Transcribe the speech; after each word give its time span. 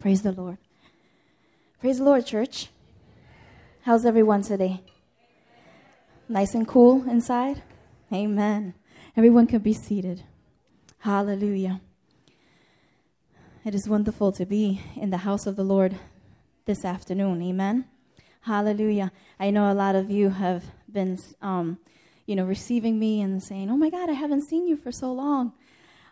Praise 0.00 0.22
the 0.22 0.32
Lord. 0.32 0.56
Praise 1.78 1.98
the 1.98 2.04
Lord, 2.04 2.24
church. 2.24 2.68
How's 3.82 4.06
everyone 4.06 4.40
today? 4.40 4.80
Nice 6.26 6.54
and 6.54 6.66
cool 6.66 7.06
inside? 7.06 7.62
Amen. 8.10 8.72
Everyone 9.14 9.46
can 9.46 9.58
be 9.58 9.74
seated. 9.74 10.24
Hallelujah. 11.00 11.82
It 13.62 13.74
is 13.74 13.90
wonderful 13.90 14.32
to 14.32 14.46
be 14.46 14.80
in 14.96 15.10
the 15.10 15.18
house 15.18 15.46
of 15.46 15.56
the 15.56 15.64
Lord 15.64 15.98
this 16.64 16.82
afternoon. 16.82 17.42
Amen. 17.42 17.84
Hallelujah. 18.40 19.12
I 19.38 19.50
know 19.50 19.70
a 19.70 19.74
lot 19.74 19.96
of 19.96 20.10
you 20.10 20.30
have 20.30 20.64
been, 20.90 21.18
um, 21.42 21.78
you 22.24 22.36
know, 22.36 22.46
receiving 22.46 22.98
me 22.98 23.20
and 23.20 23.42
saying, 23.42 23.70
"Oh 23.70 23.76
my 23.76 23.90
God, 23.90 24.08
I 24.08 24.14
haven't 24.14 24.48
seen 24.48 24.66
you 24.66 24.78
for 24.78 24.92
so 24.92 25.12
long." 25.12 25.52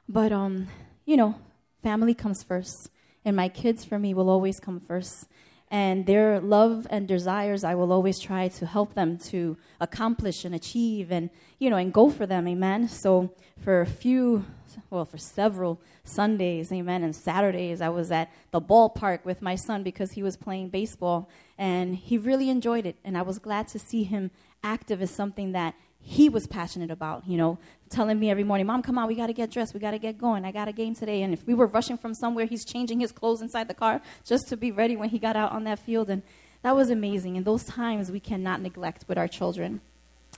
But 0.07 0.31
um, 0.31 0.69
you 1.07 1.17
know, 1.17 1.37
family 1.83 2.13
comes 2.13 2.43
first, 2.43 2.91
and 3.29 3.37
my 3.37 3.49
kids 3.49 3.85
for 3.85 3.99
me 3.99 4.15
will 4.15 4.31
always 4.31 4.59
come 4.59 4.81
first. 4.81 5.29
And 5.71 6.07
their 6.07 6.41
love 6.41 6.87
and 6.89 7.07
desires, 7.07 7.63
I 7.63 7.75
will 7.75 7.93
always 7.93 8.19
try 8.19 8.49
to 8.49 8.65
help 8.65 8.95
them 8.95 9.19
to 9.31 9.59
accomplish 9.83 10.47
and 10.47 10.55
achieve, 10.55 11.13
and 11.13 11.29
you 11.59 11.69
know, 11.69 11.77
and 11.77 11.93
go 11.93 12.09
for 12.09 12.25
them. 12.25 12.49
Amen. 12.49 12.89
So 12.89 13.35
for 13.63 13.83
a 13.83 13.87
few, 13.87 14.47
well, 14.89 15.05
for 15.05 15.19
several 15.19 15.79
Sundays, 16.05 16.73
amen, 16.73 17.05
and 17.05 17.15
Saturdays, 17.15 17.83
I 17.83 17.91
was 17.91 18.11
at 18.11 18.33
the 18.51 18.63
ballpark 18.63 19.27
with 19.27 19.43
my 19.43 19.57
son 19.57 19.83
because 19.83 20.13
he 20.13 20.23
was 20.23 20.39
playing 20.39 20.71
baseball, 20.71 21.29
and 21.59 21.97
he 21.97 22.17
really 22.17 22.49
enjoyed 22.49 22.87
it. 22.87 22.97
And 23.05 23.19
I 23.19 23.23
was 23.23 23.39
glad 23.39 23.69
to 23.69 23.79
see 23.79 24.05
him 24.05 24.31
active 24.65 25.03
as 25.03 25.11
something 25.11 25.53
that 25.53 25.75
he 26.01 26.29
was 26.29 26.47
passionate 26.47 26.91
about, 26.91 27.27
you 27.27 27.37
know, 27.37 27.59
telling 27.91 28.19
me 28.19 28.31
every 28.31 28.45
morning, 28.45 28.67
Mom, 28.67 28.83
come 28.83 28.99
on, 28.99 29.09
we 29.09 29.15
got 29.15 29.27
to 29.27 29.33
get 29.33 29.51
dressed. 29.51 29.75
We 29.75 29.81
got 29.81 29.91
to 29.91 29.99
get 29.99 30.19
going. 30.19 30.45
I 30.45 30.53
got 30.53 30.69
a 30.69 30.73
game 30.73 30.95
today. 30.95 31.23
And 31.23 31.33
if 31.33 31.47
we 31.47 31.55
were 31.55 31.67
rushing 31.67 31.99
from 31.99 32.15
somewhere, 32.15 32.47
he's 32.47 32.65
changing 32.65 33.01
his 33.01 33.13
clothes 33.13 33.43
inside 33.43 33.69
the 33.69 33.75
car 33.75 34.01
just 34.25 34.49
to 34.49 34.57
be 34.57 34.71
ready 34.71 34.97
when 34.97 35.11
he 35.11 35.19
got 35.19 35.37
out 35.37 35.53
on 35.53 35.65
that 35.65 35.79
field. 35.79 36.09
And 36.09 36.23
that 36.63 36.75
was 36.75 36.91
amazing. 36.91 37.37
And 37.37 37.45
those 37.45 37.65
times 37.65 38.11
we 38.11 38.21
cannot 38.21 38.61
neglect 38.61 39.05
with 39.09 39.19
our 39.19 39.29
children. 39.29 39.81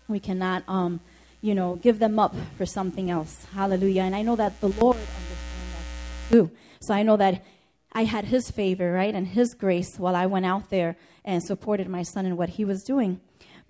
We 0.09 0.21
cannot, 0.21 0.65
um, 0.67 1.01
you 1.41 1.55
know, 1.55 1.77
give 1.77 1.99
them 1.99 2.19
up 2.19 2.35
for 2.57 2.67
something 2.67 3.11
else. 3.11 3.47
Hallelujah. 3.55 4.03
And 4.03 4.15
I 4.15 4.23
know 4.23 4.37
that 4.37 4.61
the 4.61 4.69
Lord 4.69 4.97
understands 4.97 5.73
that 5.75 6.33
too. 6.33 6.51
So 6.81 6.95
I 6.95 7.03
know 7.03 7.17
that 7.17 7.45
I 7.93 8.05
had 8.05 8.27
his 8.27 8.51
favor, 8.51 8.93
right, 8.93 9.15
and 9.15 9.27
his 9.27 9.55
grace 9.55 9.99
while 9.99 10.15
I 10.17 10.27
went 10.27 10.47
out 10.47 10.71
there 10.71 10.97
and 11.25 11.43
supported 11.43 11.89
my 11.89 12.03
son 12.03 12.27
in 12.27 12.37
what 12.37 12.51
he 12.51 12.65
was 12.65 12.83
doing. 12.83 13.21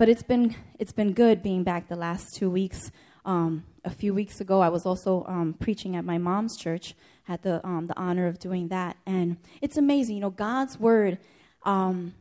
But 0.01 0.09
it's 0.09 0.23
been 0.23 0.57
it's 0.79 0.93
been 0.93 1.13
good 1.13 1.43
being 1.43 1.63
back 1.63 1.89
the 1.89 1.95
last 1.95 2.35
two 2.35 2.49
weeks. 2.49 2.91
Um, 3.27 3.65
a 3.85 3.91
few 3.91 4.15
weeks 4.15 4.41
ago, 4.41 4.63
I 4.63 4.71
was 4.71 4.87
also 4.87 5.27
um, 5.29 5.53
preaching 5.61 5.95
at 5.95 6.07
my 6.07 6.17
mom's 6.17 6.57
church. 6.57 6.95
Had 7.25 7.43
the 7.43 7.61
um, 7.67 7.87
the 7.87 7.99
honor 7.99 8.27
of 8.27 8.39
doing 8.39 8.69
that, 8.69 8.97
and 9.05 9.37
it's 9.61 9.77
amazing. 9.77 10.15
You 10.15 10.23
know, 10.23 10.31
God's 10.31 10.81
word 10.81 11.19
um, 11.65 12.15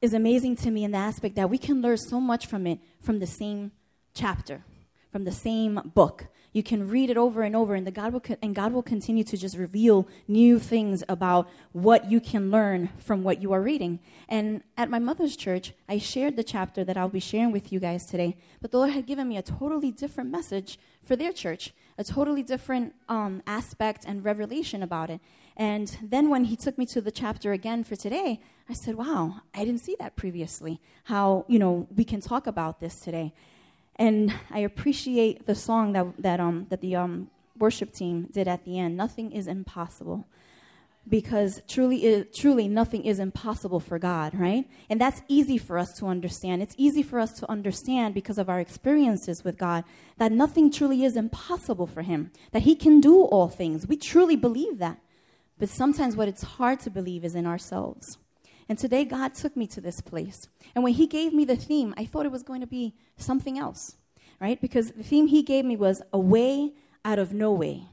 is 0.00 0.14
amazing 0.14 0.56
to 0.56 0.70
me 0.70 0.84
in 0.84 0.92
the 0.92 0.96
aspect 0.96 1.34
that 1.34 1.50
we 1.50 1.58
can 1.58 1.82
learn 1.82 1.98
so 1.98 2.18
much 2.18 2.46
from 2.46 2.66
it 2.66 2.78
from 2.98 3.18
the 3.18 3.26
same 3.26 3.70
chapter, 4.14 4.64
from 5.12 5.24
the 5.24 5.32
same 5.32 5.92
book. 5.94 6.28
You 6.54 6.62
can 6.62 6.88
read 6.88 7.10
it 7.10 7.16
over 7.16 7.42
and 7.42 7.56
over, 7.56 7.74
and, 7.74 7.84
the 7.84 7.90
God 7.90 8.12
will 8.12 8.20
co- 8.20 8.36
and 8.40 8.54
God 8.54 8.72
will 8.72 8.82
continue 8.82 9.24
to 9.24 9.36
just 9.36 9.56
reveal 9.56 10.06
new 10.28 10.60
things 10.60 11.02
about 11.08 11.48
what 11.72 12.08
you 12.12 12.20
can 12.20 12.52
learn 12.52 12.90
from 12.96 13.24
what 13.24 13.42
you 13.42 13.52
are 13.52 13.60
reading. 13.60 13.98
And 14.28 14.62
at 14.78 14.88
my 14.88 15.00
mother's 15.00 15.34
church, 15.34 15.72
I 15.88 15.98
shared 15.98 16.36
the 16.36 16.44
chapter 16.44 16.84
that 16.84 16.96
I'll 16.96 17.08
be 17.08 17.18
sharing 17.18 17.50
with 17.50 17.72
you 17.72 17.80
guys 17.80 18.06
today, 18.06 18.36
but 18.62 18.70
the 18.70 18.78
Lord 18.78 18.92
had 18.92 19.04
given 19.04 19.28
me 19.28 19.36
a 19.36 19.42
totally 19.42 19.90
different 19.90 20.30
message 20.30 20.78
for 21.02 21.16
their 21.16 21.32
church, 21.32 21.74
a 21.98 22.04
totally 22.04 22.44
different 22.44 22.94
um, 23.08 23.42
aspect 23.48 24.04
and 24.06 24.24
revelation 24.24 24.80
about 24.80 25.10
it. 25.10 25.20
And 25.56 25.98
then 26.00 26.30
when 26.30 26.44
He 26.44 26.54
took 26.54 26.78
me 26.78 26.86
to 26.86 27.00
the 27.00 27.10
chapter 27.10 27.50
again 27.50 27.82
for 27.82 27.96
today, 27.96 28.40
I 28.68 28.74
said, 28.74 28.94
"Wow, 28.94 29.42
I 29.52 29.64
didn't 29.64 29.80
see 29.80 29.96
that 29.98 30.14
previously. 30.14 30.80
How 31.04 31.44
you 31.48 31.58
know 31.58 31.88
we 31.94 32.04
can 32.04 32.20
talk 32.20 32.46
about 32.46 32.78
this 32.78 33.00
today." 33.00 33.34
And 33.96 34.34
I 34.50 34.60
appreciate 34.60 35.46
the 35.46 35.54
song 35.54 35.92
that, 35.92 36.06
that, 36.18 36.40
um, 36.40 36.66
that 36.70 36.80
the 36.80 36.96
um, 36.96 37.30
worship 37.58 37.92
team 37.92 38.28
did 38.32 38.48
at 38.48 38.64
the 38.64 38.78
end. 38.78 38.96
Nothing 38.96 39.32
is 39.32 39.46
impossible. 39.46 40.26
Because 41.06 41.60
truly, 41.68 42.24
truly, 42.34 42.66
nothing 42.66 43.04
is 43.04 43.18
impossible 43.18 43.78
for 43.78 43.98
God, 43.98 44.34
right? 44.34 44.66
And 44.88 44.98
that's 44.98 45.20
easy 45.28 45.58
for 45.58 45.78
us 45.78 45.92
to 45.98 46.06
understand. 46.06 46.62
It's 46.62 46.74
easy 46.78 47.02
for 47.02 47.20
us 47.20 47.34
to 47.34 47.50
understand 47.50 48.14
because 48.14 48.38
of 48.38 48.48
our 48.48 48.58
experiences 48.58 49.44
with 49.44 49.58
God 49.58 49.84
that 50.16 50.32
nothing 50.32 50.72
truly 50.72 51.04
is 51.04 51.14
impossible 51.14 51.86
for 51.86 52.00
Him, 52.00 52.30
that 52.52 52.62
He 52.62 52.74
can 52.74 53.00
do 53.00 53.22
all 53.22 53.48
things. 53.48 53.86
We 53.86 53.98
truly 53.98 54.34
believe 54.34 54.78
that. 54.78 54.98
But 55.58 55.68
sometimes 55.68 56.16
what 56.16 56.26
it's 56.26 56.42
hard 56.42 56.80
to 56.80 56.90
believe 56.90 57.22
is 57.22 57.34
in 57.34 57.46
ourselves. 57.46 58.18
And 58.68 58.78
today, 58.78 59.04
God 59.04 59.34
took 59.34 59.56
me 59.56 59.66
to 59.68 59.80
this 59.80 60.00
place. 60.00 60.48
And 60.74 60.82
when 60.82 60.94
He 60.94 61.06
gave 61.06 61.32
me 61.32 61.44
the 61.44 61.56
theme, 61.56 61.94
I 61.96 62.04
thought 62.04 62.26
it 62.26 62.32
was 62.32 62.42
going 62.42 62.60
to 62.60 62.66
be 62.66 62.94
something 63.16 63.58
else, 63.58 63.96
right? 64.40 64.60
Because 64.60 64.92
the 64.92 65.02
theme 65.02 65.26
He 65.26 65.42
gave 65.42 65.64
me 65.64 65.76
was 65.76 66.02
a 66.12 66.18
way 66.18 66.72
out 67.04 67.18
of 67.18 67.32
no 67.32 67.52
way. 67.52 67.88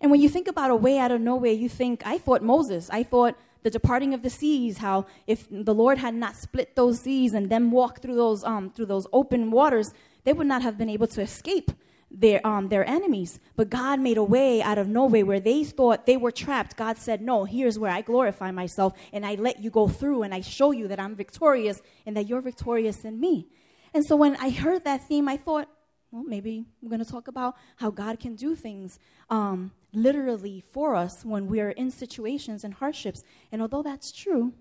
And 0.00 0.10
when 0.10 0.20
you 0.20 0.28
think 0.28 0.48
about 0.48 0.70
a 0.70 0.76
way 0.76 0.98
out 0.98 1.12
of 1.12 1.20
no 1.20 1.36
way, 1.36 1.52
you 1.52 1.68
think, 1.68 2.02
I 2.06 2.18
thought 2.18 2.42
Moses, 2.42 2.90
I 2.90 3.02
thought 3.02 3.36
the 3.62 3.70
departing 3.70 4.12
of 4.12 4.22
the 4.22 4.30
seas, 4.30 4.78
how 4.78 5.06
if 5.26 5.46
the 5.50 5.74
Lord 5.74 5.98
had 5.98 6.14
not 6.14 6.36
split 6.36 6.76
those 6.76 7.00
seas 7.00 7.32
and 7.32 7.48
them 7.48 7.70
walk 7.70 8.02
through 8.02 8.16
those, 8.16 8.44
um, 8.44 8.68
through 8.68 8.86
those 8.86 9.06
open 9.12 9.50
waters, 9.50 9.94
they 10.24 10.34
would 10.34 10.46
not 10.46 10.62
have 10.62 10.76
been 10.76 10.90
able 10.90 11.06
to 11.06 11.22
escape 11.22 11.72
their, 12.14 12.46
um, 12.46 12.68
their 12.68 12.88
enemies. 12.88 13.40
But 13.56 13.70
God 13.70 14.00
made 14.00 14.16
a 14.16 14.22
way 14.22 14.62
out 14.62 14.78
of 14.78 14.88
no 14.88 15.06
way 15.06 15.22
where 15.22 15.40
they 15.40 15.64
thought 15.64 16.06
they 16.06 16.16
were 16.16 16.30
trapped. 16.30 16.76
God 16.76 16.96
said, 16.96 17.20
No, 17.20 17.44
here's 17.44 17.78
where 17.78 17.90
I 17.90 18.00
glorify 18.00 18.50
myself 18.50 18.94
and 19.12 19.26
I 19.26 19.34
let 19.34 19.62
you 19.62 19.70
go 19.70 19.88
through 19.88 20.22
and 20.22 20.32
I 20.32 20.40
show 20.40 20.70
you 20.70 20.88
that 20.88 21.00
I'm 21.00 21.16
victorious 21.16 21.82
and 22.06 22.16
that 22.16 22.28
you're 22.28 22.40
victorious 22.40 23.04
in 23.04 23.20
me. 23.20 23.48
And 23.92 24.04
so 24.04 24.16
when 24.16 24.36
I 24.36 24.50
heard 24.50 24.84
that 24.84 25.06
theme, 25.06 25.28
I 25.28 25.36
thought, 25.36 25.68
well, 26.10 26.24
maybe 26.24 26.64
we're 26.80 26.90
going 26.90 27.04
to 27.04 27.10
talk 27.10 27.26
about 27.26 27.56
how 27.76 27.90
God 27.90 28.20
can 28.20 28.36
do 28.36 28.54
things 28.54 28.98
um, 29.30 29.72
literally 29.92 30.62
for 30.72 30.94
us 30.94 31.24
when 31.24 31.48
we're 31.48 31.70
in 31.70 31.90
situations 31.90 32.62
and 32.62 32.74
hardships. 32.74 33.24
And 33.50 33.60
although 33.60 33.82
that's 33.82 34.12
true, 34.12 34.52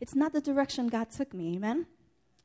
it's 0.00 0.14
not 0.14 0.32
the 0.32 0.40
direction 0.40 0.86
God 0.88 1.10
took 1.10 1.34
me. 1.34 1.56
Amen? 1.56 1.86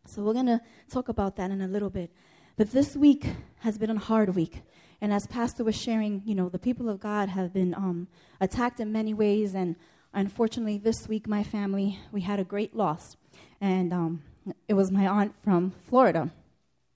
So 0.07 0.24
we're 0.24 0.34
going 0.34 0.47
to 0.47 0.62
talk 0.89 1.09
about 1.09 1.35
that 1.35 1.51
in 1.51 1.62
a 1.62 1.68
little 1.68 1.89
bit. 1.89 2.12
But 2.57 2.72
this 2.72 2.95
week 2.95 3.23
has 3.59 3.78
been 3.78 3.91
a 3.91 4.00
hard 4.00 4.34
week. 4.34 4.63
And 5.00 5.13
as 5.13 5.28
Pastor 5.28 5.63
was 5.63 5.79
sharing, 5.79 6.23
you 6.25 6.34
know, 6.34 6.50
the 6.50 6.57
people 6.57 6.90
of 6.90 7.00
God 7.00 7.29
have 7.29 7.53
been 7.53 7.75
um, 7.75 8.07
attacked 8.41 8.79
in 8.79 8.91
many 8.91 9.13
ways. 9.13 9.53
And 9.53 9.75
unfortunately, 10.12 10.79
this 10.79 11.07
week, 11.07 11.28
my 11.28 11.44
family, 11.44 12.00
we 12.12 12.22
had 12.22 12.40
a 12.40 12.44
great 12.44 12.75
loss. 12.75 13.16
And 13.62 13.94
um, 13.94 14.23
it 14.68 14.73
was 14.73 14.91
my 14.91 15.06
aunt 15.06 15.35
from 15.44 15.73
Florida. 15.88 16.31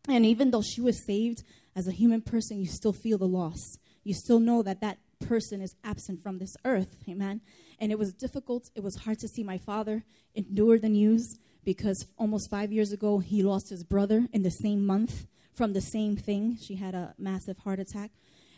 And 0.10 0.26
even 0.26 0.50
though 0.50 0.64
she 0.64 0.82
was 0.82 1.06
saved 1.06 1.44
as 1.76 1.88
a 1.88 1.92
human 1.92 2.22
person, 2.22 2.60
you 2.60 2.66
still 2.66 2.94
feel 2.94 3.20
the 3.20 3.28
loss. 3.28 3.78
You 4.04 4.16
still 4.16 4.40
know 4.40 4.64
that 4.64 4.82
that 4.82 4.98
person 5.20 5.62
is 5.62 5.76
absent 5.84 6.24
from 6.24 6.40
this 6.40 6.58
earth. 6.66 7.04
Amen. 7.08 7.42
And 7.78 7.92
it 7.92 8.00
was 8.00 8.14
difficult. 8.14 8.72
It 8.74 8.82
was 8.82 8.96
hard 8.96 9.20
to 9.20 9.28
see 9.28 9.44
my 9.44 9.60
father 9.60 10.06
endure 10.34 10.80
the 10.80 10.90
news 10.90 11.38
because 11.64 12.08
almost 12.18 12.50
five 12.50 12.72
years 12.72 12.92
ago, 12.92 13.20
he 13.20 13.44
lost 13.44 13.70
his 13.70 13.84
brother 13.84 14.28
in 14.34 14.42
the 14.42 14.50
same 14.50 14.84
month 14.84 15.28
from 15.54 15.74
the 15.74 15.82
same 15.82 16.16
thing. 16.16 16.58
She 16.62 16.76
had 16.76 16.96
a 16.96 17.14
massive 17.18 17.60
heart 17.60 17.80
attack. 17.80 18.12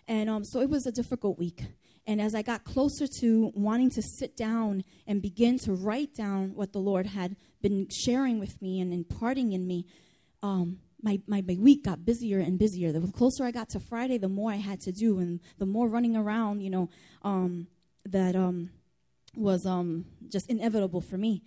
And 0.08 0.30
um, 0.30 0.44
so 0.44 0.60
it 0.60 0.70
was 0.70 0.86
a 0.86 0.92
difficult 0.92 1.40
week. 1.40 1.64
And 2.06 2.22
as 2.22 2.36
I 2.36 2.42
got 2.42 2.66
closer 2.66 3.08
to 3.20 3.52
wanting 3.56 3.90
to 3.92 4.02
sit 4.02 4.36
down 4.36 4.84
and 5.08 5.22
begin 5.22 5.58
to 5.60 5.74
write 5.74 6.14
down 6.14 6.54
what 6.54 6.74
the 6.74 6.80
Lord 6.80 7.08
had 7.08 7.38
been 7.62 7.88
sharing 7.90 8.40
with 8.40 8.62
me 8.62 8.82
and 8.82 8.94
imparting 8.94 9.54
in 9.54 9.66
me, 9.66 9.86
um, 10.42 10.80
my, 11.02 11.22
my, 11.28 11.42
my 11.42 11.56
week 11.60 11.86
got 11.86 12.06
busier 12.06 12.40
and 12.40 12.60
busier. 12.60 12.92
The 12.92 13.08
closer 13.12 13.46
I 13.46 13.52
got 13.52 13.70
to 13.70 13.80
Friday, 13.80 14.18
the 14.18 14.30
more 14.30 14.52
I 14.52 14.58
had 14.58 14.82
to 14.82 14.92
do, 14.92 15.20
and 15.20 15.40
the 15.58 15.66
more 15.66 15.88
running 15.88 16.16
around, 16.16 16.62
you 16.62 16.70
know, 16.70 16.90
um, 17.24 17.68
that 18.06 18.36
um, 18.36 18.70
was 19.36 19.66
um, 19.66 20.06
just 20.30 20.50
inevitable 20.50 21.02
for 21.02 21.18
me. 21.18 21.44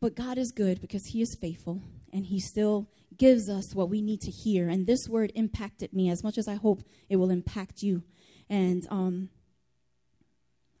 But 0.00 0.14
God 0.14 0.38
is 0.38 0.52
good 0.52 0.80
because 0.80 1.06
He 1.06 1.22
is 1.22 1.34
faithful, 1.34 1.82
and 2.12 2.26
He 2.26 2.38
still 2.38 2.88
gives 3.18 3.48
us 3.48 3.74
what 3.74 3.90
we 3.90 4.00
need 4.00 4.20
to 4.22 4.30
hear. 4.30 4.68
And 4.68 4.86
this 4.86 5.08
word 5.08 5.32
impacted 5.34 5.92
me 5.92 6.08
as 6.10 6.22
much 6.22 6.38
as 6.38 6.48
I 6.48 6.54
hope 6.54 6.82
it 7.08 7.16
will 7.16 7.30
impact 7.30 7.82
you. 7.82 8.02
And 8.48 8.86
um, 8.90 9.28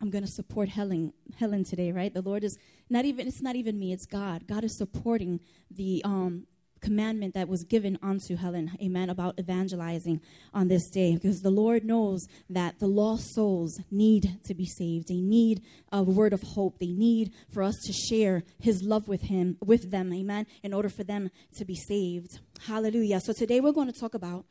I'm 0.00 0.10
going 0.10 0.24
to 0.24 0.30
support 0.30 0.68
Helen, 0.68 1.12
Helen 1.38 1.64
today, 1.64 1.92
right? 1.92 2.14
The 2.14 2.22
Lord 2.22 2.44
is 2.44 2.56
not 2.88 3.04
even, 3.04 3.26
it's 3.26 3.42
not 3.42 3.56
even 3.56 3.78
me, 3.78 3.92
it's 3.92 4.06
God. 4.06 4.46
God 4.46 4.64
is 4.64 4.76
supporting 4.76 5.40
the 5.70 6.00
um, 6.04 6.46
commandment 6.80 7.34
that 7.34 7.48
was 7.48 7.64
given 7.64 7.98
unto 8.02 8.36
Helen, 8.36 8.72
amen, 8.82 9.10
about 9.10 9.38
evangelizing 9.38 10.20
on 10.52 10.68
this 10.68 10.88
day 10.90 11.14
because 11.14 11.42
the 11.42 11.50
Lord 11.50 11.84
knows 11.84 12.26
that 12.48 12.78
the 12.78 12.86
lost 12.86 13.34
souls 13.34 13.80
need 13.90 14.38
to 14.44 14.54
be 14.54 14.66
saved. 14.66 15.08
They 15.08 15.20
need 15.20 15.62
a 15.92 16.02
word 16.02 16.32
of 16.32 16.42
hope. 16.42 16.78
They 16.78 16.92
need 16.92 17.32
for 17.52 17.62
us 17.62 17.76
to 17.86 17.92
share 17.92 18.44
his 18.58 18.82
love 18.82 19.08
with 19.08 19.22
him 19.22 19.56
with 19.64 19.90
them, 19.90 20.12
amen, 20.12 20.46
in 20.62 20.72
order 20.72 20.88
for 20.88 21.04
them 21.04 21.30
to 21.56 21.64
be 21.64 21.74
saved. 21.74 22.40
Hallelujah. 22.66 23.20
So 23.20 23.32
today 23.32 23.60
we're 23.60 23.72
going 23.72 23.92
to 23.92 24.00
talk 24.00 24.14
about 24.14 24.44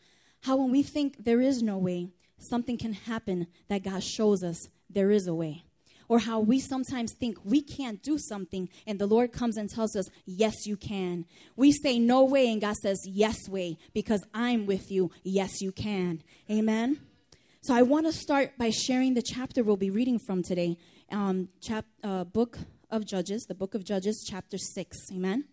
how 0.43 0.57
when 0.57 0.71
we 0.71 0.83
think 0.83 1.23
there 1.23 1.41
is 1.41 1.61
no 1.61 1.77
way, 1.77 2.09
something 2.39 2.77
can 2.77 2.93
happen 2.93 3.47
that 3.67 3.83
God 3.83 4.03
shows 4.03 4.43
us 4.43 4.69
there 4.89 5.11
is 5.11 5.27
a 5.27 5.33
way. 5.33 5.63
Or 6.09 6.19
how 6.19 6.39
we 6.39 6.59
sometimes 6.59 7.13
think 7.13 7.37
we 7.43 7.61
can't 7.61 8.01
do 8.01 8.17
something 8.17 8.69
and 8.85 8.99
the 8.99 9.07
Lord 9.07 9.31
comes 9.31 9.57
and 9.57 9.69
tells 9.69 9.95
us, 9.95 10.05
Yes, 10.25 10.65
you 10.65 10.77
can. 10.77 11.25
We 11.55 11.71
say 11.71 11.99
no 11.99 12.23
way, 12.23 12.51
and 12.51 12.61
God 12.61 12.75
says, 12.77 12.99
Yes, 13.05 13.49
way, 13.49 13.77
because 13.93 14.23
I'm 14.33 14.65
with 14.65 14.91
you. 14.91 15.11
Yes, 15.23 15.61
you 15.61 15.71
can. 15.71 16.21
Amen. 16.49 16.99
So 17.61 17.73
I 17.73 17.81
want 17.81 18.05
to 18.05 18.13
start 18.13 18.57
by 18.57 18.69
sharing 18.69 19.13
the 19.13 19.21
chapter 19.21 19.63
we'll 19.63 19.75
be 19.75 19.89
reading 19.89 20.19
from 20.19 20.43
today, 20.43 20.77
um, 21.11 21.49
chap, 21.61 21.85
uh, 22.03 22.23
book 22.23 22.57
of 22.89 23.05
Judges, 23.05 23.45
the 23.47 23.55
book 23.55 23.75
of 23.75 23.83
Judges, 23.83 24.25
chapter 24.25 24.57
6. 24.57 24.97
Amen. 25.11 25.45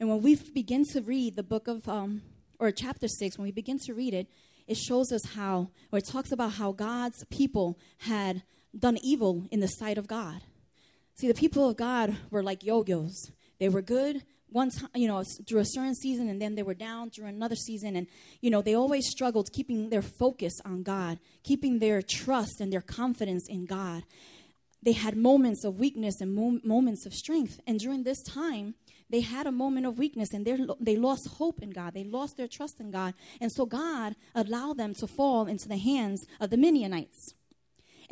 And 0.00 0.08
when 0.08 0.22
we 0.22 0.34
begin 0.34 0.84
to 0.86 1.00
read 1.00 1.36
the 1.36 1.44
book 1.44 1.68
of, 1.68 1.88
um, 1.88 2.22
or 2.58 2.72
chapter 2.72 3.06
6, 3.06 3.38
when 3.38 3.44
we 3.44 3.52
begin 3.52 3.78
to 3.86 3.94
read 3.94 4.14
it, 4.14 4.26
it 4.66 4.76
shows 4.76 5.12
us 5.12 5.22
how, 5.36 5.70
or 5.92 5.98
it 5.98 6.06
talks 6.06 6.32
about 6.32 6.54
how 6.54 6.72
God's 6.72 7.24
people 7.30 7.78
had 7.98 8.42
done 8.76 8.98
evil 9.02 9.46
in 9.50 9.60
the 9.60 9.68
sight 9.68 9.98
of 9.98 10.06
God. 10.06 10.42
See, 11.14 11.28
the 11.28 11.34
people 11.34 11.68
of 11.68 11.76
God 11.76 12.16
were 12.30 12.42
like 12.42 12.64
yo 12.64 12.84
yos. 12.86 13.30
They 13.58 13.68
were 13.68 13.82
good 13.82 14.22
one 14.52 14.70
time, 14.70 14.90
you 14.94 15.08
know, 15.08 15.22
through 15.48 15.60
a 15.60 15.64
certain 15.64 15.94
season, 15.94 16.28
and 16.28 16.40
then 16.40 16.54
they 16.54 16.62
were 16.62 16.74
down 16.74 17.10
through 17.10 17.26
another 17.26 17.56
season. 17.56 17.96
And, 17.96 18.06
you 18.40 18.50
know, 18.50 18.62
they 18.62 18.74
always 18.74 19.08
struggled 19.08 19.50
keeping 19.52 19.90
their 19.90 20.02
focus 20.02 20.52
on 20.64 20.82
God, 20.82 21.18
keeping 21.42 21.78
their 21.78 22.02
trust 22.02 22.60
and 22.60 22.72
their 22.72 22.80
confidence 22.82 23.46
in 23.48 23.64
God. 23.64 24.04
They 24.82 24.92
had 24.92 25.16
moments 25.16 25.64
of 25.64 25.78
weakness 25.78 26.20
and 26.20 26.34
mo- 26.34 26.60
moments 26.64 27.06
of 27.06 27.14
strength. 27.14 27.60
And 27.66 27.78
during 27.78 28.02
this 28.02 28.22
time, 28.22 28.74
they 29.08 29.20
had 29.20 29.46
a 29.46 29.52
moment 29.52 29.86
of 29.86 29.98
weakness 29.98 30.32
and 30.32 30.46
they 30.80 30.96
lost 30.96 31.28
hope 31.36 31.62
in 31.62 31.70
God. 31.70 31.94
They 31.94 32.04
lost 32.04 32.36
their 32.36 32.48
trust 32.48 32.80
in 32.80 32.90
God. 32.90 33.14
And 33.40 33.52
so 33.52 33.66
God 33.66 34.16
allowed 34.34 34.78
them 34.78 34.94
to 34.94 35.06
fall 35.06 35.46
into 35.46 35.68
the 35.68 35.76
hands 35.76 36.26
of 36.40 36.50
the 36.50 36.56
Midianites. 36.56 37.34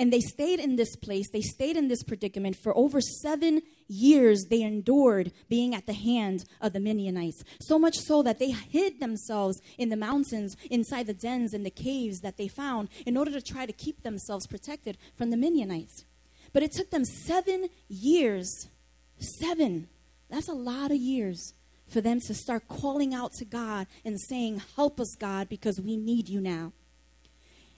And 0.00 0.10
they 0.10 0.20
stayed 0.20 0.60
in 0.60 0.76
this 0.76 0.96
place, 0.96 1.28
they 1.30 1.42
stayed 1.42 1.76
in 1.76 1.88
this 1.88 2.02
predicament 2.02 2.56
for 2.56 2.74
over 2.74 3.02
seven 3.02 3.60
years. 3.86 4.46
They 4.48 4.62
endured 4.62 5.30
being 5.50 5.74
at 5.74 5.84
the 5.84 5.92
hand 5.92 6.46
of 6.58 6.72
the 6.72 6.80
Midianites. 6.80 7.44
So 7.60 7.78
much 7.78 7.98
so 7.98 8.22
that 8.22 8.38
they 8.38 8.52
hid 8.52 8.98
themselves 8.98 9.60
in 9.76 9.90
the 9.90 9.98
mountains, 9.98 10.56
inside 10.70 11.06
the 11.06 11.12
dens 11.12 11.52
and 11.52 11.66
the 11.66 11.70
caves 11.70 12.20
that 12.20 12.38
they 12.38 12.48
found, 12.48 12.88
in 13.04 13.18
order 13.18 13.30
to 13.30 13.42
try 13.42 13.66
to 13.66 13.74
keep 13.74 14.02
themselves 14.02 14.46
protected 14.46 14.96
from 15.18 15.28
the 15.28 15.36
Midianites. 15.36 16.06
But 16.54 16.62
it 16.62 16.72
took 16.72 16.90
them 16.90 17.04
seven 17.04 17.68
years. 17.86 18.70
Seven. 19.18 19.88
That's 20.30 20.48
a 20.48 20.54
lot 20.54 20.92
of 20.92 20.96
years 20.96 21.52
for 21.86 22.00
them 22.00 22.20
to 22.20 22.32
start 22.32 22.68
calling 22.68 23.12
out 23.12 23.34
to 23.34 23.44
God 23.44 23.86
and 24.02 24.18
saying, 24.18 24.62
Help 24.76 24.98
us, 24.98 25.14
God, 25.20 25.50
because 25.50 25.78
we 25.78 25.98
need 25.98 26.30
you 26.30 26.40
now. 26.40 26.72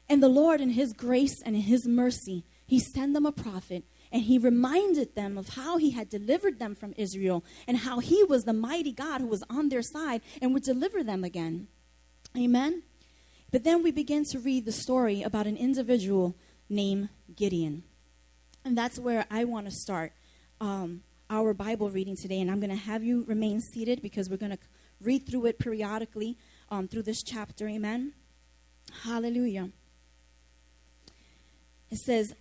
And 0.09 0.23
the 0.23 0.29
Lord, 0.29 0.61
in 0.61 0.71
His 0.71 0.93
grace 0.93 1.41
and 1.43 1.55
in 1.55 1.63
His 1.63 1.87
mercy, 1.87 2.45
He 2.67 2.79
sent 2.79 3.15
them 3.15 3.27
a 3.27 3.33
prophet 3.33 3.85
and 4.11 4.23
He 4.23 4.39
reminded 4.39 5.15
them 5.15 5.39
of 5.39 5.51
how 5.51 5.79
He 5.79 5.93
had 5.93 6.09
delivered 6.09 6.59
them 6.59 6.75
from 6.75 6.95
Israel 6.97 7.45
and 7.67 7.79
how 7.79 7.99
He 7.99 8.23
was 8.25 8.45
the 8.45 8.53
mighty 8.53 8.93
God 8.93 9.21
who 9.21 9.29
was 9.29 9.45
on 9.49 9.69
their 9.69 9.83
side 9.83 10.21
and 10.41 10.53
would 10.53 10.65
deliver 10.65 11.03
them 11.03 11.25
again. 11.25 11.69
Amen? 12.37 12.83
But 13.51 13.65
then 13.65 13.83
we 13.83 13.91
begin 13.93 14.25
to 14.27 14.39
read 14.39 14.65
the 14.65 14.73
story 14.73 15.23
about 15.23 15.47
an 15.47 15.57
individual 15.57 16.37
named 16.69 17.11
Gideon. 17.37 17.85
And 18.65 18.77
that's 18.77 18.99
where 18.99 19.27
I 19.31 19.45
want 19.45 19.67
to 19.67 19.73
start 19.73 20.13
um, 20.61 21.03
our 21.29 21.53
Bible 21.53 21.91
reading 21.91 22.17
today. 22.17 22.41
And 22.41 22.51
I'm 22.51 22.61
going 22.61 22.71
to 22.71 22.77
have 22.77 23.03
you 23.03 23.25
remain 23.25 23.61
seated 23.61 24.01
because 24.01 24.31
we're 24.31 24.37
going 24.39 24.53
to 24.53 24.59
read 25.01 25.27
through 25.27 25.47
it 25.47 25.59
periodically 25.59 26.39
um, 26.71 26.89
through 26.89 27.03
this 27.03 27.23
chapter. 27.23 27.69
Amen? 27.69 28.15
Hallelujah. 29.03 29.71
It 31.93 31.99
says, 31.99 32.35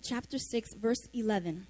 chapter 0.00 0.38
6, 0.38 0.74
verse 0.74 1.08
11. 1.12 1.66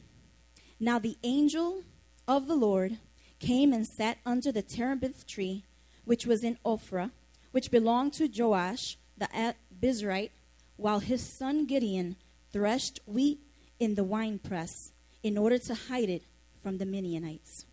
Now 0.79 0.99
the 0.99 1.17
angel 1.25 1.83
of 2.29 2.47
the 2.47 2.55
Lord 2.55 2.99
came 3.39 3.73
and 3.73 3.87
sat 3.87 4.19
under 4.27 4.53
the 4.53 4.61
terebinth 4.61 5.27
tree, 5.27 5.65
which 6.05 6.27
was 6.27 6.45
in 6.45 6.59
Ophrah, 6.63 7.11
which 7.51 7.71
belonged 7.71 8.13
to 8.15 8.29
Joash 8.29 8.99
the 9.17 9.31
Abiezrite, 9.35 10.33
while 10.77 10.99
his 10.99 11.23
son 11.23 11.65
Gideon 11.65 12.17
threshed 12.53 13.01
wheat 13.07 13.41
in 13.81 13.95
the 13.95 14.05
winepress 14.05 14.93
in 15.23 15.39
order 15.39 15.57
to 15.57 15.75
hide 15.75 16.11
it 16.11 16.25
from 16.63 16.77
the 16.77 16.85
Midianites. 16.85 17.65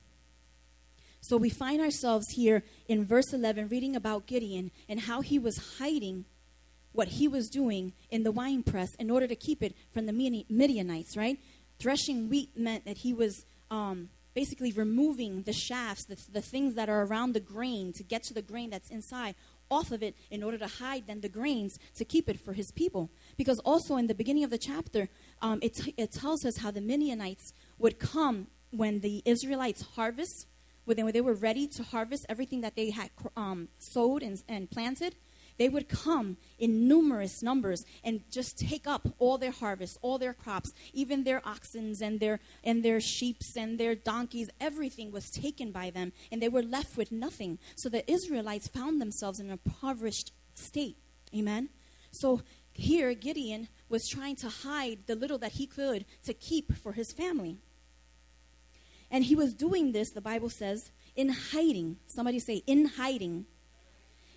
So 1.19 1.35
we 1.35 1.49
find 1.49 1.81
ourselves 1.81 2.29
here 2.29 2.63
in 2.87 3.03
verse 3.03 3.33
11 3.33 3.67
reading 3.67 3.97
about 3.97 4.25
Gideon 4.25 4.71
and 4.87 5.01
how 5.01 5.19
he 5.19 5.37
was 5.37 5.75
hiding 5.79 6.23
what 6.91 7.07
he 7.09 7.27
was 7.27 7.49
doing 7.49 7.93
in 8.09 8.23
the 8.23 8.31
wine 8.31 8.63
press 8.63 8.95
in 8.95 9.09
order 9.09 9.27
to 9.27 9.35
keep 9.35 9.61
it 9.61 9.75
from 9.91 10.05
the 10.05 10.45
Midianites, 10.49 11.15
right? 11.15 11.37
Threshing 11.79 12.29
wheat 12.29 12.57
meant 12.57 12.85
that 12.85 12.97
he 12.97 13.13
was 13.13 13.45
um, 13.69 14.09
basically 14.33 14.71
removing 14.71 15.43
the 15.43 15.53
shafts, 15.53 16.05
the, 16.05 16.17
the 16.31 16.41
things 16.41 16.75
that 16.75 16.89
are 16.89 17.03
around 17.05 17.33
the 17.33 17.39
grain 17.39 17.93
to 17.93 18.03
get 18.03 18.23
to 18.23 18.33
the 18.33 18.41
grain 18.41 18.69
that's 18.69 18.89
inside 18.89 19.35
off 19.71 19.91
of 19.91 20.01
it 20.01 20.15
in 20.31 20.41
order 20.43 20.57
to 20.57 20.67
hide 20.67 21.05
then 21.07 21.21
the 21.21 21.29
grains 21.29 21.77
to 21.95 22.03
keep 22.03 22.27
it 22.27 22.39
for 22.39 22.53
his 22.53 22.71
people. 22.71 23.11
Because 23.37 23.59
also 23.59 23.97
in 23.97 24.07
the 24.07 24.15
beginning 24.15 24.43
of 24.43 24.49
the 24.49 24.57
chapter, 24.57 25.09
um, 25.41 25.59
it, 25.61 25.75
t- 25.75 25.93
it 25.97 26.11
tells 26.11 26.43
us 26.45 26.57
how 26.57 26.71
the 26.71 26.81
Midianites 26.81 27.53
would 27.77 27.99
come 27.99 28.47
when 28.71 29.01
the 29.01 29.21
Israelites 29.25 29.83
harvest, 29.95 30.47
when 30.85 31.11
they 31.11 31.21
were 31.21 31.33
ready 31.35 31.67
to 31.67 31.83
harvest 31.83 32.25
everything 32.29 32.61
that 32.61 32.75
they 32.75 32.89
had 32.89 33.11
um, 33.37 33.69
sowed 33.77 34.23
and, 34.23 34.41
and 34.47 34.71
planted 34.71 35.15
they 35.59 35.69
would 35.69 35.89
come 35.89 36.37
in 36.57 36.87
numerous 36.87 37.43
numbers 37.43 37.85
and 38.03 38.21
just 38.31 38.57
take 38.57 38.87
up 38.87 39.07
all 39.19 39.37
their 39.37 39.51
harvests, 39.51 39.99
all 40.01 40.17
their 40.17 40.33
crops, 40.33 40.73
even 40.93 41.25
their 41.25 41.45
oxen 41.45 41.93
and 42.01 42.19
their 42.19 42.39
and 42.63 42.83
their 42.83 42.99
sheeps 42.99 43.55
and 43.55 43.77
their 43.79 43.93
donkeys, 43.93 44.49
everything 44.59 45.11
was 45.11 45.29
taken 45.29 45.71
by 45.71 45.89
them, 45.89 46.13
and 46.31 46.41
they 46.41 46.49
were 46.49 46.63
left 46.63 46.97
with 46.97 47.11
nothing. 47.11 47.59
So 47.75 47.89
the 47.89 48.09
Israelites 48.09 48.67
found 48.67 48.99
themselves 48.99 49.39
in 49.39 49.47
an 49.47 49.59
impoverished 49.63 50.31
state. 50.55 50.97
Amen. 51.35 51.69
So 52.11 52.41
here 52.71 53.13
Gideon 53.13 53.67
was 53.89 54.07
trying 54.07 54.37
to 54.37 54.49
hide 54.49 54.99
the 55.07 55.15
little 55.15 55.37
that 55.39 55.53
he 55.53 55.67
could 55.67 56.05
to 56.23 56.33
keep 56.33 56.73
for 56.75 56.93
his 56.93 57.11
family. 57.11 57.57
And 59.11 59.25
he 59.25 59.35
was 59.35 59.53
doing 59.53 59.91
this, 59.91 60.11
the 60.11 60.21
Bible 60.21 60.49
says, 60.49 60.91
in 61.15 61.29
hiding. 61.29 61.97
Somebody 62.07 62.39
say, 62.39 62.63
in 62.65 62.85
hiding 62.85 63.45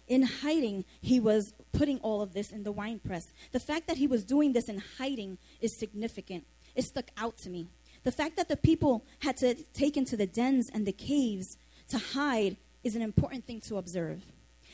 in 0.08 0.22
hiding, 0.22 0.84
he 1.00 1.20
was 1.20 1.54
putting 1.72 1.98
all 2.00 2.22
of 2.22 2.34
this 2.34 2.52
in 2.52 2.64
the 2.64 2.72
wine 2.72 2.98
press. 2.98 3.32
The 3.52 3.60
fact 3.60 3.86
that 3.86 3.96
he 3.96 4.06
was 4.06 4.24
doing 4.24 4.52
this 4.52 4.68
in 4.68 4.82
hiding 4.98 5.38
is 5.60 5.78
significant. 5.78 6.44
It 6.74 6.82
stuck 6.84 7.10
out 7.16 7.38
to 7.38 7.50
me. 7.50 7.68
The 8.04 8.12
fact 8.12 8.36
that 8.36 8.48
the 8.48 8.56
people 8.56 9.04
had 9.20 9.36
to 9.38 9.54
take 9.74 9.96
into 9.96 10.16
the 10.16 10.26
dens 10.26 10.70
and 10.72 10.86
the 10.86 10.92
caves 10.92 11.56
to 11.88 11.98
hide 11.98 12.56
is 12.82 12.96
an 12.96 13.02
important 13.02 13.46
thing 13.46 13.60
to 13.60 13.76
observe 13.76 14.22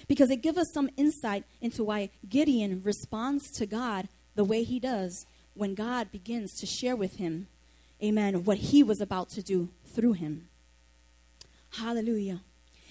because 0.06 0.30
it 0.30 0.42
gives 0.42 0.58
us 0.58 0.72
some 0.72 0.90
insight 0.96 1.44
into 1.60 1.84
why 1.84 2.10
Gideon 2.28 2.82
responds 2.84 3.50
to 3.52 3.66
God 3.66 4.08
the 4.34 4.44
way 4.44 4.62
he 4.62 4.78
does 4.78 5.26
when 5.54 5.74
God 5.74 6.12
begins 6.12 6.54
to 6.60 6.66
share 6.66 6.94
with 6.94 7.16
him, 7.16 7.48
amen, 8.02 8.44
what 8.44 8.58
he 8.58 8.82
was 8.82 9.00
about 9.00 9.28
to 9.30 9.42
do 9.42 9.70
through 9.84 10.12
him. 10.12 10.48
Hallelujah. 11.72 12.40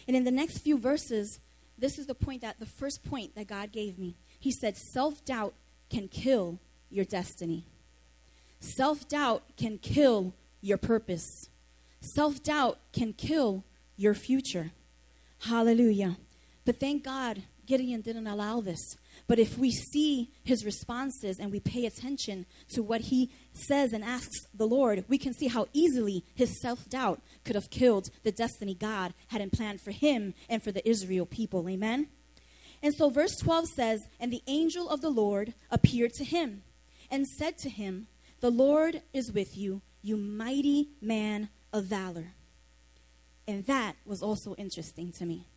And 0.08 0.16
in 0.16 0.26
the 0.26 0.32
next 0.32 0.60
few 0.60 0.78
verses, 0.78 1.40
this 1.78 2.00
is 2.00 2.08
the 2.08 2.16
point 2.16 2.42
that 2.42 2.60
the 2.60 2.66
first 2.66 3.04
point 3.04 3.36
that 3.36 3.48
God 3.48 3.72
gave 3.72 4.00
me. 4.00 4.16
He 4.40 4.52
said, 4.52 4.78
self 4.78 5.24
doubt 5.24 5.54
can 5.90 6.08
kill 6.08 6.60
your 6.90 7.06
destiny. 7.06 7.66
Self 8.60 9.08
doubt 9.08 9.44
can 9.58 9.78
kill 9.78 10.34
your 10.62 10.78
purpose. 10.78 11.50
Self 12.02 12.42
doubt 12.42 12.80
can 12.94 13.14
kill 13.14 13.64
your 13.96 14.14
future. 14.14 14.72
Hallelujah. 15.42 16.18
But 16.66 16.80
thank 16.80 17.04
God 17.04 17.44
Gideon 17.66 18.02
didn't 18.02 18.28
allow 18.28 18.62
this. 18.62 18.98
But 19.28 19.40
if 19.40 19.58
we 19.58 19.72
see 19.72 20.32
his 20.44 20.64
responses 20.64 21.38
and 21.38 21.52
we 21.52 21.60
pay 21.60 21.86
attention 21.86 22.46
to 22.70 22.82
what 22.82 23.02
he 23.02 23.30
says 23.52 23.92
and 23.92 24.04
asks 24.04 24.48
the 24.54 24.66
Lord, 24.68 25.04
we 25.10 25.18
can 25.18 25.34
see 25.34 25.48
how 25.48 25.68
easily 25.74 26.24
his 26.34 26.62
self 26.62 26.88
doubt 26.88 27.22
could 27.44 27.56
have 27.56 27.70
killed 27.70 28.10
the 28.24 28.32
destiny 28.32 28.74
God 28.74 29.14
had 29.28 29.42
in 29.42 29.50
plan 29.50 29.78
for 29.78 29.92
him 29.92 30.34
and 30.48 30.64
for 30.64 30.72
the 30.72 30.88
Israel 30.88 31.26
people. 31.26 31.68
Amen? 31.68 32.08
And 32.82 32.94
so 32.96 33.10
verse 33.10 33.36
12 33.36 33.68
says, 33.68 34.08
And 34.20 34.32
the 34.32 34.44
angel 34.48 34.90
of 34.90 35.02
the 35.02 35.10
Lord 35.10 35.54
appeared 35.70 36.14
to 36.14 36.24
him 36.24 36.64
and 37.12 37.28
said 37.28 37.58
to 37.60 37.70
him, 37.70 38.08
The 38.40 38.52
Lord 38.52 39.02
is 39.14 39.34
with 39.34 39.58
you, 39.58 39.82
you 40.02 40.16
mighty 40.16 40.90
man 41.02 41.50
of 41.74 41.86
valor. 41.86 42.34
And 43.46 43.66
that 43.66 43.96
was 44.06 44.22
also 44.22 44.56
interesting 44.56 45.12
to 45.14 45.26
me. 45.26 45.48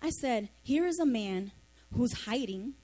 I 0.00 0.10
said, 0.10 0.48
Here 0.62 0.86
is 0.86 1.00
a 1.00 1.06
man 1.06 1.50
who's 1.92 2.24
hiding 2.26 2.74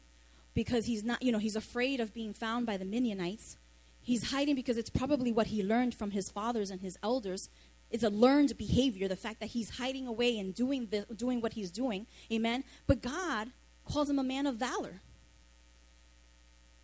because 0.55 0.87
he's 0.87 1.05
not, 1.05 1.23
you 1.23 1.33
know, 1.33 1.39
he's 1.39 1.57
afraid 1.57 2.01
of 2.01 2.13
being 2.13 2.35
found 2.35 2.67
by 2.67 2.77
the 2.77 2.85
Midianites. 2.85 3.57
He's 4.01 4.31
hiding 4.31 4.55
because 4.55 4.77
it's 4.77 4.91
probably 4.91 5.33
what 5.33 5.49
he 5.49 5.63
learned 5.63 5.95
from 5.95 6.11
his 6.11 6.31
fathers 6.31 6.71
and 6.71 6.81
his 6.81 6.99
elders. 7.03 7.49
It's 7.91 8.03
a 8.03 8.11
learned 8.11 8.57
behavior, 8.59 9.07
the 9.07 9.17
fact 9.17 9.41
that 9.41 9.51
he's 9.51 9.71
hiding 9.71 10.07
away 10.07 10.39
and 10.39 10.55
doing, 10.55 10.89
the, 10.91 11.07
doing 11.15 11.41
what 11.41 11.53
he's 11.53 11.71
doing. 11.71 12.07
Amen. 12.33 12.65
But 12.87 13.03
God 13.03 13.53
calls 13.85 14.11
him 14.11 14.19
a 14.19 14.25
man 14.25 14.47
of 14.47 14.57
valor. 14.57 15.01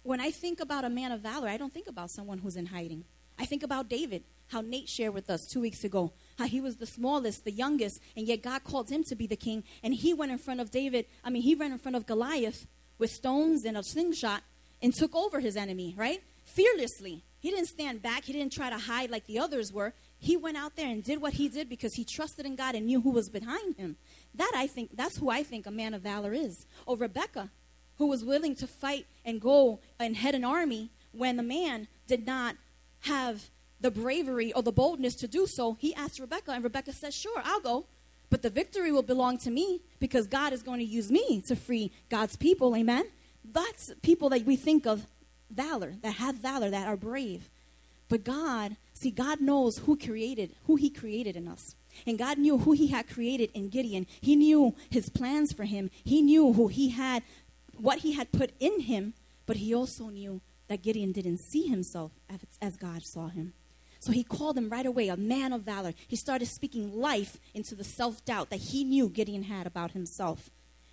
When 0.02 0.20
I 0.20 0.30
think 0.30 0.60
about 0.60 0.84
a 0.84 0.90
man 0.90 1.12
of 1.12 1.20
valor, 1.20 1.48
I 1.48 1.56
don't 1.56 1.74
think 1.74 1.88
about 1.88 2.10
someone 2.10 2.38
who's 2.38 2.56
in 2.56 2.66
hiding. 2.66 3.04
I 3.38 3.44
think 3.44 3.62
about 3.62 3.88
David, 3.88 4.24
how 4.48 4.60
Nate 4.60 4.88
shared 4.88 5.14
with 5.14 5.30
us 5.30 5.46
two 5.46 5.60
weeks 5.60 5.84
ago, 5.84 6.12
how 6.38 6.46
he 6.46 6.60
was 6.60 6.76
the 6.76 6.86
smallest, 6.86 7.44
the 7.44 7.52
youngest, 7.52 8.00
and 8.16 8.26
yet 8.26 8.42
God 8.42 8.64
called 8.64 8.90
him 8.90 9.04
to 9.04 9.14
be 9.14 9.26
the 9.26 9.36
king. 9.36 9.64
And 9.82 9.94
he 9.94 10.14
went 10.14 10.32
in 10.32 10.38
front 10.38 10.60
of 10.60 10.70
David, 10.70 11.06
I 11.22 11.30
mean, 11.30 11.42
he 11.42 11.54
ran 11.54 11.72
in 11.72 11.78
front 11.78 11.96
of 11.96 12.06
Goliath 12.06 12.66
with 12.98 13.10
stones 13.10 13.64
and 13.64 13.76
a 13.76 13.82
slingshot 13.82 14.42
and 14.82 14.94
took 14.94 15.14
over 15.14 15.40
his 15.40 15.56
enemy, 15.56 15.94
right? 15.96 16.22
Fearlessly. 16.44 17.24
He 17.40 17.50
didn't 17.50 17.68
stand 17.68 18.02
back, 18.02 18.24
he 18.24 18.32
didn't 18.32 18.52
try 18.52 18.68
to 18.70 18.78
hide 18.78 19.10
like 19.10 19.26
the 19.26 19.38
others 19.38 19.72
were. 19.72 19.94
He 20.18 20.36
went 20.36 20.56
out 20.56 20.74
there 20.74 20.88
and 20.88 21.04
did 21.04 21.22
what 21.22 21.34
he 21.34 21.48
did 21.48 21.68
because 21.68 21.94
he 21.94 22.04
trusted 22.04 22.44
in 22.44 22.56
God 22.56 22.74
and 22.74 22.86
knew 22.86 23.00
who 23.00 23.10
was 23.10 23.28
behind 23.28 23.76
him. 23.76 23.96
That 24.34 24.52
I 24.54 24.66
think, 24.66 24.96
that's 24.96 25.18
who 25.18 25.30
I 25.30 25.44
think 25.44 25.66
a 25.66 25.70
man 25.70 25.94
of 25.94 26.02
valor 26.02 26.32
is. 26.32 26.66
Or 26.86 26.96
Rebecca, 26.96 27.50
who 27.98 28.08
was 28.08 28.24
willing 28.24 28.56
to 28.56 28.66
fight 28.66 29.06
and 29.24 29.40
go 29.40 29.78
and 30.00 30.16
head 30.16 30.34
an 30.34 30.44
army 30.44 30.90
when 31.12 31.36
the 31.36 31.42
man 31.42 31.86
did 32.08 32.26
not 32.26 32.56
have 33.00 33.50
the 33.80 33.90
bravery 33.90 34.52
or 34.52 34.62
the 34.62 34.72
boldness 34.72 35.14
to 35.16 35.28
do 35.28 35.46
so. 35.46 35.76
He 35.78 35.94
asked 35.94 36.18
Rebecca, 36.18 36.50
and 36.50 36.64
Rebecca 36.64 36.92
said, 36.92 37.14
Sure, 37.14 37.40
I'll 37.44 37.60
go. 37.60 37.86
But 38.30 38.42
the 38.42 38.50
victory 38.50 38.92
will 38.92 39.02
belong 39.02 39.38
to 39.38 39.50
me 39.50 39.80
because 40.00 40.26
God 40.26 40.52
is 40.52 40.62
going 40.62 40.80
to 40.80 40.84
use 40.84 41.10
me 41.10 41.40
to 41.42 41.56
free 41.56 41.92
God's 42.10 42.36
people. 42.36 42.76
Amen? 42.76 43.06
That's 43.44 43.92
people 44.02 44.28
that 44.30 44.44
we 44.44 44.56
think 44.56 44.86
of 44.86 45.06
valor, 45.50 45.94
that 46.02 46.14
have 46.14 46.36
valor, 46.36 46.70
that 46.70 46.86
are 46.86 46.96
brave. 46.96 47.48
But 48.08 48.24
God, 48.24 48.76
see, 48.92 49.10
God 49.10 49.40
knows 49.40 49.78
who 49.78 49.96
created, 49.96 50.54
who 50.66 50.76
He 50.76 50.90
created 50.90 51.36
in 51.36 51.48
us. 51.48 51.74
And 52.06 52.18
God 52.18 52.38
knew 52.38 52.58
who 52.58 52.72
He 52.72 52.88
had 52.88 53.08
created 53.08 53.50
in 53.54 53.68
Gideon. 53.68 54.06
He 54.20 54.36
knew 54.36 54.74
His 54.90 55.08
plans 55.08 55.52
for 55.52 55.64
him. 55.64 55.90
He 56.04 56.22
knew 56.22 56.52
who 56.52 56.68
He 56.68 56.90
had, 56.90 57.22
what 57.76 57.98
He 58.00 58.12
had 58.12 58.32
put 58.32 58.52
in 58.60 58.80
him. 58.80 59.14
But 59.46 59.56
He 59.56 59.74
also 59.74 60.08
knew 60.08 60.40
that 60.68 60.82
Gideon 60.82 61.12
didn't 61.12 61.38
see 61.38 61.66
himself 61.66 62.12
as, 62.30 62.40
as 62.60 62.76
God 62.76 63.02
saw 63.02 63.28
him. 63.28 63.54
So 64.08 64.12
he 64.12 64.24
called 64.24 64.56
him 64.56 64.70
right 64.70 64.86
away 64.86 65.08
a 65.08 65.18
man 65.18 65.52
of 65.52 65.64
valor. 65.64 65.92
He 66.06 66.16
started 66.16 66.48
speaking 66.48 66.98
life 66.98 67.36
into 67.52 67.74
the 67.74 67.84
self 67.84 68.24
doubt 68.24 68.48
that 68.48 68.60
he 68.70 68.82
knew 68.82 69.10
Gideon 69.10 69.42
had 69.42 69.66
about 69.66 69.90
himself. 69.90 70.48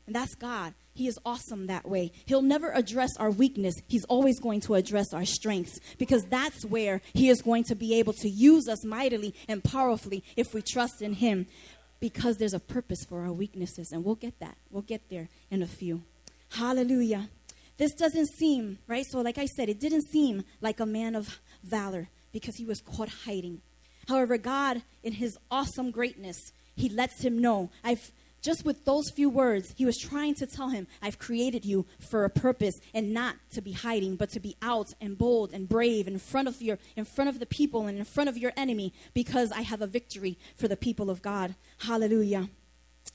And 0.06 0.14
that's 0.14 0.36
God. 0.36 0.74
He 0.94 1.08
is 1.08 1.18
awesome 1.26 1.68
that 1.68 1.88
way. 1.88 2.12
He'll 2.26 2.42
never 2.42 2.74
address 2.74 3.16
our 3.16 3.32
weakness. 3.32 3.76
He's 3.88 4.04
always 4.10 4.42
going 4.42 4.60
to 4.62 4.76
address 4.76 5.14
our 5.14 5.24
strengths 5.24 5.80
because 5.98 6.26
that's 6.26 6.66
where 6.66 7.00
He 7.14 7.30
is 7.30 7.42
going 7.42 7.64
to 7.66 7.76
be 7.76 7.98
able 8.00 8.12
to 8.12 8.28
use 8.28 8.68
us 8.68 8.84
mightily 8.84 9.34
and 9.48 9.64
powerfully 9.64 10.22
if 10.36 10.54
we 10.54 10.62
trust 10.62 11.02
in 11.02 11.14
Him 11.14 11.48
because 12.02 12.36
there's 12.36 12.54
a 12.54 12.60
purpose 12.60 13.06
for 13.08 13.22
our 13.22 13.32
weaknesses. 13.32 13.94
And 13.94 14.04
we'll 14.04 14.16
get 14.16 14.42
that. 14.42 14.58
We'll 14.70 14.82
get 14.82 15.10
there 15.10 15.30
in 15.50 15.62
a 15.62 15.68
few. 15.68 16.04
Hallelujah. 16.50 17.30
This 17.78 17.94
doesn't 17.94 18.28
seem, 18.28 18.80
right? 18.88 19.06
So, 19.06 19.22
like 19.22 19.38
I 19.38 19.46
said, 19.46 19.70
it 19.70 19.80
didn't 19.80 20.10
seem 20.10 20.44
like 20.60 20.82
a 20.82 20.86
man 20.86 21.16
of 21.16 21.40
valor 21.64 22.10
because 22.36 22.58
he 22.58 22.66
was 22.66 22.82
caught 22.82 23.08
hiding. 23.24 23.62
However, 24.10 24.38
God, 24.38 24.82
in 25.04 25.14
his 25.14 25.38
awesome 25.50 25.90
greatness, 25.90 26.52
he 26.76 26.90
lets 26.90 27.24
him 27.24 27.40
know, 27.40 27.70
I've 27.82 28.12
just 28.42 28.66
with 28.66 28.84
those 28.84 29.10
few 29.10 29.30
words, 29.30 29.74
he 29.78 29.86
was 29.86 29.98
trying 29.98 30.36
to 30.36 30.46
tell 30.46 30.68
him, 30.68 30.86
I've 31.02 31.18
created 31.18 31.64
you 31.64 31.86
for 32.12 32.26
a 32.26 32.30
purpose 32.30 32.76
and 32.94 33.14
not 33.14 33.38
to 33.54 33.62
be 33.62 33.72
hiding, 33.72 34.18
but 34.18 34.32
to 34.32 34.42
be 34.42 34.58
out 34.62 34.90
and 35.00 35.18
bold 35.18 35.54
and 35.54 35.70
brave 35.70 36.10
in 36.10 36.20
front 36.20 36.50
of 36.50 36.62
your 36.62 36.78
in 36.98 37.06
front 37.06 37.30
of 37.30 37.40
the 37.40 37.46
people 37.46 37.88
and 37.88 37.98
in 37.98 38.04
front 38.04 38.28
of 38.28 38.38
your 38.38 38.52
enemy 38.58 38.94
because 39.14 39.54
I 39.54 39.62
have 39.62 39.82
a 39.82 39.88
victory 39.88 40.38
for 40.58 40.68
the 40.68 40.76
people 40.76 41.10
of 41.10 41.22
God. 41.22 41.56
Hallelujah. 41.78 42.50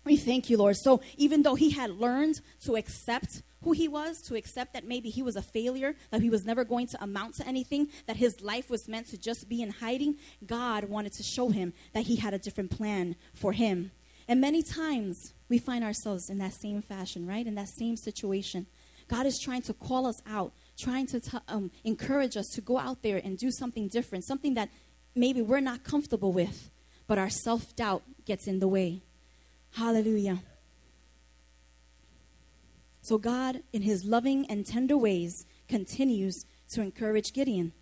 We 0.02 0.16
thank 0.16 0.48
you, 0.48 0.56
Lord. 0.56 0.76
So 0.78 1.02
even 1.18 1.42
though 1.42 1.56
he 1.56 1.72
had 1.72 1.90
learned 1.90 2.40
to 2.64 2.74
accept 2.74 3.42
who 3.62 3.72
he 3.72 3.88
was, 3.88 4.20
to 4.22 4.34
accept 4.36 4.72
that 4.72 4.86
maybe 4.86 5.10
he 5.10 5.22
was 5.22 5.36
a 5.36 5.42
failure, 5.42 5.94
that 6.10 6.22
he 6.22 6.30
was 6.30 6.44
never 6.44 6.64
going 6.64 6.86
to 6.88 7.02
amount 7.02 7.34
to 7.34 7.46
anything, 7.46 7.88
that 8.06 8.16
his 8.16 8.40
life 8.40 8.70
was 8.70 8.88
meant 8.88 9.08
to 9.08 9.18
just 9.18 9.48
be 9.48 9.62
in 9.62 9.70
hiding, 9.70 10.16
God 10.46 10.84
wanted 10.84 11.12
to 11.14 11.22
show 11.22 11.50
him 11.50 11.72
that 11.92 12.04
he 12.04 12.16
had 12.16 12.34
a 12.34 12.38
different 12.38 12.70
plan 12.70 13.16
for 13.34 13.52
him. 13.52 13.90
And 14.26 14.40
many 14.40 14.62
times 14.62 15.34
we 15.48 15.58
find 15.58 15.82
ourselves 15.84 16.30
in 16.30 16.38
that 16.38 16.54
same 16.54 16.82
fashion, 16.82 17.26
right? 17.26 17.46
In 17.46 17.56
that 17.56 17.68
same 17.68 17.96
situation. 17.96 18.66
God 19.08 19.26
is 19.26 19.40
trying 19.40 19.62
to 19.62 19.74
call 19.74 20.06
us 20.06 20.22
out, 20.24 20.52
trying 20.78 21.06
to 21.08 21.20
t- 21.20 21.38
um, 21.48 21.72
encourage 21.82 22.36
us 22.36 22.46
to 22.54 22.60
go 22.60 22.78
out 22.78 23.02
there 23.02 23.20
and 23.22 23.36
do 23.36 23.50
something 23.50 23.88
different, 23.88 24.24
something 24.24 24.54
that 24.54 24.68
maybe 25.16 25.42
we're 25.42 25.60
not 25.60 25.82
comfortable 25.82 26.32
with, 26.32 26.70
but 27.08 27.18
our 27.18 27.28
self 27.28 27.74
doubt 27.74 28.04
gets 28.24 28.46
in 28.46 28.60
the 28.60 28.68
way. 28.68 29.02
Hallelujah. 29.72 30.42
So, 33.02 33.18
God, 33.18 33.62
in 33.72 33.82
his 33.82 34.04
loving 34.04 34.46
and 34.50 34.66
tender 34.66 34.96
ways, 34.96 35.46
continues 35.68 36.44
to 36.70 36.82
encourage 36.82 37.32
Gideon. 37.32 37.72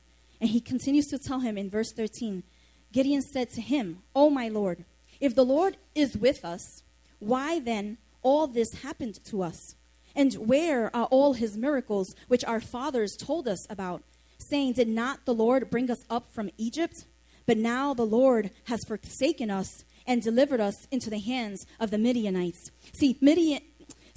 And 0.41 0.51
he 0.51 0.61
continues 0.61 1.09
to 1.09 1.19
tell 1.19 1.41
him 1.41 1.59
in 1.59 1.71
verse 1.71 1.93
13 1.93 2.43
Gideon 2.91 3.21
said 3.21 3.51
to 3.51 3.61
him, 3.61 3.99
Oh, 4.15 4.31
my 4.31 4.49
Lord, 4.49 4.85
if 5.21 5.35
the 5.35 5.45
Lord 5.45 5.77
is 5.95 6.17
with 6.17 6.45
us, 6.45 6.83
why 7.19 7.59
then 7.59 7.99
all 8.23 8.47
this 8.47 8.83
happened 8.83 9.23
to 9.27 9.43
us? 9.43 9.75
And 10.15 10.33
where 10.35 10.95
are 10.97 11.05
all 11.07 11.35
his 11.35 11.57
miracles 11.57 12.15
which 12.29 12.45
our 12.45 12.61
fathers 12.61 13.17
told 13.17 13.47
us 13.47 13.67
about, 13.69 14.03
saying, 14.39 14.73
Did 14.73 14.89
not 14.89 15.27
the 15.27 15.35
Lord 15.35 15.71
bring 15.71 15.91
us 15.91 16.05
up 16.09 16.33
from 16.33 16.51
Egypt? 16.57 17.05
But 17.47 17.59
now 17.59 17.95
the 17.95 18.07
Lord 18.07 18.51
has 18.65 18.85
forsaken 18.85 19.51
us 19.51 19.85
and 20.07 20.23
delivered 20.23 20.61
us 20.61 20.87
into 20.91 21.11
the 21.11 21.19
hands 21.19 21.67
of 21.79 21.91
the 21.91 21.99
Midianites. 21.99 22.71
See, 22.93 23.19
Midian, 23.21 23.61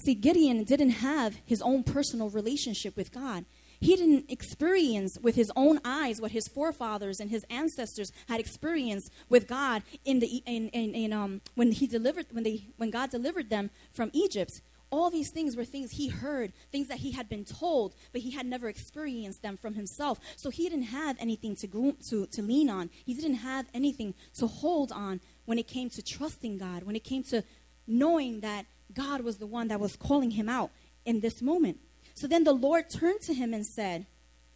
see, 0.01 0.15
Gideon 0.15 0.63
didn't 0.63 0.89
have 0.89 1.37
his 1.45 1.61
own 1.61 1.83
personal 1.83 2.29
relationship 2.29 2.95
with 2.95 3.11
God 3.11 3.45
he 3.81 3.95
didn't 3.95 4.29
experience 4.29 5.17
with 5.21 5.35
his 5.35 5.51
own 5.55 5.79
eyes 5.83 6.21
what 6.21 6.31
his 6.31 6.47
forefathers 6.47 7.19
and 7.19 7.31
his 7.31 7.45
ancestors 7.49 8.11
had 8.29 8.39
experienced 8.39 9.11
with 9.27 9.47
God 9.47 9.81
in 10.05 10.19
the 10.19 10.43
in, 10.45 10.69
in, 10.69 10.93
in 10.93 11.11
um 11.11 11.41
when 11.55 11.71
he 11.71 11.87
delivered 11.87 12.27
when 12.31 12.43
they 12.43 12.67
when 12.77 12.91
God 12.91 13.09
delivered 13.09 13.49
them 13.49 13.71
from 13.91 14.11
Egypt. 14.13 14.61
All 14.91 15.09
these 15.09 15.29
things 15.31 15.55
were 15.55 15.63
things 15.63 15.91
he 15.91 16.09
heard, 16.09 16.51
things 16.69 16.89
that 16.89 16.97
he 16.97 17.11
had 17.11 17.29
been 17.29 17.45
told, 17.45 17.95
but 18.11 18.21
he 18.21 18.31
had 18.31 18.45
never 18.45 18.67
experienced 18.67 19.41
them 19.41 19.55
from 19.55 19.73
himself. 19.73 20.19
So 20.35 20.49
he 20.49 20.67
didn't 20.67 20.87
have 20.87 21.15
anything 21.17 21.55
to, 21.55 21.67
groom, 21.67 21.95
to, 22.09 22.25
to 22.25 22.41
lean 22.41 22.69
on. 22.69 22.89
He 23.05 23.13
didn't 23.13 23.35
have 23.35 23.67
anything 23.73 24.15
to 24.33 24.47
hold 24.47 24.91
on 24.91 25.21
when 25.45 25.57
it 25.57 25.65
came 25.65 25.89
to 25.91 26.01
trusting 26.01 26.57
God, 26.57 26.83
when 26.83 26.97
it 26.97 27.05
came 27.05 27.23
to 27.23 27.41
knowing 27.87 28.41
that 28.41 28.65
God 28.93 29.21
was 29.21 29.37
the 29.37 29.47
one 29.47 29.67
that 29.69 29.79
was 29.79 29.95
calling 29.95 30.31
him 30.31 30.49
out 30.49 30.71
in 31.05 31.19
this 31.21 31.41
moment. 31.41 31.79
So 32.13 32.27
then 32.27 32.43
the 32.43 32.53
Lord 32.53 32.89
turned 32.89 33.21
to 33.21 33.33
him 33.33 33.53
and 33.53 33.65
said, 33.65 34.05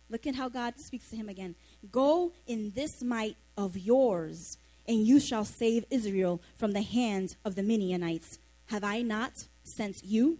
Look 0.09 0.27
at 0.27 0.35
how 0.35 0.49
God 0.49 0.75
speaks 0.77 1.09
to 1.09 1.15
him 1.15 1.29
again. 1.29 1.55
Go 1.91 2.31
in 2.45 2.73
this 2.75 3.01
might 3.01 3.37
of 3.57 3.75
yours, 3.75 4.57
and 4.87 5.05
you 5.05 5.19
shall 5.19 5.45
save 5.45 5.85
Israel 5.89 6.41
from 6.55 6.73
the 6.73 6.83
hand 6.83 7.35
of 7.43 7.55
the 7.55 7.63
Midianites. 7.63 8.37
Have 8.67 8.83
I 8.83 9.01
not 9.01 9.31
sent 9.63 10.03
you? 10.03 10.39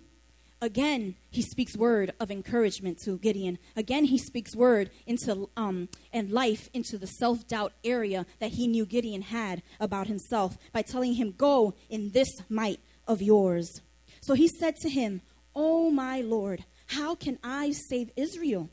Again, 0.62 1.16
he 1.30 1.42
speaks 1.42 1.76
word 1.76 2.14
of 2.20 2.32
encouragement 2.32 3.00
to 3.04 3.18
Gideon. 3.18 3.60
Again, 3.76 4.06
he 4.06 4.18
speaks 4.18 4.56
word 4.56 4.90
into 5.06 5.50
um, 5.58 5.90
and 6.14 6.32
life 6.32 6.70
into 6.74 6.98
the 6.98 7.08
self 7.08 7.48
doubt 7.48 7.74
area 7.84 8.26
that 8.40 8.52
he 8.52 8.68
knew 8.68 8.86
Gideon 8.86 9.24
had 9.24 9.62
about 9.80 10.08
himself 10.08 10.58
by 10.72 10.82
telling 10.82 11.16
him, 11.16 11.34
"Go 11.38 11.74
in 11.90 12.12
this 12.12 12.30
might 12.50 12.80
of 13.08 13.22
yours." 13.22 13.82
So 14.26 14.34
he 14.34 14.48
said 14.48 14.76
to 14.78 14.90
him, 14.90 15.22
"O 15.54 15.92
my 15.92 16.20
Lord, 16.20 16.66
how 16.88 17.14
can 17.14 17.38
I 17.44 17.70
save 17.70 18.10
Israel? 18.16 18.72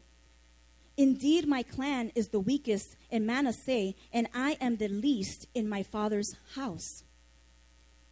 Indeed, 0.97 1.47
my 1.47 1.63
clan 1.63 2.11
is 2.15 2.29
the 2.29 2.41
weakest 2.41 2.97
in 3.11 3.27
Manasseh, 3.27 3.93
and 4.15 4.29
I 4.33 4.57
am 4.63 4.79
the 4.79 4.89
least 4.89 5.49
in 5.55 5.69
my 5.69 5.83
father's 5.83 6.37
house. 6.55 7.05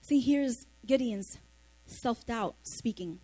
See, 0.02 0.20
here's 0.20 0.66
Gideon's 0.84 1.38
self 1.86 2.26
doubt 2.26 2.56
speaking. 2.62 3.20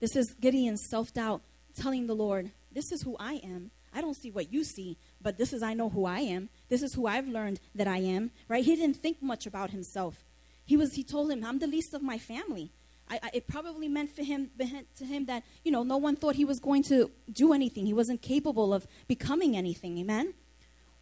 This 0.00 0.16
is 0.16 0.34
Gideon's 0.34 0.84
self 0.84 1.12
doubt 1.14 1.42
telling 1.76 2.08
the 2.08 2.16
Lord, 2.16 2.50
This 2.72 2.90
is 2.90 3.02
who 3.02 3.16
I 3.20 3.34
am. 3.34 3.70
I 3.92 4.00
don't 4.00 4.16
see 4.16 4.32
what 4.32 4.52
you 4.52 4.64
see, 4.64 4.98
but 5.22 5.38
this 5.38 5.52
is 5.52 5.62
I 5.62 5.74
know 5.74 5.90
who 5.90 6.06
I 6.06 6.18
am. 6.18 6.48
This 6.68 6.82
is 6.82 6.94
who 6.94 7.06
I've 7.06 7.28
learned 7.28 7.60
that 7.76 7.86
I 7.86 7.98
am. 7.98 8.32
Right? 8.48 8.64
He 8.64 8.74
didn't 8.74 8.96
think 8.96 9.22
much 9.22 9.46
about 9.46 9.70
himself. 9.70 10.24
He 10.64 10.76
was 10.76 10.94
he 10.94 11.04
told 11.04 11.30
him, 11.30 11.44
I'm 11.44 11.60
the 11.60 11.68
least 11.68 11.94
of 11.94 12.02
my 12.02 12.18
family. 12.18 12.72
I, 13.14 13.26
I, 13.26 13.30
it 13.34 13.46
probably 13.46 13.88
meant 13.88 14.10
for 14.10 14.22
him 14.22 14.50
to 14.58 15.04
him 15.04 15.26
that 15.26 15.44
you 15.64 15.70
know 15.70 15.82
no 15.82 15.96
one 15.96 16.16
thought 16.16 16.34
he 16.34 16.44
was 16.44 16.60
going 16.60 16.82
to 16.84 17.10
do 17.32 17.52
anything. 17.52 17.86
He 17.86 17.94
wasn't 17.94 18.22
capable 18.22 18.74
of 18.74 18.86
becoming 19.06 19.56
anything. 19.56 19.98
Amen. 19.98 20.34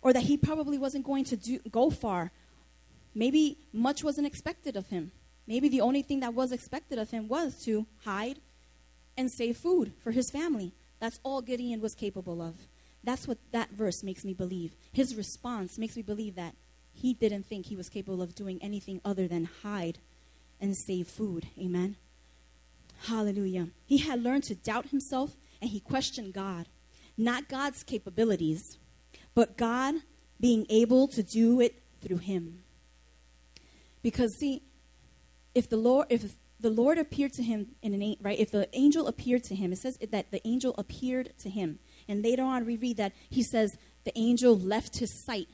Or 0.03 0.13
that 0.13 0.25
he 0.25 0.37
probably 0.37 0.79
wasn't 0.79 1.05
going 1.05 1.25
to 1.25 1.37
do, 1.37 1.61
go 1.71 1.91
far. 1.91 2.33
Maybe 3.15 3.59
much 3.73 4.03
wasn't 4.03 4.27
expected 4.27 4.77
of 4.77 4.89
him. 4.89 5.13
Maybe 5.47 5.69
the 5.69 5.81
only 5.81 6.03
thing 6.03 6.21
that 6.21 6.35
was 6.35 6.53
expected 6.53 6.99
of 6.99 7.11
him 7.11 7.29
was 7.29 7.63
to 7.65 7.87
hide 8.05 8.39
and 9.17 9.31
save 9.31 9.57
food 9.57 9.93
for 10.03 10.11
his 10.11 10.31
family. 10.31 10.73
That's 10.99 11.21
all 11.23 11.41
Gideon 11.41 11.81
was 11.81 11.95
capable 11.95 12.43
of. 12.43 12.55
That's 13.05 13.27
what 13.27 13.39
that 13.53 13.71
verse 13.71 14.03
makes 14.03 14.25
me 14.25 14.35
believe. 14.35 14.73
His 14.93 15.15
response 15.15 15.79
makes 15.79 15.97
me 15.97 16.03
believe 16.03 16.37
that 16.37 16.55
he 16.93 17.15
didn't 17.15 17.47
think 17.47 17.67
he 17.67 17.77
was 17.77 17.89
capable 17.89 18.23
of 18.23 18.35
doing 18.35 18.59
anything 18.63 19.01
other 19.05 19.27
than 19.27 19.49
hide 19.63 19.99
and 20.63 20.77
save 20.77 21.09
food. 21.09 21.49
Amen. 21.59 21.97
Hallelujah. 23.07 23.69
He 23.85 23.99
had 23.99 24.23
learned 24.23 24.45
to 24.45 24.55
doubt 24.55 24.89
himself 24.89 25.37
and 25.61 25.71
he 25.71 25.81
questioned 25.81 26.33
God. 26.33 26.69
Not 27.19 27.49
God's 27.49 27.83
capabilities, 27.83 28.79
but 29.35 29.59
God 29.59 29.97
being 30.41 30.65
able 30.71 31.09
to 31.09 31.23
do 31.23 31.61
it 31.61 31.83
through 32.01 32.19
him. 32.19 32.63
Because 34.03 34.35
see, 34.39 34.63
if 35.55 35.69
the 35.69 35.77
Lord 35.77 36.07
if 36.11 36.35
the 36.59 36.71
Lord 36.71 36.97
appeared 36.97 37.33
to 37.35 37.43
him 37.43 37.75
in 37.83 37.93
an 37.93 38.17
right, 38.21 38.39
if 38.39 38.53
the 38.53 38.69
angel 38.73 39.09
appeared 39.09 39.43
to 39.45 39.55
him, 39.55 39.73
it 39.73 39.79
says 39.79 39.99
that 39.99 40.31
the 40.31 40.47
angel 40.47 40.75
appeared 40.79 41.37
to 41.41 41.51
him. 41.51 41.81
And 42.09 42.23
later 42.23 42.45
on 42.45 42.65
we 42.65 42.77
read 42.77 42.97
that 42.99 43.13
he 43.29 43.43
says 43.43 43.77
the 44.05 44.17
angel 44.17 44.57
left 44.57 44.99
his 44.99 45.25
sight, 45.25 45.49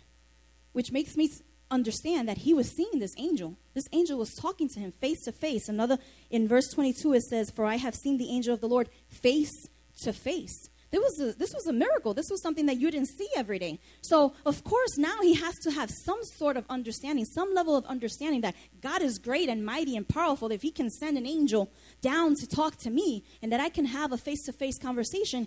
which 0.73 0.93
makes 0.93 1.17
me 1.17 1.31
understand 1.71 2.29
that 2.29 2.39
he 2.39 2.55
was 2.55 2.71
seeing 2.71 2.99
this 2.99 3.15
angel. 3.19 3.57
This 3.75 3.89
angel 3.93 4.19
was 4.19 4.35
talking 4.35 4.69
to 4.71 4.81
him 4.81 4.93
face 4.93 5.23
to 5.25 5.33
face. 5.33 5.69
Another 5.69 5.99
in 6.31 6.49
verse 6.49 6.69
22 6.69 7.13
it 7.15 7.23
says, 7.23 7.51
"For 7.51 7.65
I 7.65 7.77
have 7.77 7.95
seen 7.95 8.19
the 8.19 8.31
angel 8.31 8.55
of 8.55 8.61
the 8.61 8.69
Lord 8.69 8.89
face 9.09 9.69
to 10.03 10.13
face." 10.13 10.69
There 10.91 11.01
was 11.01 11.21
a, 11.21 11.33
this 11.35 11.53
was 11.53 11.67
a 11.67 11.73
miracle. 11.73 12.15
This 12.15 12.31
was 12.31 12.41
something 12.41 12.65
that 12.67 12.79
you 12.79 12.91
didn't 12.91 13.09
see 13.09 13.29
every 13.37 13.59
day. 13.59 13.79
So, 14.01 14.33
of 14.47 14.65
course, 14.65 14.97
now 14.97 15.21
he 15.21 15.35
has 15.35 15.55
to 15.59 15.71
have 15.71 15.91
some 15.91 16.21
sort 16.23 16.57
of 16.57 16.65
understanding, 16.71 17.27
some 17.27 17.55
level 17.55 17.77
of 17.77 17.85
understanding 17.85 18.41
that 18.41 18.55
God 18.81 19.03
is 19.03 19.19
great 19.19 19.51
and 19.51 19.65
mighty 19.65 19.97
and 19.97 20.09
powerful. 20.09 20.51
If 20.51 20.63
he 20.63 20.71
can 20.71 20.89
send 20.89 21.19
an 21.19 21.27
angel 21.27 21.71
down 22.01 22.37
to 22.37 22.47
talk 22.47 22.77
to 22.79 22.91
me 22.91 23.23
and 23.43 23.53
that 23.53 23.61
I 23.61 23.69
can 23.69 23.85
have 23.85 24.13
a 24.13 24.17
face 24.17 24.43
to 24.47 24.53
face 24.53 24.79
conversation, 24.79 25.47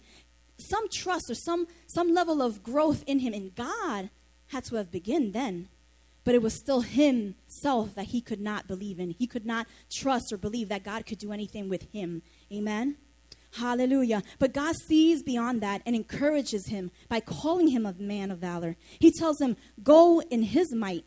some 0.60 0.88
trust 0.90 1.30
or 1.32 1.36
some, 1.36 1.66
some 1.88 2.14
level 2.14 2.44
of 2.44 2.62
growth 2.62 3.04
in 3.08 3.20
him. 3.20 3.34
And 3.34 3.56
God 3.56 4.12
had 4.48 4.66
to 4.66 4.76
have 4.76 4.92
begun 4.92 5.32
then. 5.32 5.70
But 6.24 6.36
it 6.36 6.42
was 6.42 6.54
still 6.54 6.82
himself 6.82 7.96
that 7.96 8.08
he 8.08 8.22
could 8.22 8.42
not 8.42 8.68
believe 8.68 9.00
in. 9.00 9.12
He 9.12 9.28
could 9.28 9.46
not 9.46 9.68
trust 9.90 10.32
or 10.32 10.38
believe 10.38 10.70
that 10.70 10.84
God 10.84 11.06
could 11.06 11.18
do 11.18 11.32
anything 11.32 11.68
with 11.68 11.92
him. 11.92 12.22
Amen. 12.52 12.98
Hallelujah. 13.56 14.24
But 14.40 14.54
God 14.54 14.76
sees 14.76 15.24
beyond 15.24 15.62
that 15.62 15.82
and 15.86 15.96
encourages 15.96 16.68
him 16.68 16.92
by 17.10 17.20
calling 17.20 17.68
him 17.68 17.86
a 17.86 17.94
man 17.94 18.32
of 18.32 18.40
valor. 18.40 18.78
He 19.00 19.12
tells 19.12 19.42
him, 19.42 19.58
Go 19.84 20.22
in 20.22 20.44
his 20.44 20.74
might. 20.74 21.06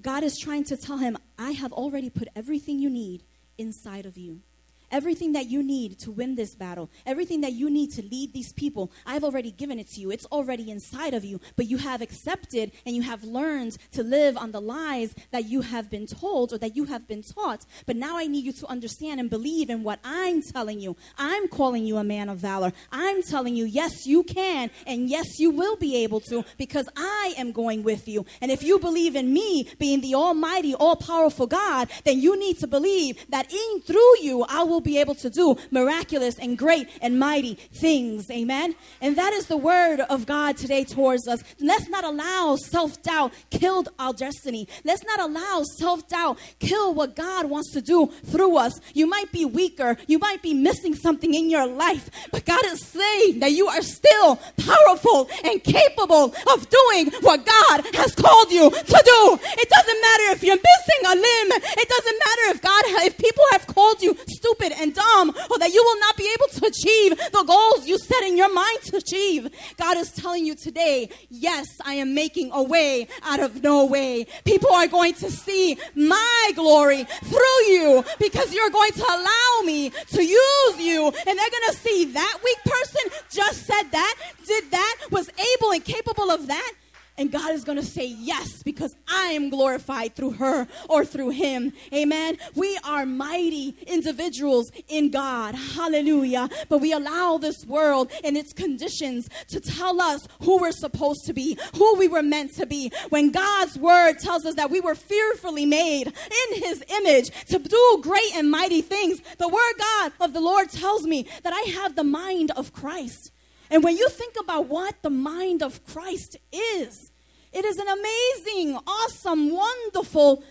God 0.00 0.22
is 0.22 0.38
trying 0.38 0.64
to 0.64 0.76
tell 0.76 0.98
him, 0.98 1.16
I 1.38 1.52
have 1.52 1.72
already 1.72 2.10
put 2.10 2.28
everything 2.36 2.78
you 2.78 2.90
need 2.90 3.24
inside 3.56 4.06
of 4.06 4.18
you. 4.18 4.40
Everything 4.90 5.32
that 5.32 5.46
you 5.46 5.62
need 5.62 5.98
to 6.00 6.10
win 6.10 6.34
this 6.34 6.54
battle, 6.54 6.90
everything 7.04 7.40
that 7.42 7.52
you 7.52 7.70
need 7.70 7.90
to 7.92 8.02
lead 8.02 8.32
these 8.32 8.52
people, 8.52 8.90
I've 9.06 9.24
already 9.24 9.50
given 9.50 9.78
it 9.78 9.88
to 9.90 10.00
you. 10.00 10.10
It's 10.10 10.26
already 10.26 10.70
inside 10.70 11.14
of 11.14 11.24
you, 11.24 11.40
but 11.56 11.66
you 11.66 11.78
have 11.78 12.00
accepted 12.00 12.72
and 12.86 12.96
you 12.96 13.02
have 13.02 13.24
learned 13.24 13.76
to 13.92 14.02
live 14.02 14.36
on 14.36 14.52
the 14.52 14.60
lies 14.60 15.14
that 15.30 15.48
you 15.48 15.60
have 15.60 15.90
been 15.90 16.06
told 16.06 16.52
or 16.52 16.58
that 16.58 16.76
you 16.76 16.84
have 16.84 17.06
been 17.06 17.22
taught. 17.22 17.64
But 17.86 17.96
now 17.96 18.16
I 18.16 18.26
need 18.26 18.44
you 18.44 18.52
to 18.52 18.66
understand 18.66 19.20
and 19.20 19.28
believe 19.28 19.70
in 19.70 19.82
what 19.82 20.00
I'm 20.04 20.42
telling 20.42 20.80
you. 20.80 20.96
I'm 21.16 21.48
calling 21.48 21.84
you 21.84 21.96
a 21.96 22.04
man 22.04 22.28
of 22.28 22.38
valor. 22.38 22.72
I'm 22.90 23.22
telling 23.22 23.56
you, 23.56 23.64
yes, 23.64 24.06
you 24.06 24.22
can, 24.22 24.70
and 24.86 25.08
yes, 25.08 25.38
you 25.38 25.50
will 25.50 25.76
be 25.76 25.96
able 25.96 26.20
to 26.20 26.44
because 26.56 26.88
I 26.96 27.34
am 27.36 27.52
going 27.52 27.82
with 27.82 28.08
you. 28.08 28.24
And 28.40 28.50
if 28.50 28.62
you 28.62 28.78
believe 28.78 29.16
in 29.16 29.32
me 29.32 29.68
being 29.78 30.00
the 30.00 30.14
almighty, 30.14 30.74
all 30.74 30.96
powerful 30.96 31.46
God, 31.46 31.90
then 32.04 32.20
you 32.20 32.38
need 32.38 32.58
to 32.58 32.66
believe 32.66 33.18
that 33.30 33.52
in 33.52 33.80
through 33.82 34.20
you, 34.20 34.44
I 34.48 34.62
will 34.64 34.77
will 34.78 34.84
be 34.84 34.98
able 34.98 35.16
to 35.16 35.28
do 35.28 35.56
miraculous 35.72 36.38
and 36.38 36.56
great 36.56 36.88
and 37.02 37.18
mighty 37.18 37.54
things. 37.54 38.30
Amen. 38.30 38.76
And 39.00 39.16
that 39.16 39.32
is 39.32 39.46
the 39.46 39.56
word 39.56 39.98
of 40.02 40.24
God 40.24 40.56
today 40.56 40.84
towards 40.84 41.26
us. 41.26 41.42
Let's 41.58 41.88
not 41.88 42.04
allow 42.04 42.54
self 42.54 43.02
doubt 43.02 43.32
kill 43.50 43.84
our 43.98 44.12
destiny. 44.12 44.68
Let's 44.84 45.02
not 45.02 45.18
allow 45.18 45.64
self 45.78 46.06
doubt 46.06 46.38
kill 46.60 46.94
what 46.94 47.16
God 47.16 47.50
wants 47.50 47.72
to 47.72 47.80
do 47.80 48.06
through 48.26 48.56
us. 48.56 48.72
You 48.94 49.08
might 49.08 49.32
be 49.32 49.44
weaker. 49.44 49.96
You 50.06 50.20
might 50.20 50.42
be 50.42 50.54
missing 50.54 50.94
something 50.94 51.34
in 51.34 51.50
your 51.50 51.66
life, 51.66 52.08
but 52.30 52.44
God 52.44 52.64
is 52.66 52.84
saying 52.86 53.40
that 53.40 53.50
you 53.50 53.66
are 53.66 53.82
still 53.82 54.36
powerful 54.64 55.28
and 55.42 55.62
capable 55.64 56.32
of 56.54 56.68
doing 56.70 57.10
what 57.22 57.44
God 57.44 57.84
has 57.94 58.14
called 58.14 58.52
you 58.52 58.70
to 58.70 59.02
do. 59.12 59.38
It 59.42 59.68
doesn't 59.68 60.00
matter 60.08 60.26
if 60.36 60.44
you're 60.44 60.54
missing 60.54 61.02
a 61.04 61.14
limb. 61.16 61.50
It 61.82 61.88
doesn't 61.88 62.18
matter 62.26 62.44
if 62.54 62.62
God, 62.62 62.82
if 63.06 63.18
people 63.18 63.44
have 63.50 63.66
called 63.66 64.00
you 64.02 64.16
stupid 64.28 64.67
stupid 64.68 64.82
and 64.82 64.94
dumb 64.94 65.30
or 65.50 65.58
that 65.58 65.72
you 65.72 65.82
will 65.82 66.00
not 66.00 66.16
be 66.16 66.28
able 66.34 66.48
to 66.48 66.66
achieve 66.66 67.16
the 67.32 67.44
goals 67.46 67.86
you 67.86 67.98
set 67.98 68.22
in 68.24 68.36
your 68.36 68.52
mind 68.52 68.80
to 68.82 68.96
achieve. 68.96 69.50
God 69.76 69.96
is 69.96 70.12
telling 70.12 70.46
you 70.46 70.54
today, 70.54 71.08
yes, 71.30 71.66
I 71.84 71.94
am 71.94 72.14
making 72.14 72.50
a 72.52 72.62
way 72.62 73.08
out 73.22 73.40
of 73.40 73.62
no 73.62 73.84
way. 73.86 74.26
People 74.44 74.72
are 74.72 74.86
going 74.86 75.14
to 75.14 75.30
see 75.30 75.78
my 75.94 76.50
glory 76.54 77.04
through 77.24 77.62
you 77.68 78.04
because 78.18 78.52
you're 78.54 78.70
going 78.70 78.92
to 78.92 79.04
allow 79.04 79.64
me 79.64 79.90
to 79.90 80.22
use 80.22 80.78
you 80.78 81.06
and 81.06 81.38
they're 81.38 81.50
going 81.50 81.70
to 81.70 81.76
see 81.76 82.04
that 82.06 82.38
weak 82.44 82.58
person 82.64 83.10
just 83.30 83.66
said 83.66 83.84
that, 83.92 84.14
did 84.46 84.70
that, 84.70 84.96
was 85.10 85.30
able 85.56 85.72
and 85.72 85.84
capable 85.84 86.30
of 86.30 86.46
that 86.46 86.72
and 87.18 87.32
God 87.32 87.52
is 87.52 87.64
going 87.64 87.78
to 87.78 87.84
say 87.84 88.06
yes 88.06 88.62
because 88.62 88.94
I 89.08 89.26
am 89.32 89.50
glorified 89.50 90.14
through 90.14 90.32
her 90.32 90.68
or 90.88 91.04
through 91.04 91.30
him. 91.30 91.72
Amen. 91.92 92.38
We 92.54 92.78
are 92.84 93.04
mighty 93.04 93.76
individuals 93.86 94.70
in 94.86 95.10
God. 95.10 95.54
Hallelujah. 95.54 96.48
But 96.68 96.78
we 96.78 96.92
allow 96.92 97.38
this 97.38 97.66
world 97.66 98.10
and 98.22 98.36
its 98.36 98.52
conditions 98.52 99.28
to 99.48 99.60
tell 99.60 100.00
us 100.00 100.26
who 100.42 100.58
we're 100.58 100.72
supposed 100.72 101.26
to 101.26 101.32
be, 101.32 101.58
who 101.74 101.96
we 101.96 102.06
were 102.08 102.22
meant 102.22 102.54
to 102.54 102.66
be. 102.66 102.92
When 103.08 103.32
God's 103.32 103.76
word 103.76 104.18
tells 104.20 104.46
us 104.46 104.54
that 104.54 104.70
we 104.70 104.80
were 104.80 104.94
fearfully 104.94 105.66
made 105.66 106.06
in 106.06 106.62
his 106.62 106.84
image 107.00 107.30
to 107.46 107.58
do 107.58 108.00
great 108.02 108.36
and 108.36 108.50
mighty 108.50 108.80
things, 108.80 109.20
the 109.38 109.48
word 109.48 109.74
God 109.78 110.12
of 110.20 110.32
the 110.32 110.40
Lord 110.40 110.70
tells 110.70 111.04
me 111.04 111.26
that 111.42 111.52
I 111.52 111.62
have 111.82 111.96
the 111.96 112.04
mind 112.04 112.52
of 112.52 112.72
Christ. 112.72 113.32
And 113.70 113.84
when 113.84 113.96
you 113.96 114.08
think 114.08 114.36
about 114.40 114.66
what 114.66 115.02
the 115.02 115.10
mind 115.10 115.62
of 115.62 115.84
Christ 115.84 116.36
is, 116.52 117.07
it 117.52 117.64
is 117.64 117.78
an 117.78 117.88
amazing, 117.88 118.78
awesome, 118.86 119.50
wonderful 119.50 120.42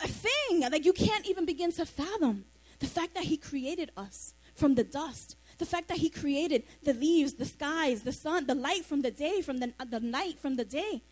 thing 0.00 0.60
that 0.60 0.84
you 0.84 0.92
can't 0.92 1.26
even 1.26 1.44
begin 1.44 1.72
to 1.72 1.86
fathom. 1.86 2.44
The 2.78 2.86
fact 2.86 3.14
that 3.14 3.24
He 3.24 3.36
created 3.36 3.90
us 3.96 4.34
from 4.54 4.74
the 4.74 4.84
dust, 4.84 5.36
the 5.58 5.66
fact 5.66 5.88
that 5.88 5.98
He 5.98 6.10
created 6.10 6.64
the 6.82 6.94
leaves, 6.94 7.34
the 7.34 7.44
skies, 7.44 8.02
the 8.02 8.12
sun, 8.12 8.46
the 8.46 8.54
light 8.54 8.84
from 8.84 9.02
the 9.02 9.10
day, 9.10 9.42
from 9.42 9.58
the, 9.58 9.72
the 9.88 10.00
night 10.00 10.38
from 10.38 10.56
the 10.56 10.64
day. 10.64 11.02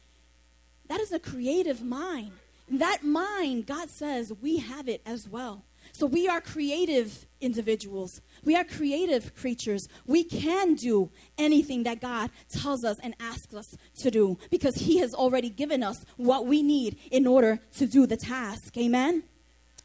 That 0.89 1.01
is 1.01 1.13
a 1.13 1.19
creative 1.19 1.83
mind. 1.83 2.33
That 2.69 3.03
mind, 3.03 3.67
God 3.67 3.91
says, 3.91 4.33
we 4.41 4.59
have 4.59 4.89
it 4.89 5.03
as 5.05 5.29
well. 5.29 5.65
So 5.95 6.07
we 6.07 6.27
are 6.27 6.41
creative 6.41 7.25
individuals. 7.41 8.21
We 8.45 8.57
are 8.57 8.65
creative 8.65 9.33
creatures. 9.37 9.87
We 10.07 10.25
can 10.25 10.75
do 10.75 11.11
anything 11.39 11.85
that 11.85 12.01
God 12.01 12.31
tells 12.49 12.85
us 12.85 12.99
and 13.01 13.15
asks 13.21 13.55
us 13.55 13.77
to 14.01 14.11
do 14.11 14.37
because 14.51 14.75
He 14.75 14.99
has 14.99 15.15
already 15.15 15.51
given 15.51 15.85
us 15.85 16.05
what 16.17 16.47
we 16.47 16.63
need 16.63 16.99
in 17.13 17.29
order 17.29 17.61
to 17.77 17.87
do 17.87 18.07
the 18.07 18.17
task. 18.17 18.77
Amen? 18.77 19.23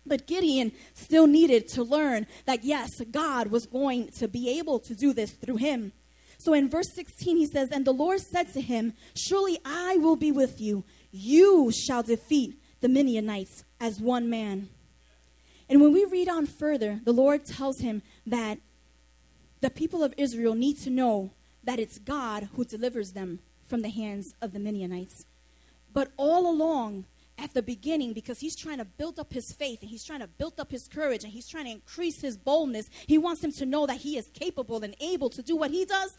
But 0.04 0.26
Gideon 0.26 0.72
still 0.96 1.28
needed 1.28 1.68
to 1.70 1.84
learn 1.84 2.26
that 2.46 2.64
yes, 2.64 2.90
God 3.12 3.52
was 3.52 3.68
going 3.68 4.08
to 4.18 4.28
be 4.28 4.58
able 4.58 4.80
to 4.80 4.96
do 4.96 5.14
this 5.14 5.30
through 5.34 5.58
him. 5.58 5.92
So 6.40 6.54
in 6.54 6.70
verse 6.70 6.92
16, 6.96 7.38
he 7.38 7.46
says, 7.46 7.70
And 7.72 7.86
the 7.86 7.92
Lord 7.92 8.20
said 8.20 8.52
to 8.54 8.62
him, 8.62 8.94
Surely 9.16 9.60
I 9.64 9.98
will 9.98 10.16
be 10.16 10.32
with 10.32 10.60
you. 10.60 10.86
You 11.12 11.72
shall 11.72 12.02
defeat 12.02 12.60
the 12.82 12.90
Midianites 12.90 13.64
as 13.80 14.00
one 14.02 14.28
man. 14.28 14.70
And 15.70 15.82
when 15.82 15.94
we 15.94 16.06
read 16.06 16.28
on 16.28 16.46
further, 16.46 17.00
the 17.04 17.14
Lord 17.14 17.46
tells 17.46 17.80
him 17.80 18.02
that 18.26 18.58
the 19.62 19.70
people 19.70 20.04
of 20.04 20.14
Israel 20.18 20.56
need 20.56 20.80
to 20.80 20.90
know 20.90 21.32
that 21.64 21.80
it's 21.80 22.00
God 22.00 22.50
who 22.56 22.66
delivers 22.66 23.12
them 23.12 23.40
from 23.68 23.82
the 23.82 23.90
hands 23.90 24.34
of 24.42 24.54
the 24.54 24.60
Midianites. 24.60 25.26
But 25.94 26.12
all 26.18 26.50
along, 26.50 27.06
at 27.38 27.54
the 27.54 27.62
beginning, 27.62 28.14
because 28.14 28.40
he's 28.40 28.56
trying 28.56 28.80
to 28.80 28.86
build 28.86 29.20
up 29.20 29.32
his 29.32 29.52
faith 29.52 29.82
and 29.82 29.90
he's 29.90 30.04
trying 30.04 30.20
to 30.20 30.28
build 30.28 30.60
up 30.60 30.72
his 30.72 30.88
courage 30.88 31.24
and 31.24 31.32
he's 31.32 31.48
trying 31.48 31.66
to 31.66 31.72
increase 31.72 32.22
his 32.22 32.38
boldness, 32.38 32.90
he 33.08 33.18
wants 33.18 33.44
him 33.44 33.52
to 33.54 33.66
know 33.66 33.86
that 33.86 33.98
he 33.98 34.18
is 34.18 34.30
capable 34.34 34.84
and 34.84 34.96
able 35.00 35.30
to 35.30 35.42
do 35.42 35.56
what 35.56 35.72
he 35.72 35.86
does, 35.86 36.18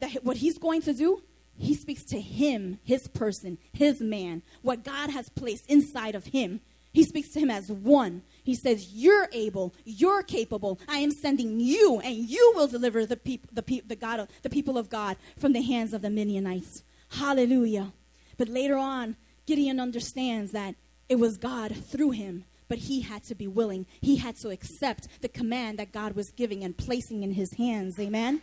that 0.00 0.24
what 0.24 0.36
he's 0.38 0.58
going 0.58 0.82
to 0.82 0.94
do. 0.94 1.22
He 1.56 1.74
speaks 1.74 2.04
to 2.06 2.20
him, 2.20 2.78
his 2.82 3.06
person, 3.08 3.58
his 3.72 4.00
man, 4.00 4.42
what 4.62 4.84
God 4.84 5.10
has 5.10 5.28
placed 5.28 5.66
inside 5.68 6.14
of 6.14 6.26
him. 6.26 6.60
He 6.92 7.04
speaks 7.04 7.30
to 7.30 7.40
him 7.40 7.50
as 7.50 7.70
one. 7.70 8.22
He 8.44 8.54
says, 8.54 8.92
You're 8.92 9.28
able, 9.32 9.74
you're 9.84 10.22
capable. 10.22 10.78
I 10.86 10.98
am 10.98 11.10
sending 11.10 11.58
you, 11.58 12.00
and 12.04 12.14
you 12.14 12.52
will 12.54 12.68
deliver 12.68 13.04
the, 13.06 13.16
peop- 13.16 13.52
the, 13.52 13.62
pe- 13.62 13.80
the, 13.80 13.96
God 13.96 14.20
of, 14.20 14.28
the 14.42 14.50
people 14.50 14.78
of 14.78 14.90
God 14.90 15.16
from 15.38 15.52
the 15.52 15.62
hands 15.62 15.92
of 15.92 16.02
the 16.02 16.10
Midianites. 16.10 16.84
Hallelujah. 17.12 17.92
But 18.36 18.48
later 18.48 18.76
on, 18.76 19.16
Gideon 19.46 19.80
understands 19.80 20.52
that 20.52 20.74
it 21.08 21.16
was 21.16 21.36
God 21.36 21.74
through 21.74 22.10
him, 22.12 22.44
but 22.68 22.78
he 22.78 23.00
had 23.00 23.24
to 23.24 23.34
be 23.34 23.46
willing. 23.46 23.86
He 24.00 24.16
had 24.16 24.36
to 24.36 24.50
accept 24.50 25.08
the 25.20 25.28
command 25.28 25.78
that 25.78 25.92
God 25.92 26.14
was 26.14 26.30
giving 26.30 26.64
and 26.64 26.76
placing 26.76 27.22
in 27.22 27.32
his 27.32 27.52
hands. 27.56 27.98
Amen. 27.98 28.42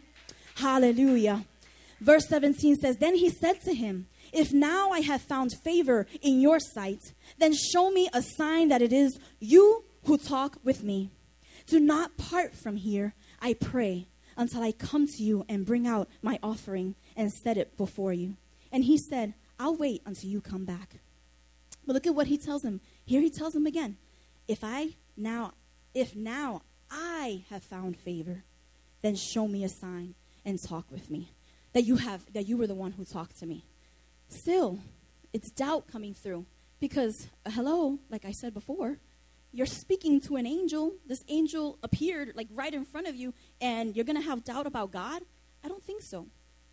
Hallelujah. 0.56 1.46
Verse 2.00 2.28
17 2.28 2.78
says, 2.78 2.98
Then 2.98 3.16
he 3.16 3.30
said 3.30 3.62
to 3.62 3.76
him, 3.76 4.08
If 4.34 4.52
now 4.52 4.90
I 4.90 5.02
have 5.02 5.22
found 5.22 5.52
favor 5.64 6.08
in 6.22 6.42
your 6.42 6.60
sight, 6.60 7.14
then 7.38 7.54
show 7.54 7.92
me 7.92 8.10
a 8.14 8.24
sign 8.24 8.70
that 8.70 8.82
it 8.82 8.92
is 8.92 9.20
you 9.40 9.84
who 10.06 10.18
talk 10.18 10.58
with 10.64 10.84
me. 10.84 11.12
Do 11.68 11.80
not 11.80 12.18
part 12.18 12.54
from 12.56 12.78
here, 12.78 13.14
I 13.42 13.54
pray, 13.54 14.08
until 14.38 14.64
I 14.64 14.72
come 14.72 15.08
to 15.08 15.24
you 15.24 15.46
and 15.48 15.66
bring 15.66 15.86
out 15.86 16.10
my 16.22 16.40
offering 16.42 16.96
and 17.16 17.32
set 17.32 17.58
it 17.58 17.78
before 17.78 18.14
you. 18.14 18.38
And 18.72 18.84
he 18.84 18.98
said, 18.98 19.34
I'll 19.60 19.76
wait 19.76 20.02
until 20.06 20.30
you 20.30 20.42
come 20.42 20.66
back. 20.66 21.00
But 21.86 21.94
look 21.94 22.08
at 22.08 22.16
what 22.16 22.28
he 22.28 22.38
tells 22.38 22.64
him. 22.64 22.82
Here 23.06 23.22
he 23.22 23.30
tells 23.30 23.56
him 23.56 23.66
again, 23.66 23.98
if 24.48 24.64
I 24.64 24.96
now, 25.16 25.54
if 25.94 26.16
now 26.16 26.62
I 26.90 27.44
have 27.50 27.64
found 27.64 27.98
favor, 27.98 28.44
then 29.02 29.16
show 29.16 29.48
me 29.48 29.64
a 29.64 29.70
sign 29.70 30.16
and 30.46 30.62
talk 30.62 30.92
with 30.92 31.10
me. 31.10 31.32
That 31.74 31.84
you 31.84 31.98
have, 31.98 32.32
that 32.34 32.48
you 32.48 32.58
were 32.58 32.68
the 32.68 32.76
one 32.76 32.94
who 32.94 33.06
talked 33.06 33.40
to 33.40 33.46
me. 33.46 33.66
Still, 34.28 34.80
it's 35.34 35.52
doubt 35.52 35.88
coming 35.88 36.14
through 36.14 36.46
because, 36.80 37.28
uh, 37.46 37.52
hello, 37.52 38.00
like 38.10 38.26
I 38.26 38.32
said 38.32 38.54
before, 38.54 38.98
you're 39.52 39.66
speaking 39.66 40.22
to 40.22 40.36
an 40.38 40.46
angel. 40.46 40.94
This 41.06 41.24
angel 41.28 41.78
appeared 41.84 42.34
like 42.36 42.48
right 42.54 42.74
in 42.74 42.86
front 42.86 43.08
of 43.08 43.16
you, 43.16 43.34
and 43.60 43.96
you're 43.96 44.06
going 44.06 44.22
to 44.22 44.28
have 44.28 44.44
doubt 44.44 44.68
about 44.68 44.92
God? 44.92 45.22
I 45.64 45.68
don't 45.68 45.84
think 45.84 46.02
so. 46.02 46.28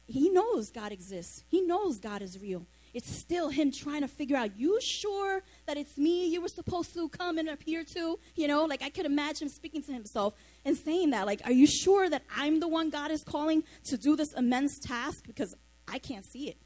He 0.07 0.31
knows 0.31 0.71
God 0.71 0.91
exists, 0.91 1.45
He 1.49 1.61
knows 1.61 1.99
God 1.99 2.23
is 2.23 2.41
real. 2.41 2.67
It's 2.95 3.11
still 3.11 3.51
him 3.51 3.71
trying 3.71 4.01
to 4.01 4.09
figure 4.09 4.37
out, 4.37 4.59
you 4.59 4.81
sure 4.81 5.43
that 5.67 5.77
it's 5.77 5.99
me 5.99 6.27
you 6.27 6.41
were 6.41 6.49
supposed 6.49 6.95
to 6.95 7.09
come 7.11 7.37
and 7.37 7.49
appear 7.49 7.85
to? 7.85 8.19
You 8.35 8.49
know, 8.49 8.65
like 8.65 8.83
I 8.83 8.89
could 8.89 9.07
imagine 9.07 9.49
speaking 9.51 9.83
to 9.85 9.93
himself 9.93 10.35
and 10.65 10.77
saying 10.77 11.11
that, 11.11 11.27
like, 11.27 11.43
are 11.45 11.53
you 11.53 11.67
sure 11.67 12.09
that 12.09 12.23
I'm 12.35 12.61
the 12.61 12.69
one 12.69 12.91
God 12.91 13.11
is 13.11 13.23
calling 13.23 13.63
to 13.85 13.99
do 13.99 14.17
this 14.17 14.33
immense 14.33 14.79
task? 14.79 15.27
Because 15.27 15.55
I 15.87 15.99
can't 15.99 16.25
see 16.25 16.49
it. 16.49 16.57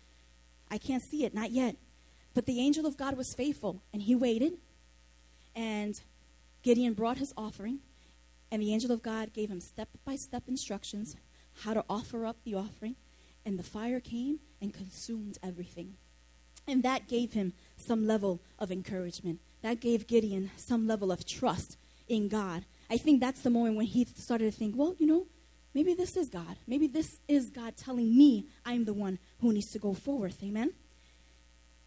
I 0.71 0.79
can't 0.79 1.03
see 1.03 1.25
it, 1.25 1.35
not 1.35 1.51
yet. 1.51 1.77
But 2.35 2.47
the 2.47 2.61
angel 2.61 2.87
of 2.87 2.97
God 2.97 3.17
was 3.17 3.35
faithful, 3.35 3.83
and 3.93 4.03
he 4.03 4.15
waited. 4.15 4.55
And 5.55 6.01
Gideon 6.63 6.95
brought 6.95 7.19
his 7.19 7.35
offering, 7.37 7.81
and 8.51 8.63
the 8.63 8.73
angel 8.73 8.93
of 8.93 9.03
God 9.03 9.33
gave 9.33 9.51
him 9.51 9.61
step 9.61 9.89
by 10.05 10.17
step 10.17 10.45
instructions 10.47 11.17
how 11.63 11.75
to 11.75 11.85
offer 11.89 12.25
up 12.25 12.37
the 12.45 12.55
offering. 12.55 12.97
And 13.45 13.59
the 13.59 13.65
fire 13.65 14.01
came 14.01 14.39
and 14.61 14.73
consumed 14.73 15.39
everything. 15.43 15.95
And 16.67 16.83
that 16.85 17.09
gave 17.09 17.33
him 17.33 17.55
some 17.77 18.07
level 18.07 18.41
of 18.59 18.71
encouragement. 18.71 19.41
That 19.63 19.81
gave 19.81 20.07
Gideon 20.07 20.51
some 20.57 20.87
level 20.87 21.11
of 21.11 21.27
trust 21.27 21.77
in 22.09 22.29
God. 22.29 22.65
I 22.89 22.99
think 22.99 23.21
that's 23.21 23.41
the 23.41 23.51
moment 23.51 23.77
when 23.77 23.87
he 23.87 24.05
started 24.05 24.53
to 24.53 24.57
think, 24.57 24.77
well, 24.77 24.95
you 24.99 25.07
know, 25.07 25.27
maybe 25.75 25.95
this 25.95 26.17
is 26.17 26.29
God. 26.29 26.57
Maybe 26.67 26.87
this 26.87 27.19
is 27.27 27.51
God 27.51 27.77
telling 27.77 28.17
me 28.17 28.47
I'm 28.65 28.85
the 28.85 28.95
one 28.95 29.19
who 29.41 29.53
needs 29.53 29.71
to 29.73 29.79
go 29.79 29.95
forward. 29.95 30.35
Amen? 30.43 30.73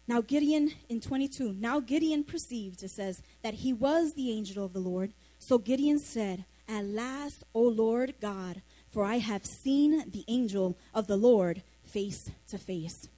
Now, 0.08 0.20
Gideon 0.20 0.72
in 0.88 1.00
22, 1.00 1.54
now 1.58 1.80
Gideon 1.80 2.22
perceived, 2.22 2.82
it 2.82 2.90
says, 2.90 3.22
that 3.42 3.54
he 3.54 3.72
was 3.72 4.14
the 4.14 4.30
angel 4.30 4.64
of 4.64 4.72
the 4.72 4.80
Lord. 4.80 5.12
So 5.38 5.58
Gideon 5.58 5.98
said, 5.98 6.44
At 6.68 6.84
last, 6.84 7.42
O 7.54 7.62
Lord 7.62 8.14
God, 8.20 8.62
for 8.88 9.04
I 9.04 9.18
have 9.18 9.44
seen 9.44 10.10
the 10.10 10.24
angel 10.28 10.78
of 10.94 11.08
the 11.08 11.16
Lord 11.16 11.62
face 11.84 12.30
to 12.48 12.58
face. 12.58 13.08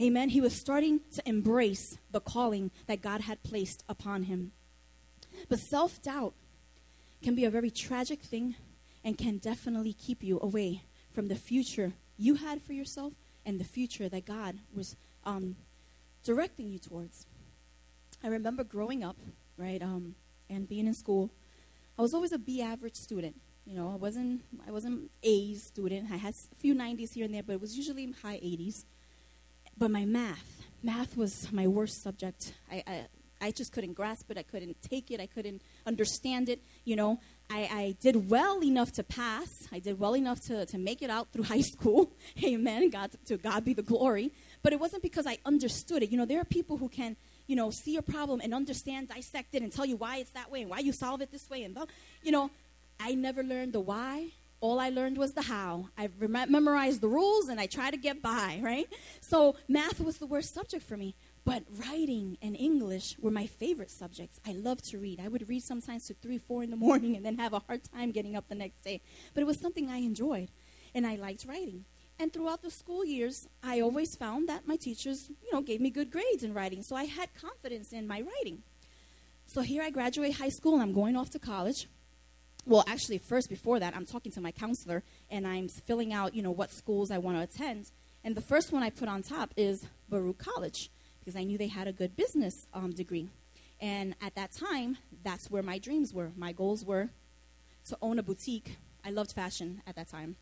Amen. 0.00 0.30
He 0.30 0.40
was 0.40 0.54
starting 0.54 1.00
to 1.14 1.28
embrace 1.28 1.98
the 2.10 2.20
calling 2.20 2.70
that 2.86 3.02
God 3.02 3.22
had 3.22 3.42
placed 3.42 3.84
upon 3.88 4.24
him. 4.24 4.52
But 5.48 5.58
self 5.58 6.02
doubt 6.02 6.34
can 7.22 7.34
be 7.34 7.44
a 7.44 7.50
very 7.50 7.70
tragic 7.70 8.22
thing 8.22 8.56
and 9.04 9.18
can 9.18 9.38
definitely 9.38 9.92
keep 9.92 10.22
you 10.22 10.40
away 10.40 10.82
from 11.12 11.28
the 11.28 11.36
future 11.36 11.92
you 12.16 12.36
had 12.36 12.62
for 12.62 12.72
yourself 12.72 13.12
and 13.46 13.60
the 13.60 13.64
future 13.64 14.08
that 14.08 14.24
God 14.24 14.58
was 14.74 14.96
um, 15.24 15.56
directing 16.24 16.70
you 16.70 16.78
towards. 16.78 17.26
I 18.22 18.28
remember 18.28 18.64
growing 18.64 19.04
up, 19.04 19.16
right, 19.56 19.80
um, 19.82 20.16
and 20.48 20.68
being 20.68 20.86
in 20.86 20.94
school. 20.94 21.30
I 21.98 22.02
was 22.02 22.14
always 22.14 22.32
a 22.32 22.38
B 22.38 22.60
average 22.62 22.96
student. 22.96 23.36
You 23.66 23.76
know, 23.76 23.90
I 23.92 23.96
wasn't 23.96 24.42
I 24.66 24.72
wasn't 24.72 25.10
A 25.22 25.54
student. 25.54 26.10
I 26.10 26.16
had 26.16 26.34
a 26.34 26.56
few 26.56 26.74
90s 26.74 27.12
here 27.12 27.24
and 27.24 27.34
there, 27.34 27.42
but 27.42 27.54
it 27.54 27.60
was 27.60 27.76
usually 27.76 28.10
high 28.22 28.36
80s. 28.36 28.84
But 29.76 29.90
my 29.90 30.04
math, 30.04 30.62
math 30.82 31.16
was 31.16 31.52
my 31.52 31.66
worst 31.66 32.02
subject. 32.02 32.54
I, 32.70 32.82
I, 32.86 33.06
I 33.40 33.50
just 33.50 33.72
couldn't 33.72 33.94
grasp 33.94 34.30
it. 34.30 34.38
I 34.38 34.42
couldn't 34.42 34.80
take 34.82 35.10
it. 35.10 35.20
I 35.20 35.26
couldn't 35.26 35.62
understand 35.86 36.48
it. 36.48 36.62
You 36.84 36.96
know, 36.96 37.20
I, 37.50 37.68
I 37.70 37.96
did 38.00 38.30
well 38.30 38.62
enough 38.62 38.92
to 38.92 39.02
pass. 39.02 39.48
I 39.72 39.78
did 39.78 39.98
well 39.98 40.16
enough 40.16 40.40
to, 40.46 40.66
to 40.66 40.78
make 40.78 41.02
it 41.02 41.10
out 41.10 41.32
through 41.32 41.44
high 41.54 41.60
school. 41.60 42.12
Amen. 42.42 42.90
God, 42.90 43.10
to 43.26 43.36
God 43.36 43.64
be 43.64 43.74
the 43.74 43.82
glory. 43.82 44.32
But 44.62 44.72
it 44.72 44.80
wasn't 44.80 45.02
because 45.02 45.26
I 45.26 45.38
understood 45.44 46.02
it. 46.02 46.10
You 46.10 46.18
know, 46.18 46.24
there 46.24 46.40
are 46.40 46.44
people 46.44 46.78
who 46.78 46.88
can, 46.88 47.16
you 47.46 47.56
know, 47.56 47.70
see 47.70 47.96
a 47.96 48.02
problem 48.02 48.40
and 48.42 48.54
understand, 48.54 49.08
dissect 49.08 49.54
it, 49.54 49.62
and 49.62 49.70
tell 49.70 49.84
you 49.84 49.96
why 49.96 50.18
it's 50.18 50.30
that 50.30 50.50
way 50.50 50.62
and 50.62 50.70
why 50.70 50.78
you 50.78 50.92
solve 50.92 51.20
it 51.20 51.30
this 51.30 51.48
way. 51.50 51.62
And, 51.64 51.76
you 52.22 52.32
know, 52.32 52.50
I 52.98 53.14
never 53.14 53.42
learned 53.42 53.72
the 53.72 53.80
why 53.80 54.30
all 54.64 54.80
I 54.80 54.88
learned 54.88 55.18
was 55.18 55.34
the 55.34 55.42
how. 55.42 55.90
I 55.98 56.08
rem- 56.18 56.50
memorized 56.50 57.02
the 57.02 57.08
rules 57.08 57.48
and 57.48 57.60
I 57.60 57.66
tried 57.66 57.90
to 57.90 57.98
get 57.98 58.22
by, 58.22 58.60
right? 58.62 58.88
So 59.20 59.56
math 59.68 60.00
was 60.00 60.16
the 60.16 60.26
worst 60.26 60.54
subject 60.54 60.82
for 60.82 60.96
me. 60.96 61.14
But 61.44 61.64
writing 61.70 62.38
and 62.40 62.56
English 62.56 63.16
were 63.18 63.30
my 63.30 63.46
favorite 63.46 63.90
subjects. 63.90 64.40
I 64.46 64.52
loved 64.52 64.84
to 64.90 64.98
read. 64.98 65.20
I 65.20 65.28
would 65.28 65.48
read 65.48 65.62
sometimes 65.62 66.06
to 66.06 66.14
3, 66.14 66.38
4 66.38 66.62
in 66.62 66.70
the 66.70 66.76
morning 66.76 67.16
and 67.16 67.24
then 67.24 67.36
have 67.38 67.52
a 67.52 67.58
hard 67.60 67.82
time 67.84 68.12
getting 68.12 68.34
up 68.34 68.48
the 68.48 68.54
next 68.54 68.82
day. 68.82 69.02
But 69.34 69.42
it 69.42 69.46
was 69.46 69.60
something 69.60 69.90
I 69.90 69.98
enjoyed, 69.98 70.48
and 70.94 71.06
I 71.06 71.16
liked 71.16 71.44
writing. 71.46 71.84
And 72.18 72.32
throughout 72.32 72.62
the 72.62 72.70
school 72.70 73.04
years, 73.04 73.48
I 73.62 73.80
always 73.80 74.14
found 74.14 74.48
that 74.48 74.66
my 74.66 74.76
teachers, 74.76 75.30
you 75.42 75.52
know, 75.52 75.60
gave 75.60 75.80
me 75.80 75.90
good 75.90 76.10
grades 76.10 76.44
in 76.44 76.54
writing. 76.54 76.82
So 76.82 76.96
I 76.96 77.04
had 77.04 77.34
confidence 77.34 77.92
in 77.92 78.06
my 78.06 78.22
writing. 78.22 78.62
So 79.46 79.60
here 79.60 79.82
I 79.82 79.90
graduate 79.90 80.36
high 80.36 80.48
school 80.48 80.74
and 80.74 80.82
I'm 80.82 80.94
going 80.94 81.16
off 81.16 81.30
to 81.30 81.38
college 81.38 81.88
well 82.66 82.84
actually 82.86 83.18
first 83.18 83.48
before 83.48 83.78
that 83.78 83.94
i'm 83.94 84.06
talking 84.06 84.32
to 84.32 84.40
my 84.40 84.50
counselor 84.50 85.02
and 85.30 85.46
i'm 85.46 85.68
filling 85.68 86.12
out 86.12 86.34
you 86.34 86.42
know 86.42 86.50
what 86.50 86.70
schools 86.70 87.10
i 87.10 87.18
want 87.18 87.36
to 87.36 87.42
attend 87.42 87.90
and 88.22 88.34
the 88.34 88.40
first 88.40 88.72
one 88.72 88.82
i 88.82 88.90
put 88.90 89.08
on 89.08 89.22
top 89.22 89.52
is 89.56 89.86
baruch 90.08 90.38
college 90.38 90.90
because 91.24 91.38
i 91.38 91.44
knew 91.44 91.56
they 91.56 91.68
had 91.68 91.88
a 91.88 91.92
good 91.92 92.16
business 92.16 92.66
um, 92.74 92.92
degree 92.92 93.28
and 93.80 94.14
at 94.20 94.34
that 94.34 94.52
time 94.52 94.98
that's 95.22 95.50
where 95.50 95.62
my 95.62 95.78
dreams 95.78 96.12
were 96.12 96.32
my 96.36 96.52
goals 96.52 96.84
were 96.84 97.08
to 97.86 97.96
own 98.02 98.18
a 98.18 98.22
boutique 98.22 98.76
i 99.04 99.10
loved 99.10 99.32
fashion 99.32 99.82
at 99.86 99.96
that 99.96 100.08
time 100.08 100.36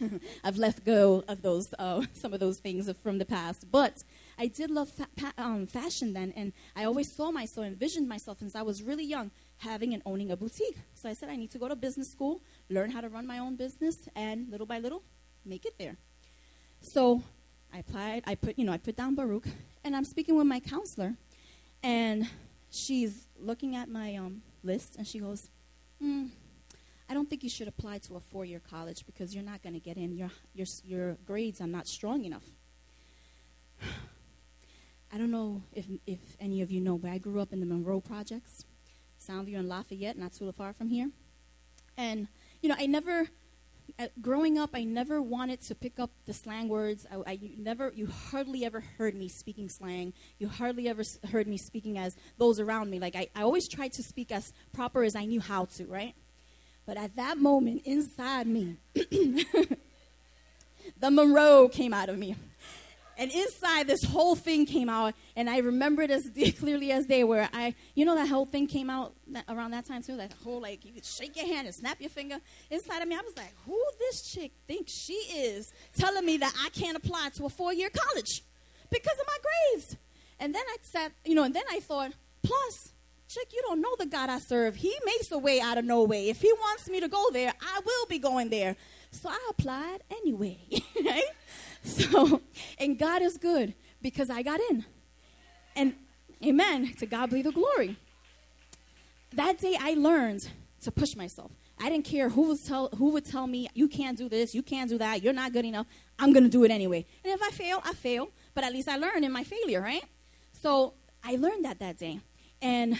I've 0.44 0.56
let 0.56 0.84
go 0.84 1.24
of 1.28 1.42
those, 1.42 1.72
uh, 1.78 2.02
some 2.14 2.32
of 2.32 2.40
those 2.40 2.58
things 2.58 2.90
from 3.02 3.18
the 3.18 3.24
past. 3.24 3.70
But 3.70 4.04
I 4.38 4.46
did 4.46 4.70
love 4.70 4.88
fa- 4.88 5.08
pa- 5.16 5.32
um, 5.38 5.66
fashion 5.66 6.12
then, 6.12 6.32
and 6.36 6.52
I 6.74 6.84
always 6.84 7.10
saw 7.10 7.30
myself, 7.30 7.66
envisioned 7.66 8.08
myself 8.08 8.38
since 8.38 8.54
I 8.54 8.62
was 8.62 8.82
really 8.82 9.04
young, 9.04 9.30
having 9.58 9.94
and 9.94 10.02
owning 10.04 10.30
a 10.30 10.36
boutique. 10.36 10.76
So 10.94 11.08
I 11.08 11.14
said, 11.14 11.28
I 11.28 11.36
need 11.36 11.50
to 11.52 11.58
go 11.58 11.68
to 11.68 11.76
business 11.76 12.10
school, 12.10 12.40
learn 12.68 12.90
how 12.90 13.00
to 13.00 13.08
run 13.08 13.26
my 13.26 13.38
own 13.38 13.56
business, 13.56 14.08
and 14.14 14.50
little 14.50 14.66
by 14.66 14.78
little, 14.78 15.02
make 15.44 15.64
it 15.64 15.74
there. 15.78 15.96
So 16.82 17.22
I 17.72 17.78
applied, 17.78 18.22
I 18.26 18.34
put, 18.34 18.58
you 18.58 18.64
know, 18.64 18.72
I 18.72 18.78
put 18.78 18.96
down 18.96 19.14
Baruch, 19.14 19.46
and 19.84 19.94
I'm 19.94 20.04
speaking 20.04 20.36
with 20.36 20.46
my 20.46 20.60
counselor, 20.60 21.14
and 21.82 22.28
she's 22.70 23.26
looking 23.38 23.76
at 23.76 23.88
my 23.88 24.16
um, 24.16 24.42
list, 24.62 24.96
and 24.96 25.06
she 25.06 25.18
goes, 25.18 25.50
hmm, 26.00 26.26
I 27.08 27.14
don't 27.14 27.30
think 27.30 27.42
you 27.42 27.50
should 27.50 27.68
apply 27.68 27.98
to 27.98 28.16
a 28.16 28.20
four-year 28.20 28.60
college 28.68 29.06
because 29.06 29.34
you're 29.34 29.44
not 29.44 29.62
going 29.62 29.74
to 29.74 29.80
get 29.80 29.96
in. 29.96 30.16
Your, 30.16 30.30
your, 30.54 30.66
your 30.84 31.14
grades 31.26 31.60
are 31.60 31.66
not 31.66 31.86
strong 31.86 32.24
enough. 32.24 32.44
I 35.12 35.18
don't 35.18 35.30
know 35.30 35.62
if, 35.72 35.86
if 36.06 36.18
any 36.40 36.62
of 36.62 36.70
you 36.70 36.80
know, 36.80 36.98
but 36.98 37.10
I 37.10 37.18
grew 37.18 37.40
up 37.40 37.52
in 37.52 37.60
the 37.60 37.66
Monroe 37.66 38.00
Projects. 38.00 38.64
Soundview 39.20 39.58
and 39.58 39.68
Lafayette, 39.68 40.18
not 40.18 40.32
too 40.32 40.50
far 40.52 40.72
from 40.72 40.88
here. 40.88 41.10
And, 41.96 42.28
you 42.60 42.68
know, 42.68 42.74
I 42.78 42.86
never, 42.86 43.28
uh, 43.98 44.08
growing 44.20 44.58
up, 44.58 44.70
I 44.74 44.84
never 44.84 45.22
wanted 45.22 45.62
to 45.62 45.74
pick 45.74 45.98
up 45.98 46.10
the 46.26 46.34
slang 46.34 46.68
words. 46.68 47.06
I, 47.10 47.32
I 47.32 47.38
never, 47.56 47.92
you 47.94 48.06
hardly 48.06 48.64
ever 48.64 48.84
heard 48.98 49.14
me 49.14 49.28
speaking 49.28 49.68
slang. 49.68 50.12
You 50.38 50.48
hardly 50.48 50.88
ever 50.88 51.02
heard 51.32 51.46
me 51.46 51.56
speaking 51.56 51.96
as 51.96 52.16
those 52.36 52.60
around 52.60 52.90
me. 52.90 52.98
Like, 52.98 53.16
I, 53.16 53.28
I 53.34 53.42
always 53.42 53.68
tried 53.68 53.92
to 53.94 54.02
speak 54.02 54.30
as 54.30 54.52
proper 54.72 55.02
as 55.02 55.16
I 55.16 55.24
knew 55.24 55.40
how 55.40 55.64
to, 55.76 55.86
right? 55.86 56.14
But 56.84 56.98
at 56.98 57.16
that 57.16 57.38
moment, 57.38 57.82
inside 57.84 58.46
me, 58.46 58.76
the 58.94 59.76
Monroe 61.10 61.68
came 61.68 61.94
out 61.94 62.08
of 62.08 62.18
me. 62.18 62.36
And 63.18 63.30
inside, 63.32 63.86
this 63.86 64.04
whole 64.04 64.36
thing 64.36 64.66
came 64.66 64.90
out, 64.90 65.14
and 65.36 65.48
I 65.48 65.58
remember 65.58 66.02
it 66.02 66.10
as 66.10 66.28
clearly 66.58 66.92
as 66.92 67.06
day. 67.06 67.24
Where 67.24 67.48
I, 67.52 67.74
you 67.94 68.04
know, 68.04 68.14
that 68.14 68.28
whole 68.28 68.44
thing 68.44 68.66
came 68.66 68.90
out 68.90 69.14
around 69.48 69.70
that 69.70 69.86
time 69.86 70.02
too. 70.02 70.16
That 70.16 70.32
whole 70.44 70.60
like 70.60 70.84
you 70.84 70.92
could 70.92 71.06
shake 71.06 71.36
your 71.36 71.46
hand 71.46 71.66
and 71.66 71.74
snap 71.74 72.00
your 72.00 72.10
finger. 72.10 72.38
Inside 72.70 73.02
of 73.02 73.08
me, 73.08 73.14
I 73.14 73.22
was 73.22 73.36
like, 73.36 73.54
"Who 73.64 73.82
this 73.98 74.30
chick 74.30 74.52
thinks 74.66 74.92
she 74.92 75.14
is, 75.14 75.72
telling 75.96 76.26
me 76.26 76.36
that 76.38 76.52
I 76.64 76.68
can't 76.70 76.96
apply 76.96 77.30
to 77.36 77.46
a 77.46 77.48
four-year 77.48 77.90
college 77.90 78.42
because 78.90 79.18
of 79.18 79.26
my 79.26 79.38
grades?" 79.42 79.96
And 80.38 80.54
then 80.54 80.62
I 80.68 80.76
sat, 80.82 81.12
you 81.24 81.34
know, 81.34 81.44
and 81.44 81.54
then 81.54 81.64
I 81.70 81.80
thought, 81.80 82.12
plus, 82.42 82.92
chick, 83.28 83.48
you 83.52 83.62
don't 83.62 83.80
know 83.80 83.96
the 83.98 84.06
God 84.06 84.28
I 84.28 84.38
serve. 84.38 84.76
He 84.76 84.94
makes 85.04 85.32
a 85.32 85.38
way 85.38 85.60
out 85.60 85.78
of 85.78 85.84
no 85.84 86.02
way. 86.04 86.28
If 86.28 86.42
He 86.42 86.52
wants 86.52 86.88
me 86.88 87.00
to 87.00 87.08
go 87.08 87.30
there, 87.30 87.52
I 87.60 87.80
will 87.84 88.06
be 88.06 88.18
going 88.18 88.50
there. 88.50 88.76
So 89.10 89.28
I 89.30 89.38
applied 89.50 90.02
anyway, 90.10 90.58
right? 91.04 91.22
So, 91.96 92.42
and 92.78 92.98
God 92.98 93.22
is 93.22 93.38
good 93.38 93.74
because 94.02 94.28
I 94.28 94.42
got 94.42 94.60
in. 94.70 94.84
And 95.76 95.94
amen, 96.44 96.94
to 96.98 97.06
God 97.06 97.30
be 97.30 97.42
the 97.42 97.52
glory. 97.52 97.96
That 99.32 99.58
day 99.58 99.76
I 99.78 99.94
learned 99.94 100.48
to 100.82 100.90
push 100.90 101.14
myself. 101.14 101.52
I 101.78 101.90
didn't 101.90 102.06
care 102.06 102.30
who 102.30 102.48
would 102.48 102.64
tell 102.64 102.88
who 102.96 103.10
would 103.10 103.24
tell 103.24 103.46
me 103.46 103.68
you 103.74 103.86
can't 103.86 104.16
do 104.16 104.28
this, 104.28 104.54
you 104.54 104.62
can't 104.62 104.88
do 104.88 104.98
that, 104.98 105.22
you're 105.22 105.34
not 105.34 105.52
good 105.52 105.64
enough. 105.64 105.86
I'm 106.18 106.32
gonna 106.32 106.48
do 106.48 106.64
it 106.64 106.70
anyway. 106.70 107.04
And 107.22 107.32
if 107.32 107.42
I 107.42 107.50
fail, 107.50 107.82
I 107.84 107.92
fail. 107.92 108.30
But 108.54 108.64
at 108.64 108.72
least 108.72 108.88
I 108.88 108.96
learned 108.96 109.24
in 109.24 109.32
my 109.32 109.44
failure, 109.44 109.80
right? 109.80 110.04
So 110.52 110.94
I 111.22 111.36
learned 111.36 111.64
that 111.66 111.78
that 111.80 111.98
day, 111.98 112.20
and 112.62 112.98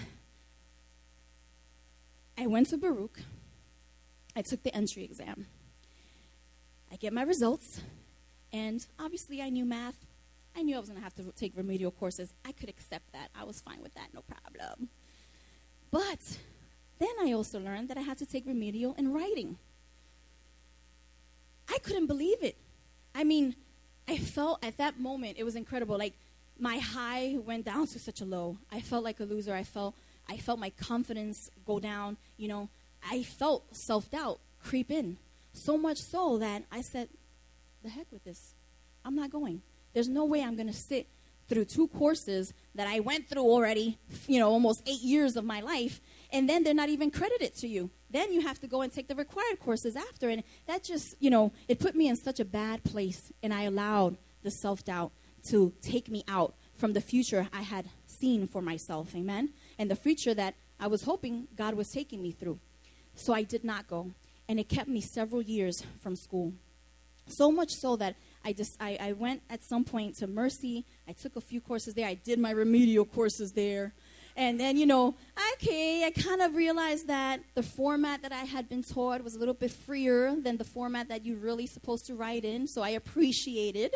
I 2.37 2.47
went 2.47 2.69
to 2.69 2.77
Baruch. 2.77 3.19
I 4.37 4.43
took 4.43 4.63
the 4.63 4.75
entry 4.77 5.05
exam. 5.05 5.47
I 6.93 6.97
get 6.97 7.13
my 7.13 7.23
results, 7.23 7.81
and 8.57 8.87
obviously 8.99 9.43
I 9.43 9.51
knew 9.51 9.67
math. 9.67 9.99
I 10.57 10.63
knew 10.63 10.77
I 10.77 10.79
was 10.79 10.89
going 10.89 10.99
to 10.99 11.05
have 11.05 11.15
to 11.17 11.25
take 11.33 11.53
remedial 11.55 11.91
courses. 11.91 12.33
I 12.43 12.53
could 12.53 12.71
accept 12.71 13.13
that. 13.13 13.29
I 13.39 13.45
was 13.45 13.61
fine 13.61 13.83
with 13.83 13.93
that, 13.95 14.09
no 14.15 14.23
problem. 14.23 14.89
But 15.91 16.39
then 16.99 17.15
I 17.21 17.33
also 17.33 17.61
learned 17.61 17.89
that 17.91 17.99
I 17.99 18.01
had 18.01 18.17
to 18.19 18.27
take 18.27 18.47
remedial 18.47 18.95
in 18.97 19.13
writing. 19.13 19.59
I 21.69 21.79
couldn't 21.79 22.07
believe 22.07 22.43
it. 22.43 22.57
I 23.15 23.25
mean, 23.25 23.57
I 24.09 24.17
felt 24.17 24.65
at 24.65 24.79
that 24.79 24.99
moment 24.99 25.37
it 25.39 25.45
was 25.45 25.57
incredible. 25.57 25.99
Like 25.99 26.15
my 26.59 26.79
high 26.79 27.37
went 27.45 27.67
down 27.67 27.87
to 27.89 27.99
such 27.99 28.23
a 28.23 28.25
low. 28.25 28.57
I 28.73 28.81
felt 28.81 29.05
like 29.05 29.21
a 29.21 29.25
loser. 29.25 29.55
I 29.55 29.65
felt 29.65 29.95
I 30.29 30.39
felt 30.39 30.59
my 30.59 30.71
confidence 30.71 31.51
go 31.67 31.79
down. 31.79 32.17
You 32.39 32.49
know, 32.49 32.69
I 33.09 33.23
felt 33.23 33.77
self 33.77 34.11
doubt 34.11 34.41
creep 34.63 34.91
in. 34.91 35.19
So 35.53 35.77
much 35.77 35.99
so 35.99 36.39
that 36.39 36.65
I 36.71 36.81
said, 36.81 37.09
the 37.87 37.93
heck 37.93 38.07
with 38.11 38.25
this. 38.25 38.55
I'm 39.05 39.15
not 39.15 39.31
going. 39.31 39.63
There's 39.95 40.09
no 40.09 40.25
way 40.25 40.43
I'm 40.43 40.57
going 40.57 40.67
to 40.67 40.73
sit 40.73 41.07
through 41.49 41.67
two 41.67 41.87
courses 41.89 42.53
that 42.75 42.89
I 42.89 42.99
went 42.99 43.29
through 43.29 43.43
already, 43.43 43.99
you 44.27 44.41
know, 44.41 44.51
almost 44.51 44.83
eight 44.87 45.01
years 45.01 45.37
of 45.37 45.45
my 45.45 45.61
life, 45.61 46.01
and 46.33 46.49
then 46.49 46.65
they're 46.65 46.75
not 46.75 46.89
even 46.89 47.11
credited 47.13 47.55
to 47.57 47.69
you. 47.69 47.91
Then 48.11 48.33
you 48.33 48.41
have 48.41 48.59
to 48.61 48.67
go 48.67 48.83
and 48.83 48.93
take 48.93 49.07
the 49.07 49.15
required 49.15 49.61
courses 49.61 49.95
after. 49.95 50.29
And 50.29 50.43
that 50.67 50.83
just, 50.83 51.15
you 51.21 51.31
know, 51.31 51.53
it 51.69 51.79
put 51.79 51.95
me 51.95 52.09
in 52.09 52.17
such 52.17 52.41
a 52.41 52.45
bad 52.45 52.83
place, 52.83 53.33
and 53.43 53.55
I 53.55 53.63
allowed 53.63 54.17
the 54.43 54.51
self 54.51 54.85
doubt 54.85 55.13
to 55.49 55.73
take 55.81 56.11
me 56.11 56.25
out 56.27 56.57
from 56.75 56.93
the 56.93 57.01
future 57.01 57.49
I 57.53 57.63
had 57.63 57.89
seen 58.07 58.49
for 58.49 58.61
myself. 58.61 59.15
Amen. 59.15 59.51
And 59.79 59.89
the 59.89 59.97
future 59.97 60.35
that 60.35 60.55
I 60.81 60.89
was 60.89 61.05
hoping 61.05 61.47
God 61.55 61.75
was 61.75 61.91
taking 61.91 62.21
me 62.21 62.33
through. 62.33 62.59
So 63.15 63.33
I 63.33 63.45
did 63.45 63.63
not 63.63 63.87
go. 63.87 64.11
And 64.49 64.59
it 64.59 64.69
kept 64.69 64.89
me 64.89 65.01
several 65.01 65.43
years 65.43 65.85
from 66.01 66.17
school. 66.17 66.53
So 67.29 67.51
much 67.51 67.75
so 67.75 67.97
that 67.97 68.17
I 68.45 68.53
just 68.53 68.77
I, 68.81 68.97
I 69.01 69.13
went 69.13 69.43
at 69.51 69.63
some 69.63 69.85
point 69.85 70.17
to 70.19 70.27
Mercy. 70.27 70.85
I 71.09 71.13
took 71.13 71.37
a 71.37 71.41
few 71.41 71.61
courses 71.61 71.95
there. 71.95 72.07
I 72.07 72.15
did 72.15 72.39
my 72.39 72.51
remedial 72.51 73.05
courses 73.05 73.53
there. 73.53 73.93
And 74.39 74.61
then, 74.61 74.77
you 74.77 74.85
know, 74.85 75.15
okay, 75.55 76.05
I 76.05 76.11
kind 76.11 76.43
of 76.43 76.55
realized 76.55 77.07
that 77.07 77.41
the 77.55 77.63
format 77.63 78.21
that 78.21 78.33
I 78.33 78.45
had 78.45 78.69
been 78.69 78.83
taught 78.83 79.25
was 79.25 79.35
a 79.35 79.39
little 79.39 79.55
bit 79.55 79.71
freer 79.71 80.37
than 80.39 80.59
the 80.59 80.65
format 80.65 81.09
that 81.09 81.25
you're 81.25 81.39
really 81.39 81.67
supposed 81.67 82.07
to 82.07 82.15
write 82.15 82.45
in. 82.45 82.67
So 82.67 82.83
I 82.83 82.91
appreciated 82.91 83.95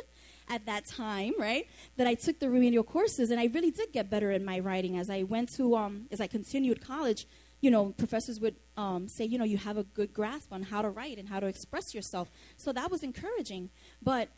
at 0.49 0.65
that 0.65 0.87
time, 0.87 1.35
right, 1.39 1.67
that 1.99 2.07
I 2.07 2.15
took 2.15 2.41
the 2.41 2.49
remedial 2.49 2.83
courses, 2.83 3.31
and 3.31 3.39
I 3.39 3.45
really 3.47 3.71
did 3.71 3.93
get 3.93 4.11
better 4.11 4.33
in 4.33 4.45
my 4.45 4.59
writing 4.59 4.97
as 4.97 5.11
I 5.11 5.23
went 5.23 5.55
to, 5.57 5.77
um, 5.77 6.07
as 6.11 6.21
I 6.21 6.27
continued 6.27 6.81
college. 6.85 7.27
You 7.61 7.71
know, 7.71 7.91
professors 7.91 8.41
would 8.41 8.57
um, 8.77 9.09
say, 9.09 9.25
you 9.25 9.39
know, 9.39 9.45
you 9.45 9.59
have 9.59 9.77
a 9.77 9.85
good 9.85 10.15
grasp 10.15 10.53
on 10.53 10.65
how 10.65 10.83
to 10.83 10.89
write 10.89 11.19
and 11.19 11.29
how 11.29 11.41
to 11.41 11.47
express 11.47 11.95
yourself. 11.95 12.31
So 12.57 12.73
that 12.73 12.91
was 12.91 13.03
encouraging. 13.03 13.71
But 14.03 14.29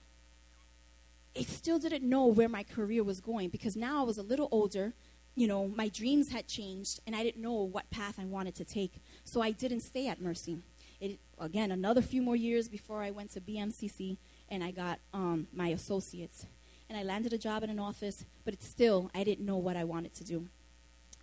I 1.39 1.43
still 1.43 1.79
didn't 1.79 2.03
know 2.03 2.27
where 2.27 2.49
my 2.49 2.63
career 2.63 3.05
was 3.05 3.21
going 3.21 3.51
because 3.51 3.77
now 3.77 4.01
I 4.01 4.05
was 4.05 4.19
a 4.19 4.23
little 4.23 4.49
older 4.51 4.93
you 5.35 5.47
know, 5.47 5.67
my 5.69 5.89
dreams 5.89 6.31
had 6.31 6.47
changed 6.47 7.01
and 7.07 7.17
I 7.17 7.23
didn't 7.23 7.43
know 7.43 7.53
what 7.53 7.91
path 7.91 8.19
I 8.19 8.25
wanted 8.25 8.55
to 8.57 8.65
take. 8.65 8.95
So 9.25 9.41
I 9.41 9.51
didn't 9.51 9.81
stay 9.81 10.09
at 10.09 10.21
Mercy. 10.21 10.59
It, 11.01 11.19
again, 11.39 11.71
another 11.73 12.03
few 12.03 12.23
more 12.23 12.37
years 12.37 12.69
before 12.69 13.03
I 13.03 13.11
went 13.11 13.31
to 13.33 13.41
BMCC 13.41 14.19
and 14.49 14.63
I 14.63 14.71
got 14.71 14.99
um, 15.15 15.49
my 15.53 15.69
associates. 15.69 16.47
And 16.89 16.99
I 16.99 17.03
landed 17.03 17.33
a 17.33 17.39
job 17.39 17.63
in 17.63 17.71
an 17.71 17.79
office, 17.79 18.27
but 18.45 18.53
it's 18.53 18.69
still, 18.69 19.11
I 19.15 19.25
didn't 19.25 19.47
know 19.47 19.57
what 19.57 19.77
I 19.77 19.85
wanted 19.85 20.15
to 20.17 20.25
do. 20.25 20.49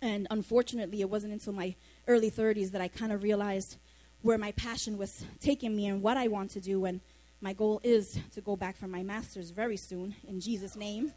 And 0.02 0.26
unfortunately, 0.30 1.00
it 1.00 1.08
wasn't 1.08 1.32
until 1.32 1.52
my 1.52 1.76
early 2.06 2.30
30s 2.30 2.70
that 2.72 2.80
I 2.80 2.88
kind 2.88 3.12
of 3.12 3.22
realized 3.22 3.76
where 4.22 4.38
my 4.38 4.52
passion 4.52 4.98
was 4.98 5.24
taking 5.40 5.74
me 5.74 5.86
and 5.86 6.02
what 6.02 6.16
I 6.16 6.28
want 6.28 6.50
to 6.52 6.60
do. 6.60 6.84
And 6.84 7.00
my 7.40 7.52
goal 7.52 7.80
is 7.82 8.18
to 8.34 8.40
go 8.40 8.56
back 8.56 8.76
for 8.76 8.86
my 8.86 9.02
master's 9.02 9.50
very 9.50 9.76
soon, 9.76 10.14
in 10.26 10.40
Jesus' 10.40 10.76
name. 10.76 11.12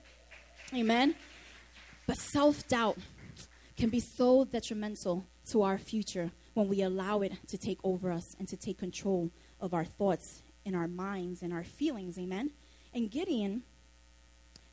Amen. 0.74 1.16
But 2.08 2.18
self 2.18 2.68
doubt 2.68 2.98
can 3.78 3.90
be 3.90 4.00
so 4.00 4.46
detrimental 4.46 5.26
to 5.50 5.64
our 5.64 5.78
future 5.78 6.32
when 6.54 6.68
we 6.68 6.82
allow 6.82 7.22
it 7.22 7.34
to 7.48 7.58
take 7.58 7.80
over 7.84 8.12
us 8.12 8.36
and 8.40 8.48
to 8.48 8.58
take 8.58 8.78
control 8.78 9.32
of 9.60 9.74
our 9.74 9.86
thoughts 9.86 10.42
and 10.66 10.76
our 10.76 10.88
minds 10.88 11.42
and 11.42 11.52
our 11.52 11.64
feelings. 11.64 12.18
Amen. 12.18 12.52
And 12.94 13.10
Gideon 13.10 13.64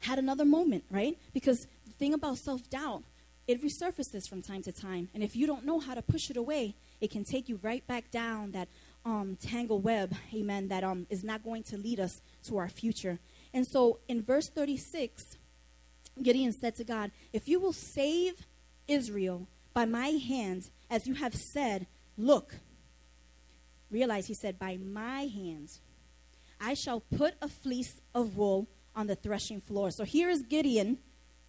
had 0.00 0.18
another 0.18 0.44
moment, 0.44 0.84
right? 0.90 1.18
Because 1.32 1.66
the 1.86 1.92
thing 1.92 2.14
about 2.14 2.38
self 2.38 2.68
doubt, 2.70 3.02
it 3.50 3.60
resurfaces 3.64 4.28
from 4.28 4.42
time 4.42 4.62
to 4.62 4.70
time. 4.70 5.08
And 5.12 5.24
if 5.24 5.34
you 5.34 5.44
don't 5.44 5.66
know 5.66 5.80
how 5.80 5.94
to 5.94 6.02
push 6.02 6.30
it 6.30 6.36
away, 6.36 6.76
it 7.00 7.10
can 7.10 7.24
take 7.24 7.48
you 7.48 7.58
right 7.62 7.84
back 7.84 8.08
down 8.12 8.52
that 8.52 8.68
um, 9.04 9.36
tangle 9.42 9.80
web, 9.80 10.14
amen, 10.32 10.68
that 10.68 10.84
um, 10.84 11.04
is 11.10 11.24
not 11.24 11.42
going 11.42 11.64
to 11.64 11.76
lead 11.76 11.98
us 11.98 12.20
to 12.44 12.58
our 12.58 12.68
future. 12.68 13.18
And 13.52 13.66
so 13.66 13.98
in 14.06 14.22
verse 14.22 14.48
36, 14.48 15.36
Gideon 16.22 16.52
said 16.52 16.76
to 16.76 16.84
God, 16.84 17.10
If 17.32 17.48
you 17.48 17.58
will 17.58 17.72
save 17.72 18.46
Israel 18.86 19.48
by 19.74 19.84
my 19.84 20.08
hand, 20.08 20.70
as 20.88 21.08
you 21.08 21.14
have 21.14 21.34
said, 21.34 21.88
look. 22.16 22.54
Realize 23.90 24.28
he 24.28 24.34
said, 24.34 24.60
By 24.60 24.76
my 24.76 25.22
hands, 25.22 25.80
I 26.60 26.74
shall 26.74 27.00
put 27.00 27.34
a 27.42 27.48
fleece 27.48 28.00
of 28.14 28.36
wool 28.36 28.68
on 28.94 29.08
the 29.08 29.16
threshing 29.16 29.60
floor. 29.60 29.90
So 29.90 30.04
here 30.04 30.28
is 30.28 30.42
Gideon 30.42 30.98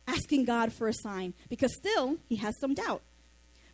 asking 0.08 0.46
God 0.46 0.74
for 0.74 0.88
a 0.88 0.94
sign 0.94 1.34
because 1.50 1.76
still 1.76 2.18
he 2.28 2.38
has 2.38 2.60
some 2.60 2.74
doubt. 2.74 3.02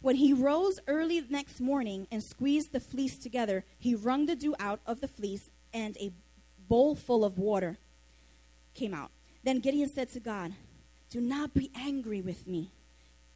When 0.02 0.18
he 0.18 0.32
rose 0.32 0.80
early 0.88 1.24
next 1.30 1.60
morning 1.60 2.08
and 2.12 2.24
squeezed 2.24 2.72
the 2.72 2.80
fleece 2.80 3.18
together, 3.18 3.66
he 3.80 3.96
wrung 3.96 4.26
the 4.26 4.36
dew 4.36 4.56
out 4.60 4.80
of 4.86 5.02
the 5.02 5.08
fleece, 5.08 5.50
and 5.74 5.98
a 5.98 6.12
bowl 6.70 6.96
full 6.96 7.26
of 7.26 7.38
water 7.38 7.78
came 8.74 8.94
out. 8.94 9.12
Then 9.44 9.60
Gideon 9.60 9.90
said 9.90 10.10
to 10.10 10.20
God, 10.20 10.54
do 11.10 11.20
not 11.22 11.54
be 11.54 11.72
angry 11.76 12.22
with 12.22 12.48
me, 12.48 12.72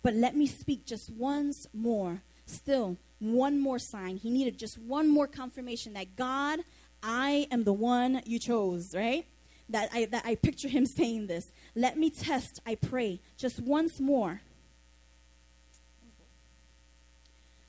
but 0.03 0.13
let 0.13 0.35
me 0.35 0.45
speak 0.45 0.85
just 0.85 1.09
once 1.09 1.65
more. 1.73 2.21
Still, 2.45 2.97
one 3.19 3.59
more 3.59 3.79
sign. 3.79 4.17
He 4.17 4.29
needed 4.29 4.57
just 4.57 4.77
one 4.77 5.07
more 5.07 5.27
confirmation 5.27 5.93
that 5.93 6.15
God, 6.15 6.59
I 7.01 7.47
am 7.51 7.63
the 7.63 7.73
one 7.73 8.21
you 8.25 8.39
chose, 8.39 8.93
right? 8.93 9.25
That 9.71 9.89
I, 9.93 10.05
that 10.05 10.25
I 10.25 10.35
picture 10.35 10.67
him 10.67 10.85
saying 10.85 11.27
this. 11.27 11.51
Let 11.75 11.97
me 11.97 12.09
test, 12.09 12.59
I 12.65 12.75
pray, 12.75 13.21
just 13.37 13.59
once 13.59 13.99
more 13.99 14.41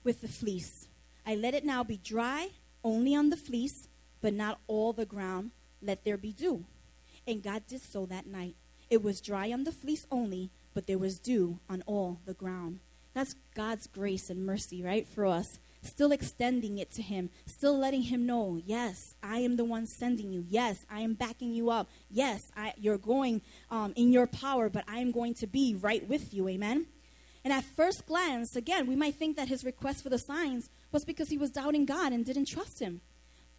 with 0.05 0.21
the 0.21 0.29
fleece. 0.29 0.89
I 1.25 1.35
let 1.35 1.55
it 1.55 1.65
now 1.65 1.85
be 1.85 1.97
dry 1.97 2.49
only 2.83 3.15
on 3.15 3.31
the 3.31 3.37
fleece, 3.37 3.89
but 4.21 4.35
not 4.35 4.59
all 4.67 4.93
the 4.93 5.07
ground. 5.07 5.53
Let 5.81 6.05
there 6.05 6.17
be 6.17 6.33
dew. 6.33 6.65
And 7.27 7.43
God 7.43 7.67
did 7.69 7.83
so 7.83 8.07
that 8.07 8.27
night. 8.27 8.57
It 8.91 9.03
was 9.03 9.21
dry 9.21 9.53
on 9.53 9.65
the 9.65 9.73
fleece 9.73 10.07
only, 10.11 10.51
but 10.75 10.87
there 10.87 10.99
was 10.99 11.19
dew 11.19 11.61
on 11.71 11.83
all 11.87 12.19
the 12.27 12.35
ground. 12.35 12.81
That's 13.15 13.37
God's 13.55 13.87
grace 13.87 14.29
and 14.29 14.45
mercy, 14.45 14.83
right, 14.83 15.07
for 15.07 15.27
us. 15.27 15.59
Still 15.83 16.13
extending 16.13 16.79
it 16.79 16.93
to 16.93 17.03
Him, 17.03 17.31
still 17.45 17.77
letting 17.77 18.03
Him 18.03 18.25
know, 18.25 18.61
yes, 18.65 19.17
I 19.23 19.39
am 19.39 19.57
the 19.57 19.65
one 19.65 19.87
sending 19.87 20.33
you. 20.33 20.45
Yes, 20.49 20.87
I 20.89 21.01
am 21.01 21.15
backing 21.15 21.53
you 21.53 21.71
up. 21.71 21.89
Yes, 22.09 22.53
I, 22.57 22.73
you're 22.77 22.99
going 22.99 23.43
um, 23.71 23.93
in 23.97 24.13
your 24.13 24.29
power, 24.29 24.69
but 24.69 24.85
I 24.87 24.99
am 24.99 25.11
going 25.11 25.35
to 25.35 25.47
be 25.47 25.75
right 25.75 26.09
with 26.09 26.33
you. 26.33 26.49
Amen. 26.49 26.87
And 27.45 27.53
at 27.53 27.65
first 27.65 28.07
glance, 28.07 28.55
again, 28.55 28.87
we 28.87 28.95
might 28.95 29.17
think 29.17 29.37
that 29.37 29.49
his 29.49 29.65
request 29.65 30.03
for 30.03 30.09
the 30.09 30.19
signs 30.19 30.71
was 30.93 31.05
because 31.05 31.29
he 31.29 31.39
was 31.39 31.51
doubting 31.51 31.85
God 31.85 32.13
and 32.13 32.25
didn't 32.25 32.47
trust 32.47 32.79
Him. 32.79 33.01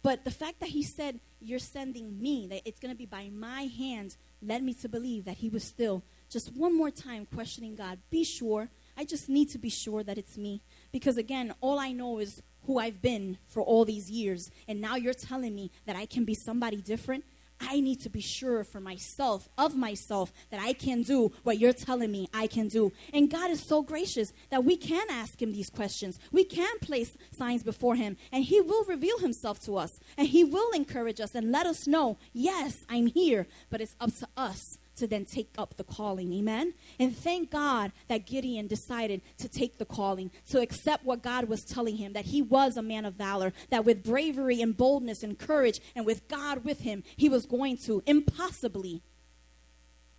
But 0.02 0.24
the 0.24 0.30
fact 0.30 0.60
that 0.60 0.68
he 0.70 0.82
said, 0.82 1.20
You're 1.40 1.58
sending 1.58 2.20
me, 2.20 2.46
that 2.48 2.62
it's 2.64 2.78
going 2.78 2.92
to 2.92 2.96
be 2.96 3.06
by 3.06 3.30
my 3.30 3.62
hand, 3.62 4.16
led 4.42 4.62
me 4.62 4.74
to 4.74 4.88
believe 4.88 5.24
that 5.24 5.38
he 5.38 5.48
was 5.48 5.64
still 5.64 6.04
just 6.30 6.54
one 6.54 6.76
more 6.76 6.90
time 6.90 7.26
questioning 7.26 7.74
God. 7.74 7.98
Be 8.10 8.24
sure. 8.24 8.70
I 8.96 9.04
just 9.04 9.28
need 9.28 9.50
to 9.50 9.58
be 9.58 9.70
sure 9.70 10.02
that 10.02 10.18
it's 10.18 10.36
me. 10.36 10.62
Because 10.94 11.16
again, 11.16 11.52
all 11.60 11.80
I 11.80 11.90
know 11.90 12.20
is 12.20 12.40
who 12.66 12.78
I've 12.78 13.02
been 13.02 13.38
for 13.48 13.60
all 13.60 13.84
these 13.84 14.12
years. 14.12 14.52
And 14.68 14.80
now 14.80 14.94
you're 14.94 15.12
telling 15.12 15.52
me 15.52 15.72
that 15.86 15.96
I 15.96 16.06
can 16.06 16.24
be 16.24 16.34
somebody 16.34 16.76
different. 16.76 17.24
I 17.60 17.80
need 17.80 18.00
to 18.02 18.08
be 18.08 18.20
sure 18.20 18.62
for 18.62 18.78
myself, 18.78 19.48
of 19.58 19.74
myself, 19.74 20.32
that 20.50 20.60
I 20.60 20.72
can 20.72 21.02
do 21.02 21.32
what 21.42 21.58
you're 21.58 21.72
telling 21.72 22.12
me 22.12 22.28
I 22.32 22.46
can 22.46 22.68
do. 22.68 22.92
And 23.12 23.28
God 23.28 23.50
is 23.50 23.60
so 23.60 23.82
gracious 23.82 24.32
that 24.50 24.62
we 24.62 24.76
can 24.76 25.04
ask 25.10 25.42
Him 25.42 25.50
these 25.50 25.68
questions. 25.68 26.20
We 26.30 26.44
can 26.44 26.78
place 26.78 27.16
signs 27.36 27.64
before 27.64 27.96
Him, 27.96 28.16
and 28.30 28.44
He 28.44 28.60
will 28.60 28.84
reveal 28.84 29.18
Himself 29.18 29.58
to 29.64 29.76
us. 29.76 29.98
And 30.16 30.28
He 30.28 30.44
will 30.44 30.70
encourage 30.70 31.20
us 31.20 31.34
and 31.34 31.50
let 31.50 31.66
us 31.66 31.88
know, 31.88 32.18
yes, 32.32 32.86
I'm 32.88 33.08
here, 33.08 33.48
but 33.68 33.80
it's 33.80 33.96
up 34.00 34.14
to 34.18 34.28
us 34.36 34.78
to 34.96 35.06
then 35.06 35.24
take 35.24 35.50
up 35.58 35.76
the 35.76 35.84
calling. 35.84 36.32
Amen? 36.32 36.74
And 36.98 37.16
thank 37.16 37.50
God 37.50 37.92
that 38.08 38.26
Gideon 38.26 38.66
decided 38.66 39.22
to 39.38 39.48
take 39.48 39.78
the 39.78 39.84
calling, 39.84 40.30
to 40.50 40.60
accept 40.60 41.04
what 41.04 41.22
God 41.22 41.48
was 41.48 41.64
telling 41.64 41.96
him, 41.96 42.12
that 42.12 42.26
he 42.26 42.42
was 42.42 42.76
a 42.76 42.82
man 42.82 43.04
of 43.04 43.14
valor, 43.14 43.52
that 43.70 43.84
with 43.84 44.04
bravery 44.04 44.60
and 44.60 44.76
boldness 44.76 45.22
and 45.22 45.38
courage 45.38 45.80
and 45.94 46.06
with 46.06 46.28
God 46.28 46.64
with 46.64 46.80
him, 46.80 47.02
he 47.16 47.28
was 47.28 47.46
going 47.46 47.76
to 47.86 48.02
impossibly 48.06 49.02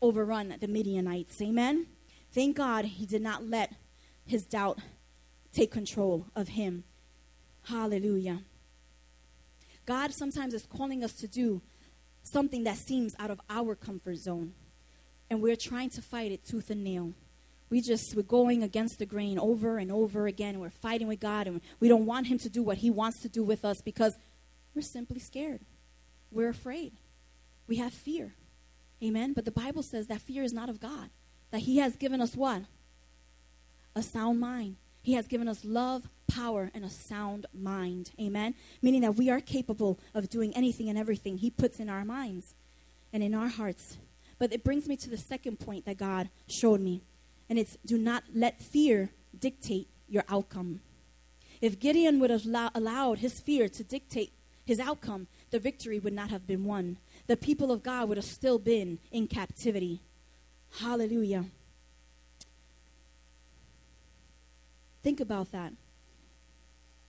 overrun 0.01 0.55
the 0.59 0.67
Midianites. 0.67 1.41
Amen? 1.41 1.88
Thank 2.31 2.57
God 2.57 2.85
he 2.85 3.05
did 3.05 3.21
not 3.21 3.45
let 3.45 3.73
his 4.25 4.45
doubt 4.45 4.79
take 5.53 5.71
control 5.71 6.27
of 6.35 6.49
him. 6.49 6.83
Hallelujah. 7.63 8.41
God 9.85 10.13
sometimes 10.13 10.53
is 10.53 10.65
calling 10.65 11.03
us 11.03 11.13
to 11.13 11.27
do 11.27 11.61
something 12.23 12.63
that 12.63 12.77
seems 12.77 13.15
out 13.19 13.31
of 13.31 13.39
our 13.49 13.75
comfort 13.75 14.17
zone. 14.17 14.53
And 15.29 15.41
we're 15.41 15.55
trying 15.55 15.89
to 15.91 16.01
fight 16.01 16.31
it 16.31 16.45
tooth 16.45 16.69
and 16.69 16.83
nail. 16.83 17.13
We 17.69 17.81
just, 17.81 18.15
we're 18.15 18.21
going 18.21 18.61
against 18.61 18.99
the 18.99 19.05
grain 19.05 19.39
over 19.39 19.77
and 19.77 19.91
over 19.91 20.27
again. 20.27 20.55
And 20.55 20.61
we're 20.61 20.69
fighting 20.69 21.07
with 21.07 21.19
God. 21.19 21.47
And 21.47 21.61
we 21.79 21.88
don't 21.88 22.05
want 22.05 22.27
Him 22.27 22.38
to 22.39 22.49
do 22.49 22.61
what 22.61 22.77
He 22.77 22.89
wants 22.89 23.21
to 23.21 23.29
do 23.29 23.43
with 23.43 23.65
us 23.65 23.81
because 23.83 24.17
we're 24.73 24.81
simply 24.81 25.19
scared. 25.19 25.61
We're 26.31 26.49
afraid. 26.49 26.93
We 27.67 27.77
have 27.77 27.93
fear. 27.93 28.35
Amen. 29.03 29.33
But 29.33 29.45
the 29.45 29.51
Bible 29.51 29.83
says 29.83 30.07
that 30.07 30.21
fear 30.21 30.43
is 30.43 30.53
not 30.53 30.69
of 30.69 30.79
God. 30.79 31.09
That 31.51 31.61
He 31.61 31.77
has 31.77 31.95
given 31.95 32.21
us 32.21 32.35
what? 32.35 32.63
A 33.95 34.03
sound 34.03 34.39
mind. 34.39 34.75
He 35.01 35.13
has 35.13 35.27
given 35.27 35.47
us 35.47 35.63
love, 35.63 36.09
power, 36.27 36.71
and 36.73 36.83
a 36.83 36.89
sound 36.89 37.45
mind. 37.53 38.11
Amen. 38.19 38.55
Meaning 38.81 39.01
that 39.01 39.15
we 39.15 39.29
are 39.29 39.39
capable 39.39 39.99
of 40.13 40.29
doing 40.29 40.51
anything 40.55 40.89
and 40.89 40.97
everything 40.97 41.38
He 41.38 41.49
puts 41.49 41.79
in 41.79 41.89
our 41.89 42.03
minds 42.03 42.55
and 43.13 43.23
in 43.23 43.35
our 43.35 43.47
hearts. 43.47 43.97
But 44.38 44.54
it 44.54 44.63
brings 44.63 44.88
me 44.88 44.98
to 44.98 45.10
the 45.10 45.17
second 45.17 45.60
point 45.60 45.86
that 45.86 45.98
God 45.98 46.30
showed 46.48 46.82
me. 46.82 47.02
And 47.50 47.58
it's 47.58 47.78
do 47.86 47.98
not 47.98 48.24
let 48.34 48.62
fear 48.62 49.12
dictate 49.38 49.88
your 50.08 50.24
outcome. 50.30 50.82
If 51.62 51.80
Gideon 51.80 52.19
would 52.19 52.30
have 52.30 52.45
allow, 52.45 52.71
allowed 52.76 53.19
his 53.19 53.39
fear 53.39 53.69
to 53.69 53.84
dictate 53.84 54.34
his 54.65 54.80
outcome, 54.80 55.28
the 55.52 55.60
victory 55.60 56.00
would 56.00 56.13
not 56.13 56.30
have 56.30 56.48
been 56.48 56.65
won. 56.65 56.98
The 57.28 57.38
people 57.38 57.71
of 57.71 57.84
God 57.84 58.10
would 58.10 58.17
have 58.17 58.26
still 58.26 58.60
been 58.60 59.00
in 59.12 59.28
captivity. 59.28 60.02
Hallelujah. 60.80 61.45
Think 65.04 65.19
about 65.19 65.52
that. 65.52 65.74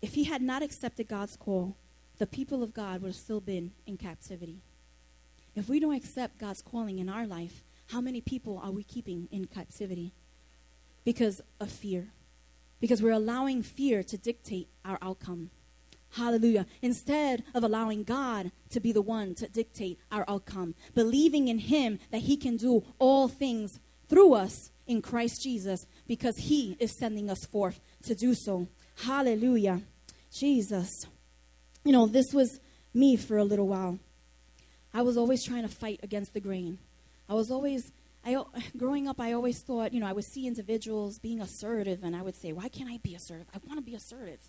If 0.03 0.15
he 0.15 0.25
had 0.25 0.43
not 0.43 0.63
accepted 0.63 1.09
God's 1.09 1.37
call, 1.37 1.77
the 2.19 2.27
people 2.27 2.63
of 2.63 2.75
God 2.75 3.03
would 3.03 3.09
have 3.09 3.17
still 3.17 3.41
been 3.41 3.73
in 3.87 3.97
captivity. 3.97 4.61
If 5.57 5.71
we 5.71 5.81
don't 5.81 5.95
accept 5.95 6.39
God's 6.39 6.61
calling 6.61 6.99
in 6.99 7.09
our 7.09 7.27
life, 7.27 7.65
how 7.89 8.03
many 8.03 8.21
people 8.21 8.61
are 8.63 8.71
we 8.71 8.85
keeping 8.85 9.27
in 9.33 9.47
captivity? 9.47 10.13
Because 11.03 11.41
of 11.59 11.71
fear. 11.71 12.09
Because 12.79 13.03
we're 13.03 13.13
allowing 13.13 13.63
fear 13.63 14.03
to 14.03 14.19
dictate 14.19 14.69
our 14.85 14.99
outcome. 15.01 15.51
Hallelujah. 16.11 16.67
Instead 16.83 17.43
of 17.55 17.65
allowing 17.65 18.05
God 18.05 18.53
to 18.71 18.81
be 18.81 18.93
the 18.93 19.03
one 19.03 19.35
to 19.37 19.49
dictate 19.49 19.99
our 20.13 20.25
outcome, 20.29 20.75
believing 20.95 21.49
in 21.49 21.59
Him 21.59 22.01
that 22.11 22.23
He 22.23 22.37
can 22.37 22.59
do 22.59 22.85
all 22.99 23.27
things 23.27 23.81
through 24.09 24.35
us 24.35 24.71
in 24.87 25.01
Christ 25.01 25.43
Jesus 25.43 25.87
because 26.07 26.37
He 26.37 26.77
is 26.79 26.97
sending 26.99 27.31
us 27.31 27.47
forth 27.47 27.81
to 28.05 28.15
do 28.15 28.35
so. 28.35 28.69
Hallelujah. 29.05 29.81
Jesus. 30.31 31.07
You 31.83 31.93
know, 31.93 32.07
this 32.07 32.35
was 32.35 32.61
me 32.93 33.17
for 33.17 33.39
a 33.39 33.45
little 33.45 33.69
while. 33.69 33.99
I 34.95 35.03
was 35.03 35.17
always 35.17 35.45
trying 35.45 35.63
to 35.63 35.69
fight 35.69 36.01
against 36.03 36.35
the 36.35 36.41
grain. 36.41 36.79
I 37.29 37.35
was 37.35 37.51
always, 37.51 37.93
I, 38.25 38.43
growing 38.77 39.09
up, 39.09 39.21
I 39.21 39.33
always 39.33 39.61
thought, 39.61 39.93
you 39.93 40.01
know, 40.01 40.07
I 40.07 40.13
would 40.13 40.25
see 40.25 40.47
individuals 40.47 41.19
being 41.19 41.41
assertive, 41.41 42.03
and 42.03 42.17
I 42.17 42.23
would 42.23 42.37
say, 42.37 42.53
why 42.53 42.69
can't 42.69 42.91
I 42.91 42.99
be 42.99 43.15
assertive? 43.15 43.47
I 43.55 43.59
want 43.67 43.79
to 43.79 43.85
be 43.85 43.95
assertive. 43.95 44.41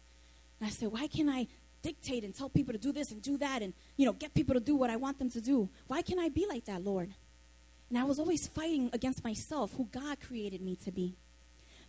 And 0.59 0.67
I 0.67 0.71
said, 0.71 0.91
why 0.91 1.07
can't 1.07 1.29
I 1.29 1.47
dictate 1.81 2.23
and 2.23 2.33
tell 2.33 2.49
people 2.49 2.73
to 2.73 2.79
do 2.79 2.91
this 2.91 3.11
and 3.11 3.21
do 3.21 3.37
that 3.37 3.61
and, 3.61 3.73
you 3.95 4.05
know, 4.05 4.13
get 4.13 4.33
people 4.33 4.55
to 4.55 4.59
do 4.59 4.75
what 4.75 4.89
I 4.89 4.95
want 4.95 5.19
them 5.19 5.29
to 5.31 5.41
do? 5.41 5.69
Why 5.87 6.01
can't 6.01 6.19
I 6.19 6.29
be 6.29 6.45
like 6.47 6.65
that, 6.65 6.83
Lord? 6.83 7.13
And 7.89 7.97
I 7.97 8.03
was 8.03 8.19
always 8.19 8.47
fighting 8.47 8.89
against 8.93 9.23
myself, 9.23 9.73
who 9.77 9.85
God 9.85 10.19
created 10.19 10.61
me 10.61 10.75
to 10.83 10.91
be. 10.91 11.15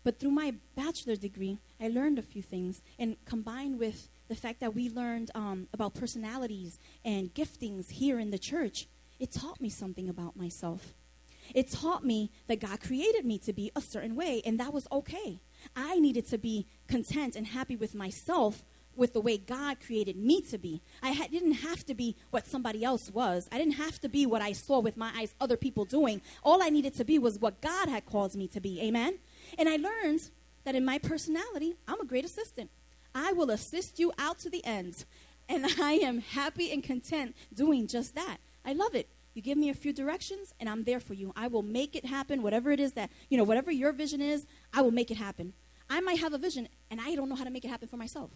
But 0.05 0.21
through 0.21 0.31
my 0.31 0.55
bachelor's 0.77 1.19
degree, 1.19 1.59
I 1.81 1.89
learned 1.89 2.19
a 2.19 2.23
few 2.23 2.43
things. 2.43 2.83
And 2.99 3.17
combined 3.25 3.79
with 3.79 4.09
the 4.29 4.37
fact 4.37 4.61
that 4.61 4.75
we 4.75 4.89
learned 4.91 5.31
um, 5.35 5.69
about 5.73 5.95
personalities 5.95 6.79
and 7.05 7.35
giftings 7.35 7.91
here 7.91 8.19
in 8.19 8.31
the 8.31 8.39
church, 8.39 8.87
it 9.19 9.33
taught 9.33 9.61
me 9.61 9.69
something 9.69 10.09
about 10.09 10.37
myself. 10.37 10.95
It 11.55 11.71
taught 11.71 12.05
me 12.05 12.31
that 12.47 12.61
God 12.61 12.81
created 12.81 13.25
me 13.25 13.39
to 13.39 13.53
be 13.53 13.73
a 13.75 13.81
certain 13.81 14.15
way, 14.15 14.43
and 14.45 14.61
that 14.61 14.73
was 14.73 14.87
okay. 14.93 15.41
I 15.75 15.99
needed 15.99 16.29
to 16.29 16.39
be 16.39 16.67
content 16.87 17.37
and 17.37 17.47
happy 17.47 17.75
with 17.75 17.95
myself 17.95 18.65
with 18.95 19.13
the 19.13 19.21
way 19.21 19.39
God 19.39 19.79
created 19.81 20.17
me 20.17 20.41
to 20.43 20.59
be. 20.59 20.83
I 21.03 21.13
ha- 21.13 21.29
didn't 21.31 21.53
have 21.53 21.87
to 21.87 21.95
be 21.95 22.17
what 22.31 22.47
somebody 22.47 22.85
else 22.85 23.11
was. 23.11 23.49
I 23.53 23.57
didn't 23.57 23.75
have 23.75 24.01
to 24.01 24.09
be 24.09 24.27
what 24.27 24.43
I 24.43 24.53
saw 24.53 24.81
with 24.81 24.97
my 24.97 25.13
eyes 25.17 25.35
other 25.41 25.57
people 25.57 25.85
doing. 25.85 26.21
All 26.43 26.63
I 26.63 26.69
needed 26.69 26.95
to 26.95 27.05
be 27.05 27.19
was 27.19 27.39
what 27.39 27.61
God 27.61 27.89
had 27.89 28.05
called 28.07 28.35
me 28.35 28.49
to 28.49 28.61
be. 28.61 28.83
Amen? 28.83 29.21
And 29.57 29.69
I 29.69 29.77
learned 29.77 30.31
that 30.65 30.75
in 30.75 30.85
my 30.85 30.99
personality, 30.99 31.77
I'm 31.87 32.01
a 32.01 32.05
great 32.05 32.25
assistant. 32.25 32.71
I 33.15 33.33
will 33.33 33.51
assist 33.51 33.99
you 33.99 34.13
out 34.19 34.39
to 34.41 34.51
the 34.51 34.65
end. 34.65 35.05
And 35.49 35.67
I 35.81 35.93
am 35.93 36.21
happy 36.21 36.71
and 36.73 36.83
content 36.83 37.35
doing 37.53 37.87
just 37.87 38.15
that. 38.15 38.39
I 38.65 38.73
love 38.75 38.95
it. 38.95 39.09
You 39.35 39.43
give 39.43 39.57
me 39.57 39.71
a 39.71 39.75
few 39.75 39.93
directions, 39.93 40.53
and 40.59 40.69
I'm 40.69 40.85
there 40.85 41.01
for 41.01 41.15
you. 41.15 41.33
I 41.37 41.47
will 41.47 41.63
make 41.63 41.95
it 41.95 42.05
happen, 42.05 42.43
whatever 42.43 42.73
it 42.73 42.81
is 42.81 42.95
that, 42.95 43.11
you 43.31 43.39
know, 43.39 43.45
whatever 43.45 43.71
your 43.71 43.93
vision 43.93 44.21
is, 44.21 44.47
I 44.75 44.83
will 44.83 44.91
make 44.91 45.11
it 45.11 45.17
happen. 45.17 45.53
I 45.89 46.01
might 46.01 46.19
have 46.19 46.33
a 46.33 46.39
vision, 46.39 46.69
and 46.91 47.01
I 47.01 47.15
don't 47.15 47.29
know 47.29 47.37
how 47.37 47.45
to 47.45 47.51
make 47.51 47.65
it 47.65 47.69
happen 47.69 47.89
for 47.89 47.97
myself. 47.97 48.31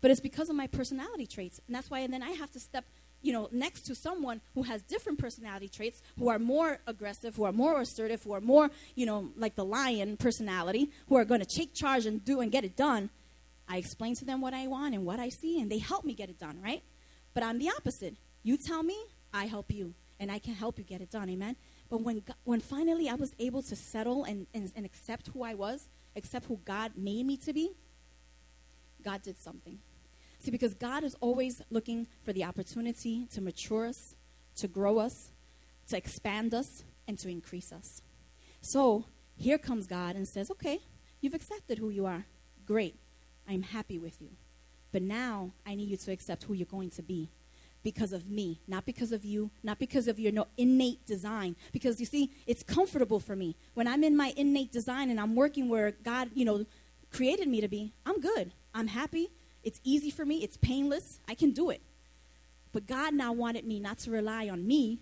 But 0.00 0.10
it's 0.10 0.20
because 0.20 0.48
of 0.48 0.56
my 0.56 0.66
personality 0.66 1.26
traits. 1.26 1.60
And 1.66 1.76
that's 1.76 1.90
why 1.90 2.00
and 2.00 2.12
then 2.12 2.22
I 2.22 2.30
have 2.30 2.50
to 2.52 2.60
step, 2.60 2.84
you 3.22 3.32
know, 3.32 3.48
next 3.52 3.82
to 3.82 3.94
someone 3.94 4.40
who 4.54 4.62
has 4.64 4.82
different 4.82 5.18
personality 5.18 5.68
traits, 5.68 6.02
who 6.18 6.28
are 6.28 6.38
more 6.38 6.78
aggressive, 6.86 7.36
who 7.36 7.44
are 7.44 7.52
more 7.52 7.80
assertive, 7.80 8.22
who 8.22 8.32
are 8.32 8.40
more, 8.40 8.70
you 8.94 9.06
know, 9.06 9.30
like 9.36 9.54
the 9.54 9.64
lion 9.64 10.16
personality, 10.16 10.90
who 11.08 11.16
are 11.16 11.24
going 11.24 11.40
to 11.40 11.46
take 11.46 11.74
charge 11.74 12.04
and 12.06 12.24
do 12.24 12.40
and 12.40 12.50
get 12.50 12.64
it 12.64 12.76
done. 12.76 13.10
I 13.68 13.78
explain 13.78 14.14
to 14.16 14.24
them 14.24 14.40
what 14.40 14.54
I 14.54 14.66
want 14.66 14.94
and 14.94 15.04
what 15.04 15.18
I 15.18 15.28
see, 15.28 15.60
and 15.60 15.70
they 15.70 15.78
help 15.78 16.04
me 16.04 16.14
get 16.14 16.28
it 16.28 16.38
done, 16.38 16.60
right? 16.62 16.82
But 17.32 17.42
I'm 17.42 17.58
the 17.58 17.70
opposite. 17.70 18.16
You 18.42 18.56
tell 18.56 18.82
me, 18.82 18.96
I 19.32 19.46
help 19.46 19.72
you, 19.72 19.94
and 20.20 20.30
I 20.30 20.38
can 20.38 20.54
help 20.54 20.78
you 20.78 20.84
get 20.84 21.00
it 21.00 21.10
done, 21.10 21.28
amen? 21.30 21.56
But 21.88 22.02
when, 22.02 22.22
when 22.44 22.60
finally 22.60 23.08
I 23.08 23.14
was 23.14 23.34
able 23.38 23.62
to 23.62 23.76
settle 23.76 24.24
and, 24.24 24.46
and, 24.54 24.70
and 24.76 24.84
accept 24.84 25.28
who 25.28 25.42
I 25.42 25.54
was, 25.54 25.88
accept 26.16 26.46
who 26.46 26.60
God 26.64 26.92
made 26.96 27.26
me 27.26 27.36
to 27.38 27.52
be, 27.52 27.70
God 29.02 29.22
did 29.22 29.38
something. 29.38 29.78
See, 30.38 30.50
because 30.50 30.74
God 30.74 31.04
is 31.04 31.14
always 31.20 31.62
looking 31.70 32.06
for 32.22 32.32
the 32.32 32.44
opportunity 32.44 33.26
to 33.32 33.40
mature 33.40 33.86
us, 33.86 34.14
to 34.56 34.68
grow 34.68 34.98
us, 34.98 35.30
to 35.88 35.96
expand 35.96 36.54
us, 36.54 36.84
and 37.06 37.18
to 37.18 37.28
increase 37.28 37.72
us. 37.72 38.02
So 38.60 39.06
here 39.36 39.58
comes 39.58 39.86
God 39.86 40.16
and 40.16 40.26
says, 40.26 40.50
Okay, 40.50 40.80
you've 41.20 41.34
accepted 41.34 41.78
who 41.78 41.90
you 41.90 42.06
are. 42.06 42.26
Great. 42.66 42.96
I'm 43.48 43.62
happy 43.62 43.98
with 43.98 44.20
you. 44.20 44.30
But 44.92 45.02
now 45.02 45.52
I 45.66 45.74
need 45.74 45.88
you 45.88 45.96
to 45.96 46.12
accept 46.12 46.44
who 46.44 46.54
you're 46.54 46.66
going 46.66 46.90
to 46.90 47.02
be 47.02 47.30
because 47.82 48.12
of 48.12 48.28
me, 48.28 48.60
not 48.66 48.86
because 48.86 49.12
of 49.12 49.24
you, 49.24 49.50
not 49.62 49.78
because 49.78 50.08
of 50.08 50.18
your 50.18 50.32
no 50.32 50.46
innate 50.56 51.04
design. 51.04 51.54
Because 51.72 52.00
you 52.00 52.06
see, 52.06 52.30
it's 52.46 52.62
comfortable 52.62 53.20
for 53.20 53.36
me. 53.36 53.56
When 53.74 53.86
I'm 53.86 54.02
in 54.02 54.16
my 54.16 54.32
innate 54.36 54.72
design 54.72 55.10
and 55.10 55.20
I'm 55.20 55.34
working 55.34 55.68
where 55.68 55.90
God, 55.90 56.30
you 56.34 56.44
know, 56.44 56.64
created 57.12 57.48
me 57.48 57.60
to 57.60 57.68
be, 57.68 57.92
I'm 58.06 58.20
good. 58.20 58.52
I'm 58.74 58.88
happy. 58.88 59.30
It's 59.62 59.80
easy 59.84 60.10
for 60.10 60.24
me, 60.24 60.42
it's 60.44 60.56
painless. 60.56 61.20
I 61.28 61.34
can 61.34 61.52
do 61.52 61.70
it. 61.70 61.80
But 62.72 62.86
God 62.86 63.14
now 63.14 63.32
wanted 63.32 63.64
me 63.64 63.80
not 63.80 63.98
to 64.00 64.10
rely 64.10 64.48
on 64.48 64.66
me, 64.66 65.00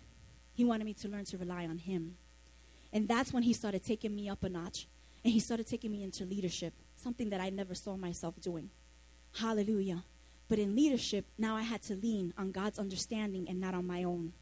He 0.52 0.64
wanted 0.64 0.85
me 0.85 0.94
to 0.94 1.09
learn 1.09 1.24
to 1.26 1.38
rely 1.38 1.64
on 1.66 1.78
Him. 1.78 2.16
And 2.92 3.09
that's 3.09 3.33
when 3.33 3.42
He 3.42 3.52
started 3.52 3.83
taking 3.85 4.14
me 4.14 4.28
up 4.28 4.44
a 4.44 4.48
notch. 4.48 4.87
And 5.24 5.33
He 5.33 5.40
started 5.40 5.66
taking 5.66 5.90
me 5.90 6.02
into 6.02 6.24
leadership, 6.24 6.74
something 7.03 7.31
that 7.31 7.41
I 7.41 7.51
never 7.51 7.75
saw 7.75 7.97
myself 7.97 8.41
doing. 8.41 8.71
Hallelujah. 9.38 10.05
But 10.49 10.59
in 10.59 10.77
leadership, 10.77 11.27
now 11.38 11.57
I 11.57 11.62
had 11.62 11.83
to 11.85 11.95
lean 11.95 12.35
on 12.37 12.53
God's 12.53 12.79
understanding 12.79 13.48
and 13.48 13.61
not 13.61 13.75
on 13.75 13.87
my 13.87 14.05
own. 14.05 14.33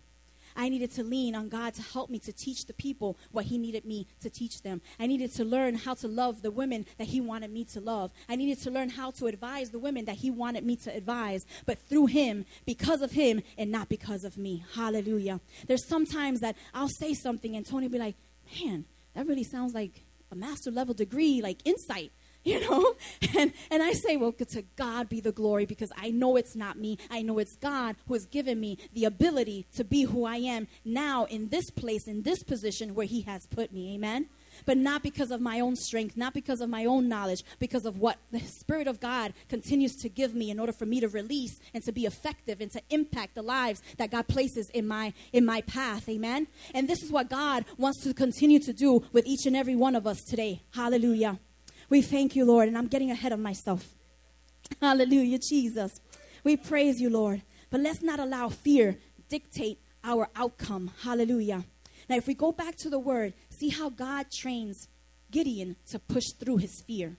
I 0.57 0.69
needed 0.69 0.91
to 0.93 1.05
lean 1.05 1.35
on 1.35 1.49
God 1.49 1.75
to 1.75 1.83
help 1.83 2.11
me 2.11 2.19
to 2.21 2.33
teach 2.33 2.67
the 2.67 2.73
people 2.73 3.17
what 3.31 3.47
He 3.47 3.59
needed 3.59 3.85
me 3.85 4.07
to 4.21 4.31
teach 4.31 4.63
them. 4.63 4.81
I 4.99 5.07
needed 5.07 5.33
to 5.35 5.45
learn 5.45 5.77
how 5.77 5.95
to 5.95 6.09
love 6.09 6.43
the 6.43 6.51
women 6.51 6.87
that 6.99 7.09
He 7.09 7.21
wanted 7.21 7.53
me 7.53 7.65
to 7.67 7.81
love. 7.81 8.11
I 8.29 8.37
needed 8.37 8.61
to 8.63 8.71
learn 8.71 8.91
how 8.91 9.13
to 9.13 9.27
advise 9.27 9.71
the 9.71 9.79
women 9.79 10.05
that 10.07 10.17
He 10.17 10.31
wanted 10.31 10.65
me 10.65 10.77
to 10.77 10.95
advise, 10.95 11.45
but 11.67 11.79
through 11.79 12.07
Him, 12.07 12.45
because 12.67 13.03
of 13.03 13.13
Him, 13.13 13.43
and 13.57 13.71
not 13.71 13.89
because 13.89 14.25
of 14.25 14.37
me. 14.37 14.65
Hallelujah. 14.75 15.41
There's 15.67 15.87
sometimes 15.87 16.41
that 16.41 16.57
I'll 16.75 16.89
say 16.89 17.15
something 17.15 17.55
and 17.57 17.65
Tony 17.65 17.87
will 17.87 17.93
be 17.93 17.99
like, 17.99 18.17
man, 18.61 18.85
that 19.15 19.27
really 19.27 19.45
sounds 19.45 19.75
like 19.75 20.05
a 20.33 20.35
master 20.37 20.71
level 20.71 20.95
degree, 20.95 21.41
like 21.43 21.59
insight. 21.65 22.13
You 22.45 22.61
know? 22.61 22.95
And, 23.39 23.53
and 23.71 23.83
I 23.83 23.93
say, 23.93 24.17
well, 24.17 24.33
to 24.33 24.63
God 24.77 25.09
be 25.09 25.21
the 25.21 25.31
glory 25.31 25.65
because 25.65 25.91
I 25.97 26.11
know 26.11 26.37
it's 26.37 26.57
not 26.57 26.77
me. 26.77 26.99
I 27.11 27.23
know 27.23 27.39
it's 27.39 27.55
God 27.57 27.97
who 28.09 28.15
has 28.15 28.27
given 28.27 28.59
me 28.59 28.77
the 28.93 29.05
ability 29.05 29.67
to 29.77 29.85
be 29.85 30.03
who 30.03 30.25
I 30.25 30.37
am 30.37 30.67
now 30.85 31.27
in 31.27 31.49
this 31.49 31.71
place, 31.71 32.09
in 32.09 32.23
this 32.23 32.43
position 32.43 32.95
where 32.95 33.07
He 33.07 33.23
has 33.23 33.47
put 33.47 33.73
me. 33.73 33.95
Amen? 33.95 34.27
But 34.67 34.77
not 34.77 35.03
because 35.03 35.31
of 35.31 35.41
my 35.41 35.61
own 35.61 35.77
strength, 35.77 36.17
not 36.17 36.35
because 36.35 36.61
of 36.61 36.69
my 36.69 36.85
own 36.85 37.09
knowledge, 37.09 37.45
because 37.59 37.85
of 37.85 37.99
what 37.99 38.19
the 38.31 38.41
Spirit 38.41 38.89
of 38.89 39.01
God 39.01 39.33
continues 39.49 39.95
to 39.97 40.09
give 40.09 40.35
me 40.35 40.51
in 40.51 40.59
order 40.59 40.73
for 40.73 40.87
me 40.87 41.01
to 41.01 41.09
release 41.09 41.61
and 41.73 41.85
to 41.85 41.93
be 41.93 42.05
effective 42.05 42.61
and 42.61 42.71
to 42.73 42.83
impact 42.91 43.35
the 43.35 43.43
lives 43.43 43.81
that 43.99 44.11
God 44.11 44.29
places 44.29 44.71
in 44.71 44.89
my 44.89 45.13
in 45.33 45.45
my 45.45 45.61
path. 45.63 46.09
Amen. 46.09 46.49
And 46.75 46.89
this 46.89 47.03
is 47.03 47.11
what 47.11 47.31
God 47.31 47.65
wants 47.79 48.03
to 48.05 48.13
continue 48.13 48.61
to 48.61 48.73
do 48.73 49.05
with 49.13 49.27
each 49.27 49.47
and 49.47 49.57
every 49.57 49.77
one 49.77 49.95
of 49.95 50.07
us 50.07 50.21
today. 50.23 50.63
Hallelujah. 50.75 51.39
We 51.91 52.03
thank 52.03 52.37
you, 52.37 52.45
Lord, 52.45 52.69
and 52.69 52.79
I'm 52.79 52.87
getting 52.87 53.11
ahead 53.11 53.33
of 53.33 53.41
myself. 53.41 53.95
Hallelujah, 54.81 55.39
Jesus. 55.39 56.01
We 56.45 56.57
praise 56.57 57.01
you, 57.01 57.11
Lord. 57.11 57.43
But 57.69 57.81
let's 57.81 58.03
not 58.03 58.21
allow 58.21 58.49
fear 58.49 58.97
dictate 59.29 59.81
our 60.03 60.29
outcome. 60.35 60.93
Hallelujah. 61.03 61.65
Now, 62.09 62.17
if 62.17 62.27
we 62.27 62.35
go 62.35 62.53
back 62.53 62.77
to 62.77 62.91
the 62.91 62.99
word, 62.99 63.35
see 63.49 63.69
how 63.69 63.91
God 63.91 64.31
trains 64.31 64.89
Gideon 65.31 65.77
to 65.89 65.99
push 65.99 66.31
through 66.31 66.59
his 66.59 66.81
fear. 66.81 67.17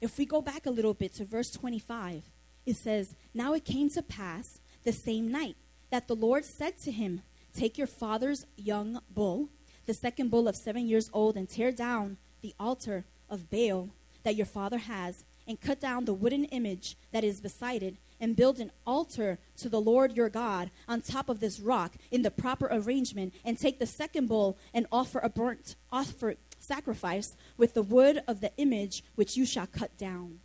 If 0.00 0.18
we 0.18 0.26
go 0.26 0.40
back 0.40 0.66
a 0.66 0.70
little 0.70 0.94
bit 0.94 1.14
to 1.14 1.24
verse 1.24 1.50
25, 1.50 2.24
it 2.66 2.76
says, 2.76 3.14
Now 3.32 3.54
it 3.54 3.64
came 3.64 3.88
to 3.90 4.02
pass 4.02 4.60
the 4.84 4.92
same 4.92 5.30
night 5.30 5.56
that 5.90 6.08
the 6.08 6.16
Lord 6.16 6.44
said 6.44 6.78
to 6.78 6.90
him, 6.90 7.22
Take 7.54 7.78
your 7.78 7.86
father's 7.86 8.46
young 8.56 9.00
bull, 9.10 9.48
the 9.86 9.94
second 9.94 10.30
bull 10.30 10.48
of 10.48 10.56
seven 10.56 10.88
years 10.88 11.10
old, 11.12 11.36
and 11.36 11.48
tear 11.48 11.70
down 11.70 12.18
the 12.40 12.54
altar 12.58 13.04
of 13.32 13.50
Baal 13.50 13.88
that 14.22 14.36
your 14.36 14.46
father 14.46 14.78
has, 14.78 15.24
and 15.48 15.60
cut 15.60 15.80
down 15.80 16.04
the 16.04 16.14
wooden 16.14 16.44
image 16.46 16.96
that 17.10 17.24
is 17.24 17.40
beside 17.40 17.82
it, 17.82 17.96
and 18.20 18.36
build 18.36 18.60
an 18.60 18.70
altar 18.86 19.38
to 19.56 19.68
the 19.68 19.80
Lord 19.80 20.16
your 20.16 20.28
God 20.28 20.70
on 20.86 21.00
top 21.00 21.28
of 21.28 21.40
this 21.40 21.58
rock 21.58 21.94
in 22.12 22.22
the 22.22 22.30
proper 22.30 22.68
arrangement, 22.70 23.34
and 23.44 23.58
take 23.58 23.80
the 23.80 23.86
second 23.86 24.28
bull 24.28 24.56
and 24.72 24.86
offer 24.92 25.18
a 25.18 25.28
burnt 25.28 25.74
offer 25.90 26.36
sacrifice 26.60 27.34
with 27.56 27.74
the 27.74 27.82
wood 27.82 28.22
of 28.28 28.40
the 28.40 28.52
image 28.56 29.02
which 29.16 29.36
you 29.36 29.44
shall 29.44 29.66
cut 29.66 29.96
down. 29.98 30.38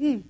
Mm. 0.00 0.24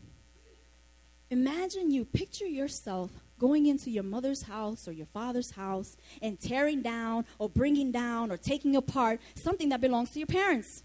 Imagine 1.30 1.90
you 1.90 2.04
picture 2.04 2.46
yourself 2.46 3.10
going 3.38 3.64
into 3.64 3.90
your 3.90 4.02
mother's 4.02 4.42
house 4.42 4.86
or 4.86 4.92
your 4.92 5.06
father's 5.06 5.52
house 5.52 5.96
and 6.20 6.38
tearing 6.38 6.82
down 6.82 7.24
or 7.38 7.48
bringing 7.48 7.90
down 7.90 8.30
or 8.30 8.36
taking 8.36 8.76
apart 8.76 9.18
something 9.34 9.70
that 9.70 9.80
belongs 9.80 10.10
to 10.10 10.18
your 10.18 10.26
parents 10.26 10.82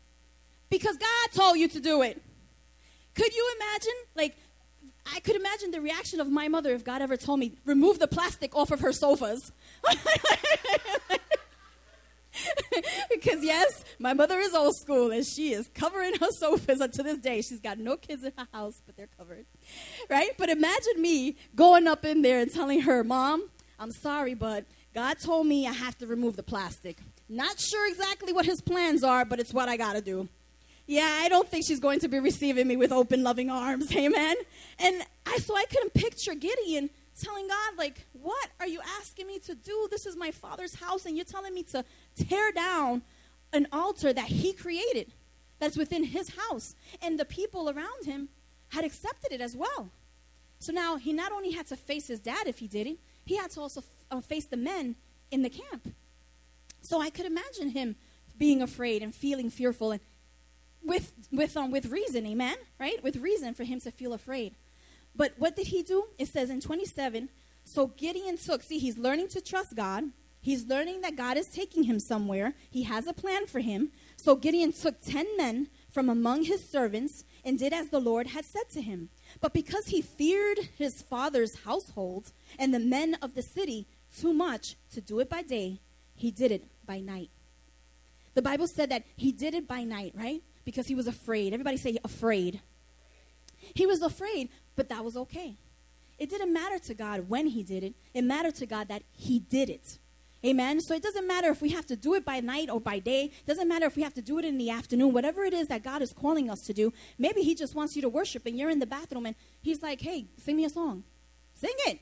because 0.70 0.98
God 0.98 1.32
told 1.34 1.58
you 1.58 1.68
to 1.70 1.80
do 1.80 2.02
it. 2.02 2.22
Could 3.16 3.34
you 3.34 3.56
imagine? 3.60 3.94
Like, 4.16 4.38
I 5.16 5.20
could 5.22 5.36
imagine 5.36 5.72
the 5.72 5.82
reaction 5.82 6.20
of 6.20 6.30
my 6.30 6.48
mother 6.48 6.72
if 6.74 6.84
God 6.84 7.02
ever 7.02 7.18
told 7.18 7.40
me, 7.40 7.54
remove 7.66 8.00
the 8.00 8.08
plastic 8.08 8.56
off 8.56 8.72
of 8.72 8.82
her 8.82 8.92
sofas. 8.92 9.52
because, 13.10 13.44
yes, 13.44 13.86
my 14.00 14.14
mother 14.14 14.40
is 14.40 14.54
old 14.54 14.76
school 14.76 15.12
and 15.12 15.26
she 15.26 15.54
is 15.54 15.70
covering 15.74 16.16
her 16.20 16.28
sofas 16.40 16.80
to 16.80 17.04
this 17.04 17.18
day. 17.20 17.42
She's 17.42 17.60
got 17.62 17.80
no 17.80 17.98
kids 17.98 18.24
in 18.24 18.34
her 18.38 18.48
house, 18.54 18.82
but 18.86 18.96
they're 18.98 19.10
covered. 19.18 19.46
Right? 20.10 20.32
But 20.38 20.50
imagine 20.50 21.02
me 21.02 21.38
going 21.56 21.88
up 21.88 22.06
in 22.06 22.22
there 22.22 22.40
and 22.40 22.54
telling 22.54 22.82
her, 22.82 23.04
Mom, 23.04 23.50
I'm 23.80 23.92
sorry, 23.92 24.34
but 24.34 24.66
God 24.94 25.18
told 25.20 25.48
me 25.48 25.68
I 25.68 25.74
have 25.74 25.98
to 26.00 26.08
remove 26.08 26.36
the 26.36 26.44
plastic. 26.44 26.98
Not 27.30 27.60
sure 27.60 27.90
exactly 27.90 28.34
what 28.34 28.46
his 28.46 28.62
plans 28.62 29.04
are, 29.04 29.26
but 29.26 29.40
it's 29.40 29.54
what 29.54 29.70
I 29.70 29.78
got 29.78 29.94
to 29.94 30.02
do 30.02 30.28
yeah, 30.88 31.20
I 31.22 31.30
don't 31.30 31.48
think 31.48 31.66
she's 31.66 31.82
going 31.82 32.00
to 32.00 32.08
be 32.08 32.20
receiving 32.20 32.68
me 32.68 32.78
with 32.78 32.92
open, 32.92 33.22
loving 33.22 33.50
arms. 33.50 33.92
Amen. 33.96 34.36
And 34.80 35.04
I 35.26 35.38
so 35.38 35.56
I 35.56 35.66
couldn't 35.66 35.94
picture 35.94 36.34
Gideon 36.34 36.90
telling 37.22 37.48
God, 37.48 37.78
like, 37.78 38.06
what 38.14 38.50
are 38.60 38.68
you 38.68 38.80
asking 39.00 39.28
me 39.28 39.40
to 39.40 39.56
do? 39.56 39.88
This 39.92 40.06
is 40.06 40.16
my 40.16 40.32
father's 40.32 40.76
house, 40.76 41.06
and 41.06 41.16
you're 41.16 41.26
telling 41.26 41.54
me 41.54 41.64
to 41.64 41.84
tear 42.16 42.52
down 42.52 43.02
an 43.54 43.68
altar 43.72 44.14
that 44.14 44.28
he 44.28 44.54
created 44.54 45.14
that's 45.60 45.78
within 45.78 46.04
his 46.04 46.36
house. 46.36 46.76
And 47.02 47.20
the 47.20 47.26
people 47.26 47.70
around 47.70 48.06
him 48.06 48.30
had 48.70 48.86
accepted 48.86 49.32
it 49.32 49.42
as 49.42 49.56
well. 49.56 49.90
So 50.60 50.72
now 50.72 50.96
he 50.96 51.14
not 51.14 51.32
only 51.32 51.52
had 51.52 51.68
to 51.68 51.76
face 51.76 52.08
his 52.08 52.20
dad 52.20 52.48
if 52.48 52.60
he 52.60 52.68
did 52.68 52.88
it, 52.88 52.98
he 53.26 53.36
had 53.36 53.52
to 53.52 53.62
also 53.62 53.84
uh, 54.10 54.22
face 54.22 54.46
the 54.46 54.58
men 54.58 54.96
in 55.32 55.42
the 55.42 55.50
camp. 55.50 55.94
So 56.82 57.02
I 57.02 57.10
could 57.10 57.26
imagine 57.26 57.70
him 57.70 57.96
being 58.38 58.62
afraid 58.62 59.02
and 59.02 59.14
feeling 59.14 59.50
fearful 59.50 59.92
and 59.92 60.02
with 60.84 61.14
with 61.32 61.56
um 61.58 61.72
with 61.72 61.88
reason, 61.88 62.26
amen, 62.26 62.58
right? 62.80 63.04
With 63.04 63.18
reason 63.18 63.54
for 63.54 63.64
him 63.64 63.80
to 63.82 63.92
feel 63.92 64.14
afraid. 64.14 64.56
But 65.16 65.34
what 65.38 65.56
did 65.56 65.68
he 65.68 65.82
do? 65.82 66.06
It 66.18 66.28
says 66.28 66.50
in 66.50 66.62
27, 66.62 67.30
so 67.66 67.88
Gideon 67.88 68.38
took, 68.38 68.62
see, 68.62 68.78
he's 68.78 68.98
learning 68.98 69.30
to 69.30 69.42
trust 69.42 69.76
God. 69.76 70.06
He's 70.40 70.66
learning 70.68 71.02
that 71.02 71.18
God 71.18 71.36
is 71.36 71.48
taking 71.48 71.84
him 71.84 72.00
somewhere. 72.00 72.54
He 72.70 72.84
has 72.84 73.08
a 73.08 73.14
plan 73.14 73.48
for 73.48 73.60
him. 73.60 73.92
So 74.16 74.36
Gideon 74.36 74.72
took 74.72 75.02
10 75.02 75.36
men 75.36 75.68
from 75.90 76.08
among 76.08 76.44
his 76.44 76.68
servants 76.68 77.26
and 77.44 77.58
did 77.58 77.74
as 77.74 77.90
the 77.90 78.00
Lord 78.00 78.28
had 78.28 78.46
said 78.46 78.70
to 78.72 78.82
him. 78.82 79.10
But 79.42 79.54
because 79.54 79.88
he 79.88 80.02
feared 80.02 80.60
his 80.78 81.02
father's 81.02 81.64
household 81.66 82.32
and 82.58 82.74
the 82.74 82.80
men 82.80 83.18
of 83.22 83.34
the 83.34 83.42
city 83.42 83.88
too 84.18 84.34
much 84.34 84.76
to 84.94 85.02
do 85.02 85.20
it 85.20 85.30
by 85.30 85.42
day, 85.42 85.82
he 86.16 86.32
did 86.32 86.52
it 86.52 86.64
by 86.86 87.00
night. 87.00 87.32
The 88.36 88.42
Bible 88.42 88.68
said 88.68 88.90
that 88.92 89.04
he 89.16 89.32
did 89.32 89.54
it 89.56 89.68
by 89.68 89.84
night, 89.84 90.14
right? 90.16 90.44
Because 90.68 90.88
he 90.88 90.96
was 90.96 91.08
afraid. 91.08 91.54
Everybody 91.54 91.78
say 91.78 91.98
afraid. 92.04 92.60
He 93.74 93.86
was 93.86 94.02
afraid, 94.02 94.50
but 94.76 94.90
that 94.90 95.06
was 95.06 95.16
okay. 95.16 95.56
It 96.20 96.30
didn't 96.30 96.52
matter 96.52 96.78
to 96.78 96.94
God 96.94 97.30
when 97.30 97.48
he 97.48 97.64
did 97.64 97.86
it, 97.86 97.94
it 98.14 98.26
mattered 98.26 98.56
to 98.56 98.66
God 98.66 98.90
that 98.90 99.04
he 99.14 99.40
did 99.40 99.70
it. 99.70 99.98
Amen. 100.46 100.82
So 100.82 100.94
it 100.94 101.02
doesn't 101.02 101.26
matter 101.26 101.50
if 101.52 101.62
we 101.62 101.70
have 101.70 101.86
to 101.86 101.96
do 101.96 102.16
it 102.16 102.26
by 102.26 102.42
night 102.42 102.70
or 102.70 102.82
by 102.82 103.00
day. 103.00 103.32
It 103.32 103.46
doesn't 103.46 103.70
matter 103.70 103.86
if 103.86 103.96
we 103.96 104.04
have 104.04 104.14
to 104.16 104.22
do 104.22 104.40
it 104.40 104.46
in 104.46 104.58
the 104.58 104.70
afternoon. 104.70 105.14
Whatever 105.14 105.46
it 105.46 105.54
is 105.54 105.70
that 105.70 105.84
God 105.84 106.02
is 106.02 106.12
calling 106.12 106.50
us 106.50 106.64
to 106.64 106.74
do, 106.74 106.92
maybe 107.18 107.44
He 107.44 107.56
just 107.56 107.74
wants 107.74 107.96
you 107.96 108.02
to 108.02 108.10
worship 108.10 108.46
and 108.46 108.58
you're 108.58 108.70
in 108.70 108.80
the 108.80 108.86
bathroom 108.86 109.26
and 109.26 109.38
He's 109.62 109.82
like, 109.82 110.02
hey, 110.02 110.28
sing 110.38 110.58
me 110.58 110.66
a 110.66 110.70
song. 110.70 111.06
Sing 111.56 111.74
it. 111.86 112.02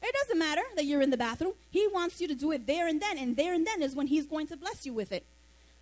It 0.00 0.14
doesn't 0.22 0.38
matter 0.38 0.62
that 0.76 0.86
you're 0.86 1.02
in 1.02 1.10
the 1.10 1.18
bathroom. 1.18 1.52
He 1.68 1.86
wants 1.88 2.22
you 2.22 2.28
to 2.28 2.34
do 2.34 2.52
it 2.52 2.66
there 2.66 2.88
and 2.88 3.02
then. 3.02 3.18
And 3.18 3.36
there 3.36 3.52
and 3.52 3.66
then 3.66 3.82
is 3.82 3.94
when 3.94 4.06
He's 4.06 4.26
going 4.26 4.46
to 4.46 4.56
bless 4.56 4.86
you 4.86 4.94
with 4.94 5.12
it 5.12 5.26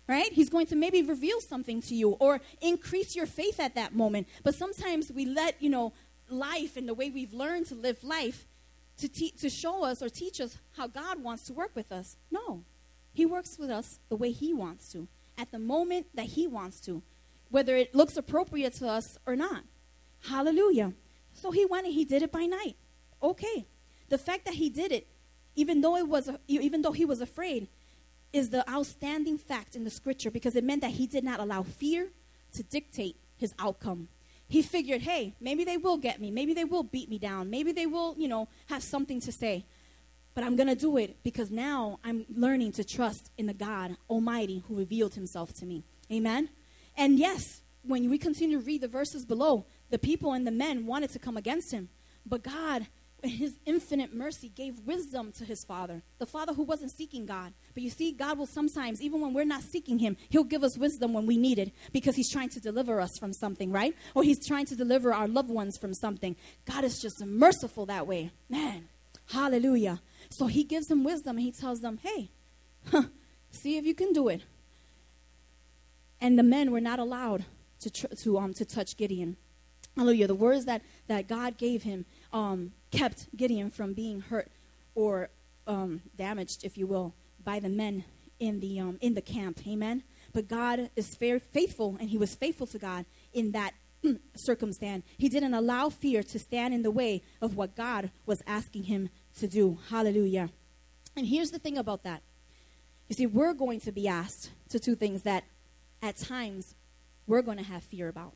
right? 0.07 0.31
He's 0.31 0.49
going 0.49 0.67
to 0.67 0.75
maybe 0.75 1.01
reveal 1.01 1.41
something 1.41 1.81
to 1.81 1.95
you 1.95 2.11
or 2.11 2.39
increase 2.61 3.15
your 3.15 3.25
faith 3.25 3.59
at 3.59 3.75
that 3.75 3.93
moment. 3.93 4.27
But 4.43 4.55
sometimes 4.55 5.11
we 5.11 5.25
let, 5.25 5.61
you 5.61 5.69
know, 5.69 5.93
life 6.29 6.77
and 6.77 6.87
the 6.87 6.93
way 6.93 7.09
we've 7.09 7.33
learned 7.33 7.67
to 7.67 7.75
live 7.75 8.03
life 8.03 8.45
to, 8.97 9.07
te- 9.07 9.31
to 9.31 9.49
show 9.49 9.83
us 9.83 10.01
or 10.01 10.09
teach 10.09 10.41
us 10.41 10.57
how 10.75 10.87
God 10.87 11.21
wants 11.21 11.43
to 11.45 11.53
work 11.53 11.71
with 11.75 11.91
us. 11.91 12.17
No. 12.31 12.63
He 13.13 13.25
works 13.25 13.57
with 13.59 13.69
us 13.69 13.99
the 14.09 14.15
way 14.15 14.31
He 14.31 14.53
wants 14.53 14.91
to, 14.91 15.07
at 15.37 15.51
the 15.51 15.59
moment 15.59 16.07
that 16.13 16.27
He 16.27 16.47
wants 16.47 16.79
to, 16.81 17.03
whether 17.49 17.75
it 17.75 17.93
looks 17.93 18.17
appropriate 18.17 18.73
to 18.75 18.87
us 18.87 19.17
or 19.25 19.35
not. 19.35 19.63
Hallelujah. 20.29 20.93
So 21.33 21.51
He 21.51 21.65
went 21.65 21.85
and 21.85 21.93
He 21.93 22.05
did 22.05 22.21
it 22.23 22.31
by 22.31 22.45
night. 22.45 22.75
Okay. 23.21 23.67
The 24.09 24.17
fact 24.17 24.45
that 24.45 24.55
He 24.55 24.69
did 24.69 24.91
it, 24.91 25.07
even 25.55 25.81
though 25.81 25.97
it 25.97 26.07
was, 26.07 26.29
even 26.47 26.81
though 26.81 26.91
He 26.91 27.05
was 27.05 27.21
afraid, 27.21 27.67
is 28.33 28.49
the 28.49 28.69
outstanding 28.69 29.37
fact 29.37 29.75
in 29.75 29.83
the 29.83 29.89
scripture 29.89 30.31
because 30.31 30.55
it 30.55 30.63
meant 30.63 30.81
that 30.81 30.91
he 30.91 31.07
did 31.07 31.23
not 31.23 31.39
allow 31.39 31.63
fear 31.63 32.09
to 32.53 32.63
dictate 32.63 33.17
his 33.35 33.53
outcome. 33.59 34.09
He 34.47 34.61
figured, 34.61 35.01
hey, 35.01 35.35
maybe 35.39 35.63
they 35.63 35.77
will 35.77 35.97
get 35.97 36.21
me. 36.21 36.31
Maybe 36.31 36.53
they 36.53 36.63
will 36.63 36.83
beat 36.83 37.09
me 37.09 37.19
down. 37.19 37.49
Maybe 37.49 37.71
they 37.71 37.85
will, 37.85 38.15
you 38.17 38.27
know, 38.27 38.47
have 38.67 38.81
something 38.81 39.19
to 39.21 39.31
say. 39.31 39.65
But 40.33 40.43
I'm 40.43 40.55
going 40.55 40.67
to 40.67 40.75
do 40.75 40.97
it 40.97 41.23
because 41.23 41.51
now 41.51 41.99
I'm 42.03 42.25
learning 42.29 42.73
to 42.73 42.83
trust 42.83 43.31
in 43.37 43.47
the 43.47 43.53
God 43.53 43.97
Almighty 44.09 44.63
who 44.67 44.75
revealed 44.75 45.15
himself 45.15 45.53
to 45.55 45.65
me. 45.65 45.83
Amen? 46.11 46.49
And 46.95 47.19
yes, 47.19 47.61
when 47.81 48.09
we 48.09 48.17
continue 48.17 48.59
to 48.59 48.63
read 48.63 48.81
the 48.81 48.87
verses 48.87 49.25
below, 49.25 49.65
the 49.89 49.99
people 49.99 50.33
and 50.33 50.45
the 50.45 50.51
men 50.51 50.85
wanted 50.85 51.09
to 51.11 51.19
come 51.19 51.37
against 51.37 51.71
him. 51.71 51.89
But 52.25 52.43
God 52.43 52.87
his 53.23 53.57
infinite 53.65 54.13
mercy, 54.13 54.49
gave 54.49 54.79
wisdom 54.85 55.31
to 55.33 55.45
his 55.45 55.63
father, 55.63 56.03
the 56.19 56.25
father 56.25 56.53
who 56.53 56.63
wasn't 56.63 56.91
seeking 56.91 57.25
God. 57.25 57.53
But 57.73 57.83
you 57.83 57.89
see, 57.89 58.11
God 58.11 58.37
will 58.37 58.45
sometimes, 58.45 59.01
even 59.01 59.21
when 59.21 59.33
we're 59.33 59.45
not 59.45 59.63
seeking 59.63 59.99
him, 59.99 60.17
he'll 60.29 60.43
give 60.43 60.63
us 60.63 60.77
wisdom 60.77 61.13
when 61.13 61.25
we 61.25 61.37
need 61.37 61.57
it 61.57 61.71
because 61.91 62.15
he's 62.15 62.31
trying 62.31 62.49
to 62.49 62.59
deliver 62.59 63.01
us 63.01 63.17
from 63.19 63.33
something, 63.33 63.71
right? 63.71 63.95
Or 64.13 64.23
he's 64.23 64.45
trying 64.45 64.67
to 64.67 64.75
deliver 64.75 65.13
our 65.13 65.27
loved 65.27 65.49
ones 65.49 65.77
from 65.77 65.93
something. 65.93 66.35
God 66.65 66.83
is 66.83 67.01
just 67.01 67.23
merciful 67.25 67.87
that 67.87 68.05
way. 68.05 68.31
Man, 68.49 68.87
hallelujah. 69.31 70.01
So 70.29 70.47
he 70.47 70.63
gives 70.63 70.87
them 70.87 71.03
wisdom 71.03 71.37
and 71.37 71.45
he 71.45 71.51
tells 71.51 71.79
them, 71.79 71.99
hey, 72.03 72.29
huh, 72.91 73.03
see 73.49 73.77
if 73.77 73.85
you 73.85 73.95
can 73.95 74.13
do 74.13 74.27
it. 74.27 74.43
And 76.21 76.37
the 76.37 76.43
men 76.43 76.71
were 76.71 76.81
not 76.81 76.99
allowed 76.99 77.45
to, 77.81 77.89
tr- 77.89 78.07
to, 78.23 78.37
um, 78.37 78.53
to 78.55 78.65
touch 78.65 78.97
Gideon. 78.97 79.37
Hallelujah. 79.95 80.27
The 80.27 80.35
words 80.35 80.65
that, 80.65 80.83
that 81.07 81.27
God 81.27 81.57
gave 81.57 81.83
him 81.83 82.05
um, 82.33 82.73
kept 82.91 83.35
Gideon 83.35 83.69
from 83.69 83.93
being 83.93 84.21
hurt 84.21 84.49
or 84.95 85.29
um, 85.65 86.01
damaged, 86.15 86.63
if 86.63 86.77
you 86.77 86.87
will, 86.87 87.13
by 87.43 87.59
the 87.59 87.69
men 87.69 88.03
in 88.39 88.59
the, 88.59 88.79
um, 88.79 88.97
in 89.01 89.13
the 89.13 89.21
camp. 89.21 89.59
Amen. 89.67 90.03
But 90.33 90.47
God 90.47 90.89
is 90.95 91.15
very 91.15 91.39
faithful, 91.39 91.97
and 91.99 92.09
he 92.09 92.17
was 92.17 92.35
faithful 92.35 92.67
to 92.67 92.77
God 92.77 93.05
in 93.33 93.51
that 93.51 93.73
circumstance. 94.35 95.05
He 95.17 95.29
didn't 95.29 95.53
allow 95.53 95.89
fear 95.89 96.23
to 96.23 96.39
stand 96.39 96.73
in 96.73 96.83
the 96.83 96.91
way 96.91 97.21
of 97.41 97.55
what 97.55 97.75
God 97.75 98.11
was 98.25 98.43
asking 98.45 98.83
him 98.83 99.09
to 99.39 99.47
do. 99.47 99.79
Hallelujah. 99.89 100.49
And 101.15 101.25
here's 101.25 101.51
the 101.51 101.59
thing 101.59 101.77
about 101.77 102.03
that. 102.03 102.21
You 103.07 103.15
see, 103.15 103.25
we're 103.25 103.53
going 103.53 103.79
to 103.81 103.91
be 103.91 104.07
asked 104.07 104.51
to 104.69 104.79
do 104.79 104.95
things 104.95 105.23
that 105.23 105.43
at 106.01 106.17
times 106.17 106.75
we're 107.25 107.41
going 107.41 107.57
to 107.57 107.63
have 107.63 107.83
fear 107.83 108.07
about. 108.07 108.33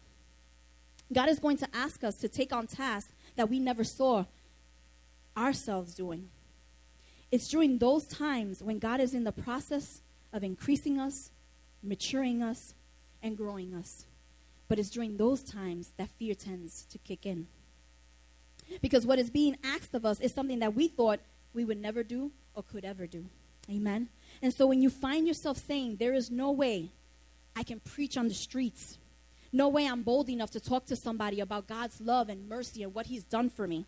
God 1.13 1.27
is 1.29 1.39
going 1.39 1.57
to 1.57 1.67
ask 1.73 2.03
us 2.03 2.15
to 2.17 2.29
take 2.29 2.53
on 2.53 2.67
tasks 2.67 3.11
that 3.41 3.49
we 3.49 3.57
never 3.57 3.83
saw 3.83 4.23
ourselves 5.35 5.95
doing. 5.95 6.29
It's 7.31 7.47
during 7.47 7.79
those 7.79 8.05
times 8.05 8.61
when 8.61 8.77
God 8.77 8.99
is 8.99 9.15
in 9.15 9.23
the 9.23 9.31
process 9.31 10.01
of 10.31 10.43
increasing 10.43 10.99
us, 10.99 11.31
maturing 11.81 12.43
us, 12.43 12.75
and 13.23 13.35
growing 13.35 13.73
us. 13.73 14.05
But 14.67 14.77
it's 14.77 14.91
during 14.91 15.17
those 15.17 15.41
times 15.41 15.91
that 15.97 16.09
fear 16.19 16.35
tends 16.35 16.85
to 16.91 16.99
kick 16.99 17.25
in. 17.25 17.47
Because 18.79 19.07
what 19.07 19.17
is 19.17 19.31
being 19.31 19.57
asked 19.63 19.95
of 19.95 20.05
us 20.05 20.19
is 20.19 20.31
something 20.31 20.59
that 20.59 20.75
we 20.75 20.87
thought 20.87 21.19
we 21.55 21.65
would 21.65 21.81
never 21.81 22.03
do 22.03 22.31
or 22.53 22.61
could 22.61 22.85
ever 22.85 23.07
do. 23.07 23.25
Amen. 23.71 24.09
And 24.43 24.53
so 24.53 24.67
when 24.67 24.83
you 24.83 24.91
find 24.91 25.27
yourself 25.27 25.57
saying, 25.57 25.95
There 25.95 26.13
is 26.13 26.29
no 26.29 26.51
way 26.51 26.91
I 27.55 27.63
can 27.63 27.79
preach 27.79 28.17
on 28.17 28.27
the 28.27 28.35
streets, 28.35 28.99
no 29.51 29.67
way 29.67 29.87
I'm 29.87 30.03
bold 30.03 30.29
enough 30.29 30.51
to 30.51 30.59
talk 30.59 30.85
to 30.87 30.95
somebody 30.95 31.39
about 31.39 31.67
God's 31.67 31.99
love 31.99 32.29
and 32.29 32.47
mercy 32.47 32.83
and 32.83 32.93
what 32.93 33.07
He's 33.07 33.23
done 33.23 33.49
for 33.49 33.67
me. 33.67 33.85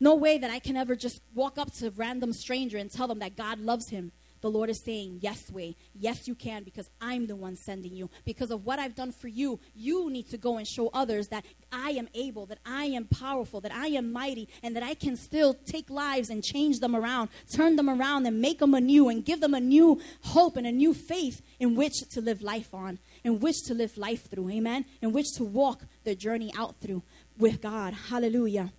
No 0.00 0.14
way 0.14 0.38
that 0.38 0.50
I 0.50 0.58
can 0.58 0.76
ever 0.76 0.96
just 0.96 1.20
walk 1.34 1.58
up 1.58 1.72
to 1.74 1.88
a 1.88 1.90
random 1.90 2.32
stranger 2.32 2.78
and 2.78 2.90
tell 2.90 3.06
them 3.06 3.20
that 3.20 3.36
God 3.36 3.60
loves 3.60 3.90
him 3.90 4.12
the 4.44 4.50
Lord 4.50 4.68
is 4.68 4.84
saying, 4.84 5.20
Yes, 5.22 5.50
way. 5.50 5.74
Yes, 5.94 6.28
you 6.28 6.34
can 6.34 6.64
because 6.64 6.90
I'm 7.00 7.26
the 7.28 7.34
one 7.34 7.56
sending 7.56 7.94
you. 7.94 8.10
Because 8.26 8.50
of 8.50 8.66
what 8.66 8.78
I've 8.78 8.94
done 8.94 9.10
for 9.10 9.26
you, 9.26 9.58
you 9.74 10.10
need 10.10 10.28
to 10.32 10.36
go 10.36 10.58
and 10.58 10.68
show 10.68 10.90
others 10.92 11.28
that 11.28 11.46
I 11.72 11.92
am 11.92 12.10
able, 12.14 12.44
that 12.46 12.58
I 12.66 12.84
am 12.84 13.06
powerful, 13.06 13.62
that 13.62 13.72
I 13.72 13.86
am 13.86 14.12
mighty, 14.12 14.50
and 14.62 14.76
that 14.76 14.82
I 14.82 14.92
can 14.92 15.16
still 15.16 15.54
take 15.54 15.88
lives 15.88 16.28
and 16.28 16.44
change 16.44 16.80
them 16.80 16.94
around, 16.94 17.30
turn 17.56 17.76
them 17.76 17.88
around 17.88 18.26
and 18.26 18.38
make 18.38 18.58
them 18.58 18.74
anew 18.74 19.08
and 19.08 19.24
give 19.24 19.40
them 19.40 19.54
a 19.54 19.60
new 19.60 19.98
hope 20.24 20.58
and 20.58 20.66
a 20.66 20.72
new 20.72 20.92
faith 20.92 21.40
in 21.58 21.74
which 21.74 21.94
to 22.10 22.20
live 22.20 22.42
life 22.42 22.74
on, 22.74 22.98
in 23.24 23.40
which 23.40 23.62
to 23.64 23.72
live 23.72 23.96
life 23.96 24.30
through. 24.30 24.50
Amen. 24.50 24.84
In 25.00 25.14
which 25.14 25.32
to 25.36 25.44
walk 25.44 25.84
the 26.04 26.14
journey 26.14 26.52
out 26.54 26.76
through 26.82 27.02
with 27.38 27.62
God. 27.62 27.94
Hallelujah. 27.94 28.74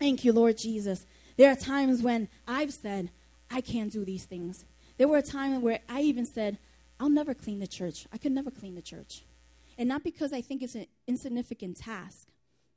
Thank 0.00 0.24
you, 0.24 0.32
Lord 0.32 0.56
Jesus. 0.58 1.06
There 1.36 1.52
are 1.52 1.56
times 1.56 2.02
when 2.02 2.26
I've 2.48 2.72
said, 2.72 3.10
I 3.48 3.60
can't 3.60 3.92
do 3.92 4.04
these 4.04 4.24
things. 4.24 4.64
There 4.98 5.08
were 5.08 5.16
a 5.16 5.22
time 5.22 5.62
where 5.62 5.80
I 5.88 6.02
even 6.02 6.26
said, 6.26 6.58
I'll 7.00 7.08
never 7.08 7.32
clean 7.32 7.60
the 7.60 7.66
church. 7.66 8.06
I 8.12 8.18
could 8.18 8.32
never 8.32 8.50
clean 8.50 8.74
the 8.74 8.82
church. 8.82 9.24
And 9.78 9.88
not 9.88 10.02
because 10.02 10.32
I 10.32 10.40
think 10.40 10.62
it's 10.62 10.74
an 10.74 10.86
insignificant 11.06 11.76
task, 11.76 12.26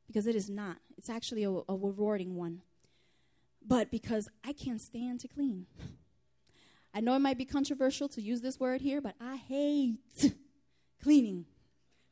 because 0.05 0.27
it 0.27 0.35
is 0.35 0.49
not. 0.49 0.77
It's 0.97 1.09
actually 1.09 1.43
a, 1.43 1.49
a 1.49 1.63
rewarding 1.69 2.35
one. 2.35 2.61
But 3.67 3.89
because 3.89 4.29
I 4.45 4.53
can't 4.53 4.79
stand 4.79 5.19
to 5.21 5.27
clean. 5.27 5.65
I 6.93 6.99
know 6.99 7.15
it 7.15 7.19
might 7.19 7.37
be 7.37 7.45
controversial 7.45 8.07
to 8.09 8.21
use 8.21 8.41
this 8.41 8.59
word 8.59 8.81
here, 8.81 9.01
but 9.01 9.15
I 9.19 9.37
hate 9.37 9.97
cleaning. 11.01 11.45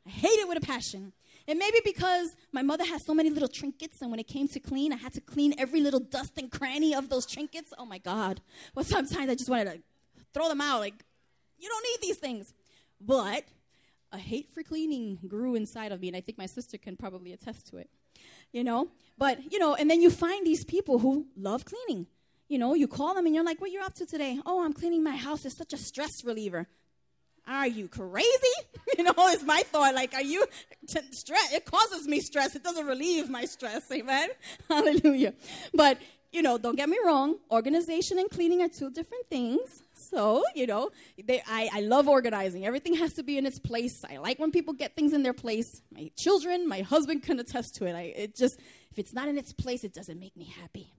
I 0.08 0.10
hate 0.10 0.40
it 0.40 0.48
with 0.48 0.58
a 0.58 0.62
passion. 0.62 1.14
And 1.48 1.60
maybe 1.60 1.80
because 1.84 2.36
my 2.52 2.62
mother 2.62 2.86
has 2.86 3.06
so 3.06 3.14
many 3.14 3.30
little 3.30 3.48
trinkets, 3.48 4.02
and 4.02 4.10
when 4.10 4.20
it 4.20 4.28
came 4.28 4.48
to 4.48 4.60
clean, 4.60 4.94
I 4.94 4.98
had 4.98 5.14
to 5.14 5.22
clean 5.22 5.54
every 5.58 5.82
little 5.82 6.00
dust 6.00 6.34
and 6.38 6.50
cranny 6.50 6.96
of 6.96 7.10
those 7.10 7.26
trinkets. 7.26 7.74
Oh 7.78 7.86
my 7.86 7.98
God. 7.98 8.42
Well, 8.74 8.86
sometimes 8.86 9.30
I 9.30 9.36
just 9.36 9.50
wanted 9.50 9.66
to 9.66 9.80
throw 10.34 10.48
them 10.50 10.62
out. 10.62 10.80
Like, 10.80 11.04
you 11.58 11.70
don't 11.70 11.84
need 11.84 12.08
these 12.08 12.18
things. 12.18 12.54
But 13.02 13.44
a 14.12 14.18
hate 14.18 14.50
for 14.54 14.64
cleaning 14.64 15.20
grew 15.28 15.56
inside 15.56 15.92
of 15.92 16.02
me, 16.02 16.08
and 16.08 16.18
I 16.18 16.22
think 16.22 16.38
my 16.38 16.46
sister 16.46 16.78
can 16.78 16.96
probably 16.96 17.34
attest 17.34 17.68
to 17.68 17.78
it. 17.78 17.90
You 18.52 18.64
know? 18.64 18.90
But, 19.18 19.52
you 19.52 19.60
know, 19.60 19.76
and 19.76 19.90
then 19.90 20.02
you 20.02 20.10
find 20.10 20.46
these 20.46 20.64
people 20.66 21.00
who 21.00 21.28
love 21.38 21.66
cleaning. 21.66 22.08
You 22.48 22.58
know, 22.58 22.74
you 22.74 22.88
call 22.88 23.14
them 23.14 23.28
and 23.28 23.36
you're 23.36 23.44
like, 23.44 23.62
what 23.62 23.72
you 23.72 23.80
up 23.82 23.94
to 23.96 24.08
today? 24.08 24.40
Oh, 24.44 24.64
I'm 24.64 24.74
cleaning 24.74 25.04
my 25.04 25.16
house. 25.16 25.46
It's 25.46 25.56
such 25.56 25.72
a 25.72 25.78
stress 25.78 26.24
reliever. 26.26 26.68
Are 27.48 27.68
you 27.68 27.88
crazy? 27.88 28.28
You 28.98 29.06
know, 29.06 29.30
is 29.30 29.44
my 29.44 29.62
thought. 29.72 29.96
Like, 29.96 30.14
are 30.14 30.22
you 30.22 30.46
t- 30.90 31.00
stress? 31.12 31.54
It 31.54 31.64
causes 31.64 32.06
me 32.06 32.20
stress. 32.20 32.54
It 32.54 32.64
doesn't 32.64 32.86
relieve 32.86 33.30
my 33.30 33.46
stress. 33.46 33.84
Amen. 33.94 34.30
Hallelujah. 34.68 35.36
But 35.74 36.00
you 36.32 36.42
know, 36.42 36.58
don't 36.58 36.76
get 36.76 36.88
me 36.90 36.98
wrong, 37.04 37.38
organization 37.50 38.20
and 38.20 38.30
cleaning 38.30 38.62
are 38.62 38.70
two 38.70 38.92
different 38.92 39.28
things. 39.30 39.82
So, 39.94 40.44
you 40.56 40.68
know, 40.68 40.92
they, 41.24 41.42
I, 41.48 41.70
I 41.74 41.82
love 41.82 42.08
organizing. 42.08 42.66
Everything 42.66 42.96
has 42.96 43.14
to 43.14 43.24
be 43.24 43.38
in 43.38 43.46
its 43.46 43.58
place. 43.58 44.06
I 44.10 44.18
like 44.18 44.40
when 44.40 44.52
people 44.52 44.74
get 44.74 44.96
things 44.96 45.14
in 45.14 45.24
their 45.24 45.34
place. 45.34 45.82
My 45.92 46.12
children, 46.18 46.68
my 46.68 46.82
husband 46.82 47.24
can 47.24 47.40
attest 47.40 47.76
to 47.76 47.86
it. 47.86 47.96
I, 47.96 48.14
it 48.16 48.36
just, 48.36 48.60
if 48.92 49.00
it's 49.00 49.14
not 49.14 49.28
in 49.28 49.38
its 49.38 49.54
place, 49.54 49.84
it 49.84 49.94
doesn't 49.94 50.20
make 50.20 50.38
me 50.38 50.54
happy. 50.62 50.94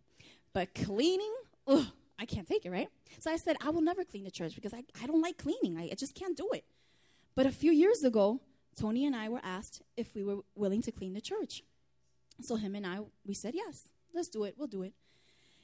But 0.53 0.75
cleaning, 0.75 1.33
ugh, 1.67 1.87
I 2.19 2.27
can't 2.27 2.47
take 2.47 2.67
it, 2.67 2.71
right? 2.71 2.89
So 3.21 3.31
I 3.31 3.37
said, 3.37 3.57
I 3.65 3.71
will 3.71 3.83
never 3.83 4.05
clean 4.05 4.25
the 4.25 4.31
church 4.31 4.55
because 4.57 4.75
I, 4.75 4.83
I 5.03 5.07
don't 5.07 5.23
like 5.23 5.39
cleaning. 5.39 5.79
I, 5.79 5.91
I 5.93 5.95
just 5.95 6.15
can't 6.15 6.37
do 6.37 6.49
it. 6.53 6.65
But 7.37 7.47
a 7.47 7.53
few 7.53 7.71
years 7.71 8.03
ago, 8.03 8.41
Tony 8.77 9.07
and 9.07 9.15
I 9.15 9.29
were 9.29 9.41
asked 9.45 9.83
if 9.97 10.15
we 10.15 10.25
were 10.25 10.39
willing 10.57 10.83
to 10.83 10.93
clean 10.93 11.13
the 11.13 11.21
church. 11.21 11.63
So 12.43 12.57
him 12.57 12.75
and 12.75 12.87
I, 12.87 12.99
we 13.25 13.35
said, 13.35 13.55
yes, 13.55 13.89
let's 14.13 14.29
do 14.29 14.45
it. 14.45 14.55
We'll 14.59 14.67
do 14.67 14.83
it. 14.83 14.93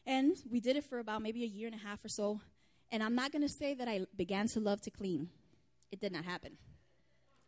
And 0.07 0.37
we 0.51 0.61
did 0.61 0.77
it 0.77 0.85
for 0.85 0.99
about 0.99 1.23
maybe 1.23 1.43
a 1.43 1.47
year 1.49 1.67
and 1.67 1.75
a 1.75 1.85
half 1.85 2.05
or 2.05 2.09
so. 2.09 2.41
And 2.93 3.03
I'm 3.03 3.15
not 3.15 3.33
going 3.33 3.43
to 3.43 3.49
say 3.49 3.75
that 3.75 3.89
I 3.89 4.07
began 4.17 4.47
to 4.49 4.61
love 4.61 4.81
to 4.83 4.91
clean. 4.91 5.29
It 5.91 6.01
did 6.01 6.13
not 6.13 6.25
happen. 6.25 6.53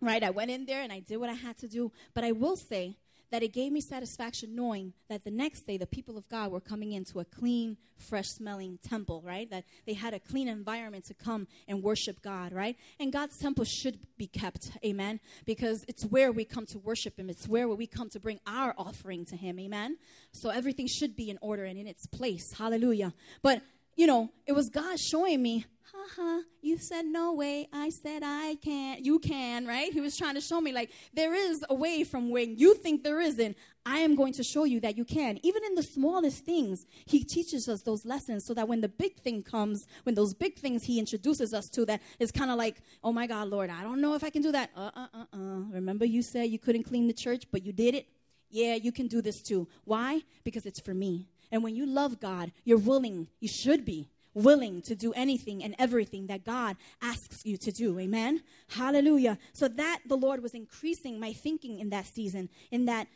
Right? 0.01 0.23
I 0.23 0.31
went 0.31 0.51
in 0.51 0.67
there 0.67 0.83
and 0.83 0.93
I 0.93 1.01
did 1.01 1.19
what 1.19 1.31
I 1.31 1.35
had 1.35 1.57
to 1.59 1.69
do. 1.69 1.93
But 2.15 2.25
I 2.25 2.33
will 2.33 2.57
say 2.57 2.97
that 3.31 3.43
it 3.43 3.53
gave 3.53 3.73
me 3.73 3.81
satisfaction 3.81 4.55
knowing 4.55 4.93
that 5.09 5.25
the 5.25 5.31
next 5.31 5.67
day 5.67 5.77
the 5.77 5.87
people 5.87 6.17
of 6.17 6.29
God 6.29 6.51
were 6.51 6.61
coming 6.61 6.93
into 6.93 7.21
a 7.21 7.25
clean, 7.25 7.77
fresh 7.97 8.29
smelling 8.29 8.79
temple, 8.87 9.23
right? 9.25 9.51
That 9.51 9.65
they 9.87 9.95
had 9.95 10.15
a 10.15 10.21
clean 10.21 10.49
environment 10.49 11.05
to 11.07 11.15
come 11.15 11.47
and 11.67 11.83
worship 11.83 12.23
God, 12.23 12.53
right? 12.53 12.77
And 12.99 13.13
God's 13.13 13.39
temple 13.39 13.65
should 13.65 13.99
be 14.17 14.27
kept, 14.27 14.73
amen? 14.85 15.21
Because 15.45 15.85
it's 15.89 16.05
where 16.05 16.33
we 16.33 16.45
come 16.45 16.67
to 16.67 16.79
worship 16.79 17.19
Him, 17.19 17.29
it's 17.29 17.49
where 17.49 17.69
we 17.69 17.87
come 17.87 18.09
to 18.11 18.21
bring 18.21 18.41
our 18.47 18.75
offering 18.79 19.25
to 19.27 19.37
Him, 19.37 19.59
amen? 19.59 19.99
So 20.33 20.51
everything 20.51 20.87
should 20.87 21.17
be 21.17 21.31
in 21.31 21.39
order 21.41 21.65
and 21.65 21.79
in 21.79 21.87
its 21.87 22.07
place, 22.07 22.55
hallelujah. 22.59 23.13
But 23.43 23.63
you 23.99 24.07
know, 24.07 24.31
it 24.47 24.53
was 24.53 24.71
God 24.71 24.99
showing 24.99 25.43
me 25.43 25.67
uh-huh, 25.95 26.41
you 26.63 26.79
said 26.79 27.05
no 27.05 27.33
way. 27.35 27.69
I 27.73 27.91
said 27.91 28.23
I 28.25 28.57
can't. 28.63 29.05
You 29.05 29.19
can, 29.19 29.67
right? 29.67 29.93
He 29.93 30.01
was 30.01 30.17
trying 30.17 30.35
to 30.37 30.41
show 30.41 30.61
me 30.61 30.73
like 30.73 30.91
there 31.13 31.35
is 31.35 31.65
a 31.69 31.75
way 31.75 32.05
from 32.05 32.31
when 32.31 32.57
you 32.57 32.75
think 32.75 33.03
there 33.03 33.21
isn't. 33.21 33.57
I 33.85 33.99
am 33.99 34.15
going 34.15 34.33
to 34.35 34.43
show 34.43 34.65
you 34.65 34.81
that 34.81 34.97
you 34.97 35.05
can. 35.05 35.39
Even 35.43 35.65
in 35.65 35.75
the 35.75 35.83
smallest 35.83 36.45
things, 36.45 36.87
he 37.07 37.25
teaches 37.25 37.69
us 37.69 37.83
those 37.83 38.05
lessons 38.05 38.47
so 38.47 38.55
that 38.55 38.69
when 38.69 38.81
the 38.81 38.89
big 38.89 39.17
thing 39.21 39.43
comes, 39.43 39.87
when 40.05 40.15
those 40.15 40.35
big 40.35 40.59
things 40.59 40.85
he 40.85 40.99
introduces 40.99 41.53
us 41.53 41.69
to, 41.71 41.85
that 41.87 42.01
is 42.19 42.31
kind 42.31 42.51
of 42.51 42.59
like, 42.59 42.77
oh 43.03 43.13
my 43.13 43.27
God, 43.27 43.49
Lord, 43.49 43.69
I 43.71 43.83
don't 43.83 44.01
know 44.01 44.15
if 44.15 44.25
I 44.25 44.31
can 44.31 44.43
do 44.43 44.53
that. 44.53 44.71
Uh 44.75 44.91
uh 44.95 45.07
uh 45.13 45.25
uh. 45.33 45.61
Remember 45.73 46.05
you 46.05 46.23
said 46.23 46.45
you 46.45 46.59
couldn't 46.59 46.85
clean 46.85 47.07
the 47.07 47.15
church, 47.15 47.45
but 47.51 47.65
you 47.65 47.73
did 47.73 47.95
it? 47.95 48.07
Yeah, 48.51 48.75
you 48.75 48.93
can 48.93 49.09
do 49.09 49.21
this 49.21 49.43
too. 49.43 49.69
Why? 49.85 50.23
Because 50.45 50.65
it's 50.65 50.81
for 50.81 50.95
me. 50.95 51.29
And 51.51 51.63
when 51.63 51.77
you 51.77 51.87
love 51.87 52.21
God, 52.21 52.53
you're 52.65 52.79
willing, 52.79 53.29
you 53.41 53.49
should 53.49 53.85
be 53.85 54.09
willing 54.35 54.81
to 54.83 54.95
do 54.95 55.13
anything 55.15 55.65
and 55.65 55.75
everything 55.79 56.27
that 56.29 56.45
God 56.45 56.77
asks 57.03 57.45
you 57.45 57.57
to 57.57 57.73
do. 57.73 57.99
Amen. 57.99 58.43
Hallelujah. 58.69 59.39
So 59.53 59.69
that 59.69 60.01
the 60.07 60.17
Lord 60.17 60.43
was 60.43 60.55
increasing 60.55 61.19
my 61.19 61.33
thinking 61.33 61.79
in 61.79 61.91
that 61.91 62.07
season, 62.07 62.49
in 62.71 62.85
that 62.87 63.09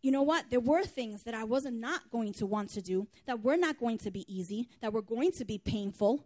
you 0.00 0.12
know 0.12 0.22
what? 0.22 0.46
There 0.50 0.60
were 0.60 0.84
things 0.84 1.24
that 1.24 1.34
I 1.34 1.42
wasn't 1.42 1.80
not 1.80 2.10
going 2.10 2.32
to 2.34 2.46
want 2.46 2.70
to 2.70 2.80
do, 2.80 3.08
that 3.26 3.42
were 3.42 3.56
not 3.56 3.80
going 3.80 3.98
to 3.98 4.12
be 4.12 4.24
easy, 4.32 4.68
that 4.80 4.92
were 4.92 5.02
going 5.02 5.32
to 5.32 5.44
be 5.44 5.58
painful. 5.58 6.24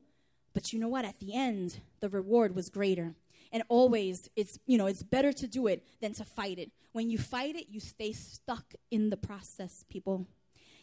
But 0.53 0.73
you 0.73 0.79
know 0.79 0.89
what? 0.89 1.07
At 1.07 1.19
the 1.21 1.35
end, 1.35 1.81
the 2.01 2.11
reward 2.11 2.55
was 2.55 2.69
greater. 2.69 3.15
And 3.51 3.63
always, 3.69 4.29
it's 4.37 4.59
you 4.67 4.77
know, 4.77 4.87
it's 4.87 5.03
better 5.03 5.33
to 5.33 5.47
do 5.47 5.67
it 5.67 5.83
than 6.01 6.13
to 6.15 6.25
fight 6.25 6.59
it. 6.59 6.71
When 6.93 7.09
you 7.09 7.17
fight 7.17 7.57
it, 7.57 7.67
you 7.71 7.81
stay 7.81 8.13
stuck 8.13 8.75
in 8.91 9.09
the 9.09 9.17
process, 9.17 9.85
people. 9.89 10.27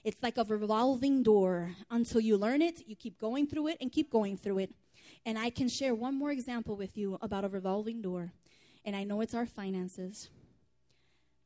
It's 0.04 0.22
like 0.24 0.38
a 0.38 0.43
revolving 0.43 1.24
door. 1.24 1.76
Until 1.89 2.22
you 2.22 2.38
learn 2.38 2.62
it, 2.62 2.88
you 2.88 2.95
keep 2.95 3.20
going 3.20 3.47
through 3.47 3.68
it 3.68 3.78
and 3.82 3.91
keep 3.91 4.10
going 4.10 4.38
through 4.38 4.60
it. 4.60 4.72
And 5.26 5.38
I 5.38 5.50
can 5.50 5.68
share 5.70 5.93
one 5.93 6.16
more 6.16 6.32
example 6.32 6.76
with 6.76 6.97
you 6.97 7.18
about 7.22 7.43
a 7.43 7.50
revolving 7.50 8.02
door. 8.02 8.32
And 8.86 8.95
I 8.95 9.04
know 9.04 9.22
it's 9.22 9.34
our 9.34 9.45
finances. 9.45 10.30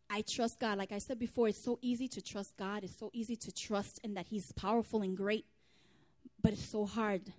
I 0.09 0.23
trust 0.29 0.59
God. 0.59 0.77
Like 0.77 0.91
I 0.91 0.99
said 0.99 1.17
before, 1.17 1.47
it's 1.47 1.63
so 1.63 1.79
easy 1.81 2.07
to 2.09 2.21
trust 2.21 2.55
God. 2.57 2.83
It's 2.83 2.99
so 2.99 3.09
easy 3.13 3.35
to 3.35 3.51
trust 3.51 3.99
in 4.03 4.13
that 4.13 4.27
He's 4.27 4.51
powerful 4.53 5.01
and 5.01 5.17
great. 5.17 5.45
But 6.41 6.53
it's 6.53 6.69
so 6.71 6.85
hard 6.85 7.33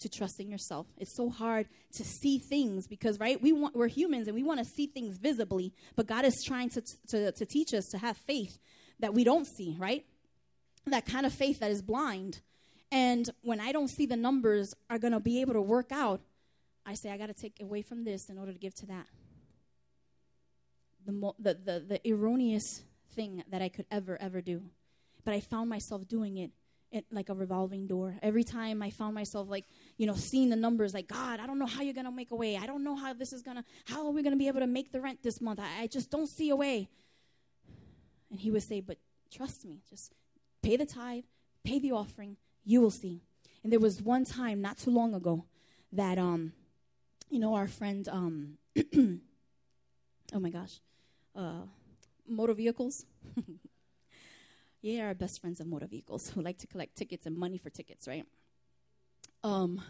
to 0.00 0.08
trust 0.08 0.38
in 0.38 0.48
yourself. 0.48 0.86
It's 0.96 1.16
so 1.16 1.30
hard 1.30 1.66
to 1.94 2.04
see 2.04 2.38
things 2.38 2.86
because, 2.86 3.18
right, 3.18 3.40
we 3.40 3.52
want, 3.52 3.74
we're 3.74 3.88
humans 3.88 4.28
and 4.28 4.34
we 4.34 4.42
want 4.42 4.58
to 4.58 4.64
see 4.64 4.86
things 4.86 5.16
visibly. 5.16 5.72
But 5.96 6.06
God 6.06 6.24
is 6.24 6.42
trying 6.46 6.68
to, 6.70 6.82
to, 7.08 7.32
to 7.32 7.46
teach 7.46 7.74
us 7.74 7.86
to 7.86 7.98
have 7.98 8.16
faith 8.16 8.58
that 9.00 9.14
we 9.14 9.24
don't 9.24 9.46
see, 9.46 9.76
right? 9.78 10.04
That 10.92 11.06
kind 11.06 11.26
of 11.26 11.32
faith 11.32 11.60
that 11.60 11.70
is 11.70 11.82
blind. 11.82 12.40
And 12.92 13.28
when 13.42 13.60
I 13.60 13.72
don't 13.72 13.88
see 13.88 14.06
the 14.06 14.16
numbers 14.16 14.74
are 14.88 14.98
going 14.98 15.12
to 15.12 15.20
be 15.20 15.40
able 15.40 15.54
to 15.54 15.62
work 15.62 15.90
out, 15.90 16.20
I 16.86 16.94
say, 16.94 17.10
I 17.10 17.16
got 17.16 17.26
to 17.26 17.34
take 17.34 17.60
away 17.60 17.82
from 17.82 18.04
this 18.04 18.28
in 18.28 18.38
order 18.38 18.52
to 18.52 18.58
give 18.58 18.74
to 18.76 18.86
that. 18.86 19.06
the, 21.06 21.12
mo- 21.12 21.34
the, 21.38 21.54
the, 21.54 21.84
the 21.86 22.12
erroneous 22.12 22.82
thing 23.14 23.42
that 23.50 23.62
I 23.62 23.68
could 23.68 23.86
ever, 23.90 24.20
ever 24.20 24.40
do. 24.40 24.62
But 25.24 25.34
I 25.34 25.40
found 25.40 25.70
myself 25.70 26.06
doing 26.08 26.36
it 26.38 26.50
it, 26.90 27.04
like 27.10 27.28
a 27.28 27.34
revolving 27.34 27.88
door. 27.88 28.16
Every 28.22 28.44
time 28.44 28.80
I 28.80 28.90
found 28.90 29.14
myself 29.16 29.48
like, 29.48 29.64
you 29.96 30.06
know, 30.06 30.14
seeing 30.14 30.48
the 30.48 30.56
numbers 30.56 30.94
like, 30.94 31.08
God, 31.08 31.40
I 31.40 31.46
don't 31.46 31.58
know 31.58 31.66
how 31.66 31.82
you're 31.82 31.92
going 31.94 32.06
to 32.06 32.12
make 32.12 32.30
a 32.30 32.36
way. 32.36 32.56
I 32.56 32.66
don't 32.66 32.84
know 32.84 32.94
how 32.94 33.12
this 33.12 33.32
is 33.32 33.42
going 33.42 33.56
to, 33.56 33.64
how 33.86 34.06
are 34.06 34.12
we 34.12 34.22
going 34.22 34.32
to 34.32 34.38
be 34.38 34.46
able 34.46 34.60
to 34.60 34.68
make 34.68 34.92
the 34.92 35.00
rent 35.00 35.20
this 35.20 35.40
month? 35.40 35.58
I, 35.58 35.82
I 35.82 35.86
just 35.88 36.08
don't 36.08 36.28
see 36.28 36.50
a 36.50 36.56
way. 36.56 36.88
And 38.30 38.38
he 38.38 38.52
would 38.52 38.62
say, 38.62 38.80
but 38.80 38.98
trust 39.28 39.64
me, 39.64 39.80
just 39.90 40.12
pay 40.64 40.76
the 40.76 40.86
tithe, 40.86 41.24
pay 41.62 41.78
the 41.78 41.92
offering, 41.92 42.36
you 42.64 42.80
will 42.80 42.90
see. 42.90 43.20
And 43.62 43.72
there 43.72 43.80
was 43.80 44.00
one 44.00 44.24
time 44.24 44.62
not 44.62 44.78
too 44.78 44.90
long 44.90 45.14
ago 45.14 45.44
that, 45.92 46.18
um, 46.18 46.52
you 47.30 47.38
know, 47.38 47.54
our 47.54 47.68
friend, 47.68 48.08
um, 48.08 48.58
oh 50.34 50.40
my 50.40 50.50
gosh, 50.50 50.80
uh, 51.36 51.62
motor 52.26 52.54
vehicles. 52.54 53.04
yeah, 54.82 55.06
our 55.06 55.14
best 55.14 55.40
friends 55.40 55.60
of 55.60 55.66
motor 55.66 55.86
vehicles 55.86 56.30
who 56.30 56.40
like 56.40 56.58
to 56.58 56.66
collect 56.66 56.96
tickets 56.96 57.26
and 57.26 57.36
money 57.36 57.58
for 57.58 57.70
tickets, 57.70 58.08
right? 58.08 58.26
Um, 59.42 59.82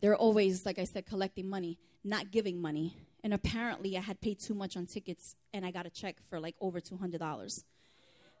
they're 0.00 0.16
always, 0.16 0.64
like 0.64 0.78
I 0.78 0.84
said, 0.84 1.06
collecting 1.06 1.48
money, 1.48 1.78
not 2.02 2.30
giving 2.30 2.60
money. 2.60 2.96
And 3.22 3.34
apparently, 3.34 3.98
I 3.98 4.00
had 4.00 4.20
paid 4.20 4.38
too 4.38 4.54
much 4.54 4.76
on 4.76 4.86
tickets, 4.86 5.34
and 5.52 5.66
I 5.66 5.70
got 5.70 5.86
a 5.86 5.90
check 5.90 6.16
for 6.30 6.38
like 6.38 6.54
over 6.60 6.80
two 6.80 6.96
hundred 6.96 7.18
dollars. 7.18 7.64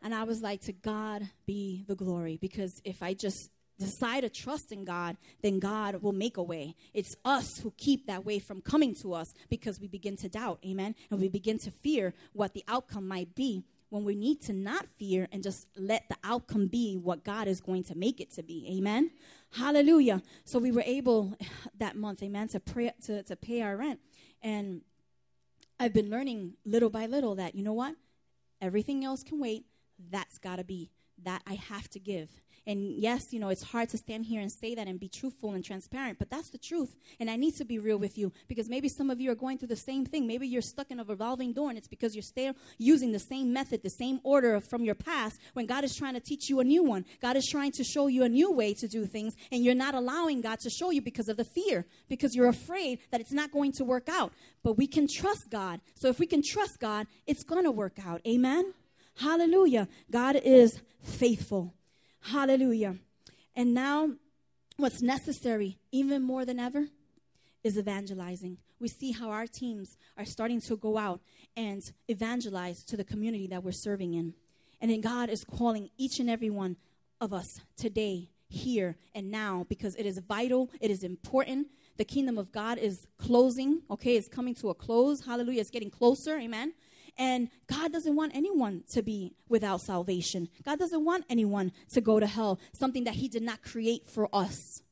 And 0.02 0.14
I 0.14 0.24
was 0.24 0.42
like, 0.42 0.60
to 0.62 0.72
God 0.72 1.28
be 1.46 1.84
the 1.86 1.94
glory, 1.94 2.38
because 2.40 2.80
if 2.84 3.02
I 3.02 3.14
just 3.14 3.50
decide 3.78 4.22
to 4.22 4.28
trust 4.28 4.72
in 4.72 4.84
God, 4.84 5.16
then 5.42 5.58
God 5.58 6.02
will 6.02 6.12
make 6.12 6.36
a 6.36 6.42
way. 6.42 6.74
It's 6.92 7.14
us 7.24 7.58
who 7.58 7.72
keep 7.76 8.06
that 8.06 8.24
way 8.24 8.38
from 8.38 8.60
coming 8.60 8.94
to 9.02 9.14
us 9.14 9.32
because 9.48 9.80
we 9.80 9.86
begin 9.86 10.16
to 10.16 10.28
doubt, 10.28 10.58
amen? 10.66 10.94
And 11.10 11.20
we 11.20 11.28
begin 11.28 11.58
to 11.60 11.70
fear 11.70 12.14
what 12.32 12.54
the 12.54 12.64
outcome 12.68 13.06
might 13.06 13.34
be 13.34 13.64
when 13.90 14.04
we 14.04 14.14
need 14.14 14.42
to 14.42 14.52
not 14.52 14.86
fear 14.98 15.28
and 15.32 15.42
just 15.42 15.66
let 15.76 16.08
the 16.08 16.16
outcome 16.22 16.66
be 16.66 16.96
what 16.96 17.24
God 17.24 17.48
is 17.48 17.60
going 17.60 17.84
to 17.84 17.94
make 17.94 18.20
it 18.20 18.32
to 18.32 18.42
be. 18.42 18.68
Amen. 18.76 19.10
Hallelujah. 19.52 20.22
So 20.44 20.58
we 20.58 20.72
were 20.72 20.82
able 20.84 21.36
that 21.78 21.96
month, 21.96 22.22
amen, 22.22 22.48
to 22.48 22.60
pray 22.60 22.92
to, 23.04 23.22
to 23.22 23.36
pay 23.36 23.62
our 23.62 23.76
rent. 23.76 24.00
And 24.42 24.82
I've 25.80 25.94
been 25.94 26.10
learning 26.10 26.54
little 26.64 26.90
by 26.90 27.06
little 27.06 27.36
that, 27.36 27.54
you 27.54 27.62
know 27.62 27.72
what? 27.72 27.94
Everything 28.60 29.04
else 29.04 29.22
can 29.22 29.38
wait. 29.38 29.64
That's 30.10 30.38
gotta 30.38 30.64
be 30.64 30.90
that 31.24 31.42
I 31.46 31.54
have 31.54 31.88
to 31.90 31.98
give. 31.98 32.30
And 32.66 32.92
yes, 32.98 33.32
you 33.32 33.40
know, 33.40 33.48
it's 33.48 33.62
hard 33.62 33.88
to 33.90 33.96
stand 33.96 34.26
here 34.26 34.42
and 34.42 34.52
say 34.52 34.74
that 34.74 34.86
and 34.86 35.00
be 35.00 35.08
truthful 35.08 35.52
and 35.52 35.64
transparent, 35.64 36.18
but 36.18 36.28
that's 36.28 36.50
the 36.50 36.58
truth. 36.58 36.96
And 37.18 37.30
I 37.30 37.36
need 37.36 37.56
to 37.56 37.64
be 37.64 37.78
real 37.78 37.96
with 37.96 38.18
you 38.18 38.30
because 38.46 38.68
maybe 38.68 38.90
some 38.90 39.08
of 39.08 39.18
you 39.22 39.30
are 39.30 39.34
going 39.34 39.56
through 39.56 39.68
the 39.68 39.76
same 39.76 40.04
thing. 40.04 40.26
Maybe 40.26 40.46
you're 40.46 40.60
stuck 40.60 40.90
in 40.90 41.00
a 41.00 41.04
revolving 41.04 41.54
door 41.54 41.70
and 41.70 41.78
it's 41.78 41.88
because 41.88 42.14
you're 42.14 42.22
still 42.22 42.54
using 42.76 43.12
the 43.12 43.18
same 43.18 43.54
method, 43.54 43.82
the 43.82 43.88
same 43.88 44.20
order 44.22 44.60
from 44.60 44.84
your 44.84 44.94
past 44.94 45.40
when 45.54 45.64
God 45.64 45.82
is 45.82 45.96
trying 45.96 46.12
to 46.12 46.20
teach 46.20 46.50
you 46.50 46.60
a 46.60 46.64
new 46.64 46.84
one. 46.84 47.06
God 47.22 47.36
is 47.36 47.46
trying 47.46 47.72
to 47.72 47.84
show 47.84 48.06
you 48.06 48.22
a 48.22 48.28
new 48.28 48.52
way 48.52 48.74
to 48.74 48.86
do 48.86 49.06
things 49.06 49.34
and 49.50 49.64
you're 49.64 49.74
not 49.74 49.94
allowing 49.94 50.42
God 50.42 50.60
to 50.60 50.68
show 50.68 50.90
you 50.90 51.00
because 51.00 51.30
of 51.30 51.38
the 51.38 51.44
fear, 51.44 51.86
because 52.06 52.36
you're 52.36 52.48
afraid 52.48 52.98
that 53.10 53.22
it's 53.22 53.32
not 53.32 53.50
going 53.50 53.72
to 53.72 53.84
work 53.84 54.10
out. 54.10 54.34
But 54.62 54.76
we 54.76 54.86
can 54.86 55.06
trust 55.08 55.48
God. 55.48 55.80
So 55.94 56.08
if 56.08 56.18
we 56.18 56.26
can 56.26 56.42
trust 56.42 56.80
God, 56.80 57.06
it's 57.26 57.44
going 57.44 57.64
to 57.64 57.70
work 57.70 57.98
out. 58.04 58.20
Amen. 58.26 58.74
Hallelujah. 59.18 59.88
God 60.10 60.36
is 60.36 60.80
faithful. 61.02 61.74
Hallelujah. 62.20 62.96
And 63.56 63.74
now, 63.74 64.12
what's 64.76 65.02
necessary, 65.02 65.78
even 65.90 66.22
more 66.22 66.44
than 66.44 66.60
ever, 66.60 66.86
is 67.64 67.76
evangelizing. 67.76 68.58
We 68.78 68.86
see 68.86 69.10
how 69.10 69.30
our 69.30 69.48
teams 69.48 69.96
are 70.16 70.24
starting 70.24 70.60
to 70.62 70.76
go 70.76 70.98
out 70.98 71.20
and 71.56 71.82
evangelize 72.06 72.84
to 72.84 72.96
the 72.96 73.02
community 73.02 73.48
that 73.48 73.64
we're 73.64 73.72
serving 73.72 74.14
in. 74.14 74.34
And 74.80 74.90
then 74.90 75.00
God 75.00 75.30
is 75.30 75.44
calling 75.44 75.90
each 75.98 76.20
and 76.20 76.30
every 76.30 76.50
one 76.50 76.76
of 77.20 77.32
us 77.32 77.60
today, 77.76 78.30
here, 78.48 78.96
and 79.16 79.32
now 79.32 79.66
because 79.68 79.96
it 79.96 80.06
is 80.06 80.18
vital, 80.18 80.70
it 80.80 80.92
is 80.92 81.02
important. 81.02 81.66
The 81.96 82.04
kingdom 82.04 82.38
of 82.38 82.52
God 82.52 82.78
is 82.78 83.08
closing, 83.18 83.82
okay? 83.90 84.16
It's 84.16 84.28
coming 84.28 84.54
to 84.56 84.70
a 84.70 84.74
close. 84.74 85.26
Hallelujah. 85.26 85.62
It's 85.62 85.70
getting 85.70 85.90
closer, 85.90 86.38
amen. 86.38 86.74
And 87.18 87.48
God 87.66 87.92
doesn't 87.92 88.14
want 88.14 88.34
anyone 88.34 88.84
to 88.92 89.02
be 89.02 89.34
without 89.48 89.80
salvation. 89.80 90.48
God 90.64 90.78
doesn't 90.78 91.04
want 91.04 91.24
anyone 91.28 91.72
to 91.90 92.00
go 92.00 92.20
to 92.20 92.26
hell, 92.26 92.60
something 92.72 93.04
that 93.04 93.14
He 93.14 93.28
did 93.28 93.42
not 93.42 93.60
create 93.60 94.06
for 94.06 94.28
us. 94.32 94.82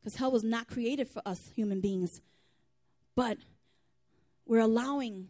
Because 0.00 0.16
hell 0.16 0.32
was 0.32 0.42
not 0.42 0.68
created 0.68 1.06
for 1.06 1.20
us 1.26 1.50
human 1.54 1.80
beings. 1.80 2.22
But 3.14 3.38
we're 4.46 4.60
allowing 4.60 5.28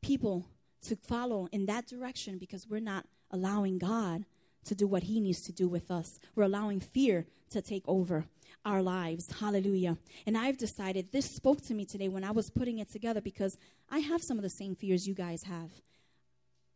people 0.00 0.46
to 0.82 0.94
follow 0.94 1.48
in 1.50 1.66
that 1.66 1.86
direction 1.86 2.38
because 2.38 2.68
we're 2.68 2.80
not 2.80 3.06
allowing 3.30 3.78
God 3.78 4.24
to 4.66 4.74
do 4.74 4.86
what 4.86 5.04
He 5.04 5.18
needs 5.18 5.40
to 5.42 5.52
do 5.52 5.66
with 5.66 5.90
us. 5.90 6.20
We're 6.36 6.44
allowing 6.44 6.78
fear 6.78 7.26
to 7.50 7.60
take 7.60 7.82
over 7.88 8.26
our 8.64 8.82
lives. 8.82 9.40
Hallelujah. 9.40 9.96
And 10.26 10.36
I've 10.36 10.58
decided 10.58 11.12
this 11.12 11.26
spoke 11.26 11.62
to 11.62 11.74
me 11.74 11.84
today 11.84 12.08
when 12.08 12.24
I 12.24 12.30
was 12.30 12.50
putting 12.50 12.78
it 12.78 12.90
together 12.90 13.20
because 13.20 13.56
I 13.90 14.00
have 14.00 14.22
some 14.22 14.36
of 14.36 14.42
the 14.42 14.50
same 14.50 14.74
fears 14.74 15.06
you 15.06 15.14
guys 15.14 15.44
have. 15.44 15.70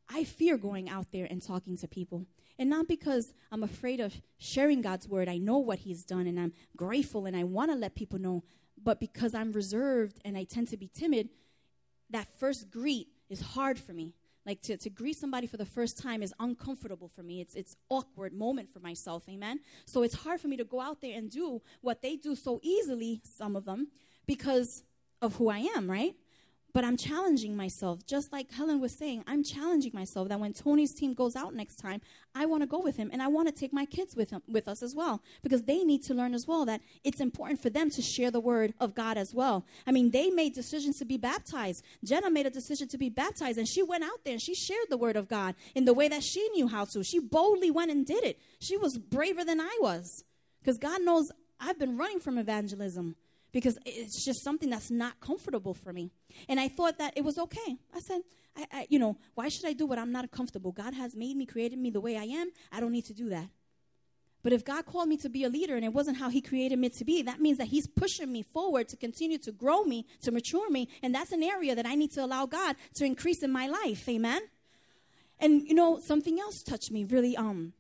I 0.09 0.25
fear 0.25 0.57
going 0.57 0.89
out 0.89 1.13
there 1.13 1.27
and 1.31 1.43
talking 1.43 1.77
to 1.79 1.89
people. 1.89 2.27
And 2.59 2.69
not 2.69 2.87
because 2.87 3.33
I'm 3.51 3.63
afraid 3.63 4.01
of 4.01 4.21
sharing 4.39 4.83
God's 4.83 5.09
word. 5.09 5.29
I 5.29 5.39
know 5.39 5.59
what 5.59 5.81
He's 5.81 6.05
done 6.05 6.27
and 6.27 6.39
I'm 6.39 6.53
grateful 6.77 7.27
and 7.27 7.37
I 7.37 7.45
want 7.45 7.71
to 7.71 7.77
let 7.77 7.95
people 7.95 8.19
know. 8.19 8.45
But 8.83 9.01
because 9.01 9.35
I'm 9.35 9.53
reserved 9.53 10.21
and 10.25 10.37
I 10.37 10.45
tend 10.45 10.69
to 10.69 10.77
be 10.77 10.89
timid, 10.93 11.31
that 12.11 12.29
first 12.39 12.71
greet 12.71 13.09
is 13.31 13.41
hard 13.41 13.79
for 13.79 13.93
me. 13.93 14.15
Like 14.45 14.61
to, 14.63 14.77
to 14.77 14.91
greet 14.91 15.17
somebody 15.17 15.47
for 15.47 15.57
the 15.57 15.65
first 15.65 15.99
time 15.99 16.23
is 16.23 16.35
uncomfortable 16.41 17.09
for 17.09 17.23
me. 17.23 17.41
It's 17.41 17.55
it's 17.55 17.77
awkward 17.89 18.33
moment 18.33 18.73
for 18.73 18.81
myself, 18.81 19.29
amen. 19.29 19.61
So 19.85 20.03
it's 20.03 20.15
hard 20.15 20.41
for 20.41 20.49
me 20.49 20.57
to 20.57 20.65
go 20.65 20.81
out 20.81 21.01
there 21.01 21.17
and 21.17 21.31
do 21.31 21.63
what 21.81 22.03
they 22.03 22.17
do 22.17 22.35
so 22.35 22.59
easily, 22.63 23.21
some 23.25 23.55
of 23.55 23.65
them, 23.65 23.89
because 24.27 24.83
of 25.21 25.37
who 25.37 25.49
I 25.49 25.59
am, 25.77 25.89
right? 25.89 26.15
But 26.75 26.85
I'm 26.85 26.97
challenging 26.97 27.55
myself, 27.55 28.07
just 28.07 28.33
like 28.33 28.51
Helen 28.51 28.81
was 28.81 28.97
saying. 28.97 29.25
I'm 29.27 29.45
challenging 29.45 29.93
myself 29.93 30.29
that 30.31 30.41
when 30.41 30.55
Tony's 30.55 30.95
team 30.95 31.13
goes 31.13 31.37
out 31.37 31.55
next 31.55 31.77
time, 31.77 32.01
I 32.35 32.47
want 32.47 32.63
to 32.63 32.67
go 32.67 32.81
with 32.81 32.97
him, 32.97 33.11
and 33.13 33.23
I 33.23 33.29
want 33.29 33.49
to 33.49 33.53
take 33.55 33.75
my 33.75 33.85
kids 33.85 34.17
with 34.17 34.31
him, 34.31 34.41
with 34.49 34.69
us 34.69 34.83
as 34.83 34.95
well, 34.95 35.23
because 35.43 35.65
they 35.65 35.85
need 35.85 36.03
to 36.05 36.15
learn 36.15 36.33
as 36.33 36.47
well 36.47 36.65
that 36.65 36.81
it's 37.05 37.21
important 37.21 37.61
for 37.61 37.69
them 37.69 37.91
to 37.91 38.01
share 38.01 38.31
the 38.31 38.41
word 38.41 38.73
of 38.81 38.95
God 38.95 39.19
as 39.19 39.35
well. 39.35 39.67
I 39.87 39.93
mean, 39.93 40.13
they 40.13 40.31
made 40.31 40.55
decisions 40.55 40.99
to 41.01 41.05
be 41.05 41.19
baptized. 41.19 41.85
Jenna 42.03 42.31
made 42.31 42.47
a 42.47 42.51
decision 42.51 42.89
to 42.89 42.97
be 42.97 43.11
baptized, 43.11 43.59
and 43.59 43.69
she 43.69 43.83
went 43.83 44.05
out 44.05 44.25
there 44.25 44.33
and 44.33 44.43
she 44.43 44.55
shared 44.55 44.87
the 44.89 44.97
word 44.97 45.17
of 45.17 45.29
God 45.29 45.55
in 45.75 45.85
the 45.85 45.93
way 45.93 46.09
that 46.09 46.23
she 46.23 46.49
knew 46.51 46.69
how 46.69 46.87
to. 46.87 47.05
She 47.05 47.19
boldly 47.19 47.71
went 47.71 47.91
and 47.91 48.07
did 48.07 48.25
it. 48.25 48.39
She 48.61 48.79
was 48.79 48.97
braver 48.97 49.45
than 49.45 49.61
I 49.61 49.77
was, 49.83 50.25
because 50.63 50.79
God 50.79 51.03
knows 51.03 51.31
I've 51.61 51.79
been 51.79 51.99
running 51.99 52.19
from 52.19 52.39
evangelism 52.39 53.17
because 53.53 53.79
it's 53.85 54.25
just 54.25 54.43
something 54.43 54.71
that's 54.71 54.91
not 54.91 55.21
comfortable 55.21 55.75
for 55.75 55.93
me. 55.93 56.11
And 56.49 56.59
I 56.59 56.69
thought 56.69 56.99
that 56.99 57.13
it 57.17 57.25
was 57.25 57.39
okay. 57.39 57.77
I 57.95 58.01
said, 58.01 58.23
I, 58.57 58.67
I, 58.73 58.87
you 58.89 58.99
know, 58.99 59.19
why 59.35 59.49
should 59.49 59.67
I 59.67 59.73
do 59.73 59.87
what 59.87 59.99
I'm 59.99 60.13
not 60.13 60.31
comfortable? 60.31 60.73
God 60.73 60.95
has 60.95 61.15
made 61.15 61.37
me, 61.37 61.47
created 61.47 61.79
me 61.79 61.91
the 61.91 62.01
way 62.01 62.17
I 62.17 62.25
am. 62.25 62.51
I 62.71 62.81
don't 62.81 62.93
need 62.93 63.05
to 63.07 63.15
do 63.15 63.29
that. 63.29 63.49
But 64.43 64.53
if 64.53 64.65
God 64.65 64.87
called 64.87 65.09
me 65.09 65.17
to 65.19 65.29
be 65.29 65.45
a 65.45 65.49
leader 65.49 65.77
and 65.77 65.85
it 65.85 65.93
wasn't 65.93 66.17
how 66.17 66.29
He 66.29 66.41
created 66.41 66.79
me 66.79 66.89
to 66.91 67.05
be, 67.05 67.23
that 67.23 67.41
means 67.41 67.59
that 67.59 67.69
He's 67.69 67.87
pushing 67.87 68.33
me 68.33 68.43
forward 68.43 68.89
to 68.89 68.97
continue 68.97 69.39
to 69.39 69.53
grow 69.53 69.85
me, 69.85 70.07
to 70.23 70.33
mature 70.33 70.69
me. 70.69 70.89
And 71.03 71.15
that's 71.15 71.31
an 71.31 71.43
area 71.43 71.77
that 71.77 71.87
I 71.87 71.95
need 71.95 72.11
to 72.13 72.25
allow 72.25 72.47
God 72.47 72.75
to 72.95 73.05
increase 73.05 73.43
in 73.43 73.53
my 73.53 73.69
life. 73.69 74.09
Amen? 74.09 74.43
And, 75.39 75.63
you 75.63 75.75
know, 75.75 76.01
something 76.01 76.41
else 76.41 76.63
touched 76.63 76.91
me 76.91 77.05
really, 77.05 77.37
um, 77.37 77.73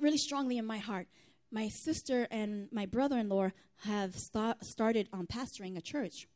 really 0.00 0.18
strongly 0.18 0.56
in 0.56 0.64
my 0.64 0.78
heart 0.78 1.08
my 1.50 1.68
sister 1.68 2.26
and 2.30 2.68
my 2.72 2.86
brother-in-law 2.86 3.50
have 3.84 4.14
start, 4.16 4.64
started 4.64 5.08
um, 5.12 5.26
pastoring 5.26 5.76
a 5.76 5.80
church. 5.80 6.28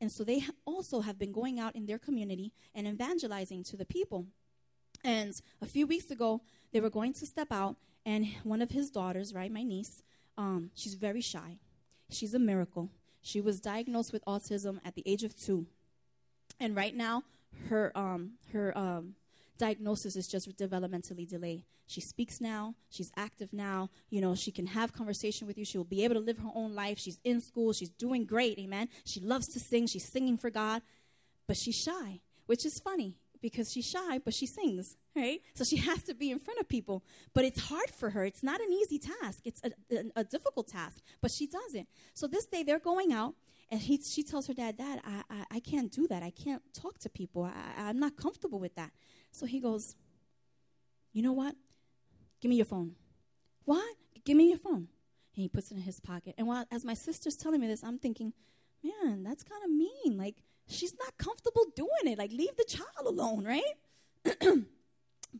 And 0.00 0.10
so 0.10 0.24
they 0.24 0.44
also 0.64 1.00
have 1.00 1.18
been 1.18 1.32
going 1.32 1.60
out 1.60 1.76
in 1.76 1.86
their 1.86 1.98
community 1.98 2.52
and 2.74 2.86
evangelizing 2.86 3.64
to 3.64 3.76
the 3.76 3.84
people. 3.84 4.26
And 5.04 5.34
a 5.60 5.66
few 5.66 5.86
weeks 5.86 6.10
ago 6.10 6.42
they 6.72 6.80
were 6.80 6.90
going 6.90 7.12
to 7.14 7.26
step 7.26 7.48
out 7.50 7.76
and 8.04 8.26
one 8.44 8.62
of 8.62 8.70
his 8.70 8.90
daughters 8.90 9.34
right 9.34 9.52
my 9.52 9.62
niece 9.62 10.02
um, 10.38 10.70
she's 10.74 10.94
very 10.94 11.20
shy. 11.20 11.58
She's 12.10 12.32
a 12.32 12.38
miracle. 12.38 12.90
She 13.20 13.40
was 13.42 13.60
diagnosed 13.60 14.12
with 14.12 14.24
autism 14.24 14.80
at 14.84 14.94
the 14.94 15.02
age 15.04 15.22
of 15.22 15.36
two. 15.36 15.66
And 16.58 16.74
right 16.74 16.96
now 16.96 17.24
her 17.68 17.92
um, 17.94 18.32
her 18.52 18.76
um, 18.76 19.14
diagnosis 19.60 20.16
is 20.16 20.26
just 20.26 20.48
developmentally 20.56 21.28
delayed. 21.28 21.64
She 21.86 22.00
speaks 22.00 22.40
now, 22.40 22.74
she's 22.88 23.12
active 23.16 23.52
now, 23.52 23.90
you 24.10 24.20
know, 24.20 24.34
she 24.34 24.50
can 24.50 24.66
have 24.66 24.92
conversation 24.92 25.46
with 25.46 25.56
you, 25.58 25.64
she 25.64 25.78
will 25.78 25.84
be 25.84 26.04
able 26.04 26.14
to 26.14 26.20
live 26.20 26.38
her 26.38 26.50
own 26.54 26.74
life. 26.74 26.98
She's 26.98 27.20
in 27.22 27.40
school, 27.40 27.72
she's 27.72 27.90
doing 27.90 28.24
great, 28.24 28.58
amen. 28.58 28.88
She 29.04 29.20
loves 29.20 29.46
to 29.48 29.60
sing, 29.60 29.86
she's 29.86 30.08
singing 30.08 30.36
for 30.36 30.50
God, 30.50 30.82
but 31.46 31.56
she's 31.56 31.76
shy, 31.76 32.20
which 32.46 32.64
is 32.66 32.80
funny 32.80 33.16
because 33.42 33.70
she's 33.72 33.88
shy, 33.88 34.18
but 34.18 34.34
she 34.34 34.46
sings, 34.46 34.96
right? 35.16 35.40
So 35.54 35.64
she 35.64 35.76
has 35.88 36.02
to 36.04 36.14
be 36.14 36.30
in 36.30 36.38
front 36.38 36.60
of 36.60 36.68
people. 36.68 37.04
But 37.34 37.44
it's 37.44 37.68
hard 37.68 37.90
for 37.90 38.10
her. 38.10 38.24
It's 38.24 38.42
not 38.42 38.60
an 38.60 38.72
easy 38.72 38.98
task. 38.98 39.40
It's 39.44 39.62
a, 39.64 39.70
a, 39.94 40.20
a 40.20 40.24
difficult 40.24 40.68
task, 40.68 41.00
but 41.20 41.30
she 41.30 41.46
does 41.46 41.74
it. 41.74 41.86
So 42.14 42.26
this 42.26 42.46
day 42.46 42.62
they're 42.62 42.78
going 42.78 43.12
out 43.12 43.34
And 43.70 43.80
he, 43.80 43.98
she 44.02 44.22
tells 44.24 44.48
her 44.48 44.54
dad, 44.54 44.76
Dad, 44.76 45.00
I, 45.04 45.22
I, 45.30 45.44
I 45.56 45.60
can't 45.60 45.92
do 45.92 46.08
that. 46.08 46.22
I 46.22 46.30
can't 46.30 46.62
talk 46.74 46.98
to 47.00 47.08
people. 47.08 47.44
I, 47.44 47.88
I'm 47.88 48.00
not 48.00 48.16
comfortable 48.16 48.58
with 48.58 48.74
that. 48.74 48.90
So 49.32 49.46
he 49.46 49.60
goes, 49.60 49.96
You 51.12 51.22
know 51.22 51.32
what? 51.32 51.54
Give 52.40 52.48
me 52.48 52.56
your 52.56 52.66
phone. 52.66 52.94
What? 53.64 53.96
Give 54.24 54.36
me 54.36 54.48
your 54.48 54.58
phone. 54.58 54.88
And 55.34 55.42
he 55.42 55.48
puts 55.48 55.70
it 55.70 55.76
in 55.76 55.82
his 55.82 56.00
pocket. 56.00 56.34
And 56.38 56.46
while, 56.46 56.64
as 56.70 56.84
my 56.84 56.94
sister's 56.94 57.36
telling 57.36 57.60
me 57.60 57.66
this, 57.66 57.82
I'm 57.84 57.98
thinking, 57.98 58.32
Man, 58.82 59.22
that's 59.22 59.42
kind 59.42 59.62
of 59.64 59.70
mean. 59.70 60.16
Like, 60.16 60.36
she's 60.66 60.94
not 60.98 61.16
comfortable 61.18 61.66
doing 61.76 62.12
it. 62.12 62.18
Like, 62.18 62.32
leave 62.32 62.56
the 62.56 62.64
child 62.64 63.06
alone, 63.06 63.44
right? 63.44 63.62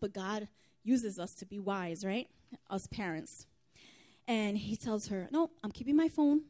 but 0.01 0.13
God 0.13 0.49
uses 0.83 1.19
us 1.19 1.35
to 1.37 1.47
be 1.47 1.59
wise, 1.59 2.05
right? 2.05 2.29
Us 2.69 2.87
parents. 2.87 3.47
And 4.29 4.59
he 4.59 4.77
tells 4.77 5.09
her, 5.09 5.29
No, 5.31 5.51
I'm 5.65 5.73
keeping 5.73 5.97
my 5.97 6.09
phone 6.09 6.43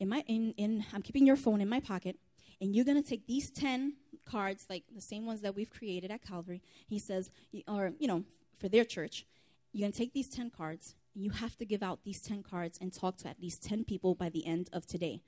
in 0.00 0.08
my 0.08 0.24
in, 0.26 0.54
in 0.56 0.84
I'm 0.92 1.02
keeping 1.02 1.26
your 1.26 1.36
phone 1.36 1.60
in 1.60 1.68
my 1.68 1.80
pocket, 1.80 2.16
and 2.60 2.74
you're 2.74 2.84
gonna 2.84 3.02
take 3.02 3.26
these 3.26 3.50
ten 3.50 3.94
cards, 4.28 4.66
like 4.68 4.84
the 4.94 5.00
same 5.00 5.26
ones 5.26 5.40
that 5.42 5.54
we've 5.54 5.70
created 5.70 6.10
at 6.10 6.22
Calvary. 6.22 6.62
He 6.86 6.98
says, 6.98 7.30
or 7.66 7.92
you 7.98 8.08
know, 8.08 8.24
for 8.56 8.68
their 8.68 8.84
church, 8.84 9.26
you're 9.72 9.86
gonna 9.86 9.92
take 9.92 10.12
these 10.12 10.28
ten 10.28 10.50
cards, 10.50 10.94
and 11.14 11.24
you 11.24 11.30
have 11.30 11.56
to 11.58 11.64
give 11.64 11.82
out 11.82 12.04
these 12.04 12.20
ten 12.20 12.42
cards 12.42 12.78
and 12.80 12.92
talk 12.92 13.16
to 13.18 13.28
at 13.28 13.40
least 13.40 13.62
ten 13.62 13.84
people 13.84 14.14
by 14.14 14.28
the 14.28 14.46
end 14.46 14.68
of 14.72 14.86
today. 14.86 15.22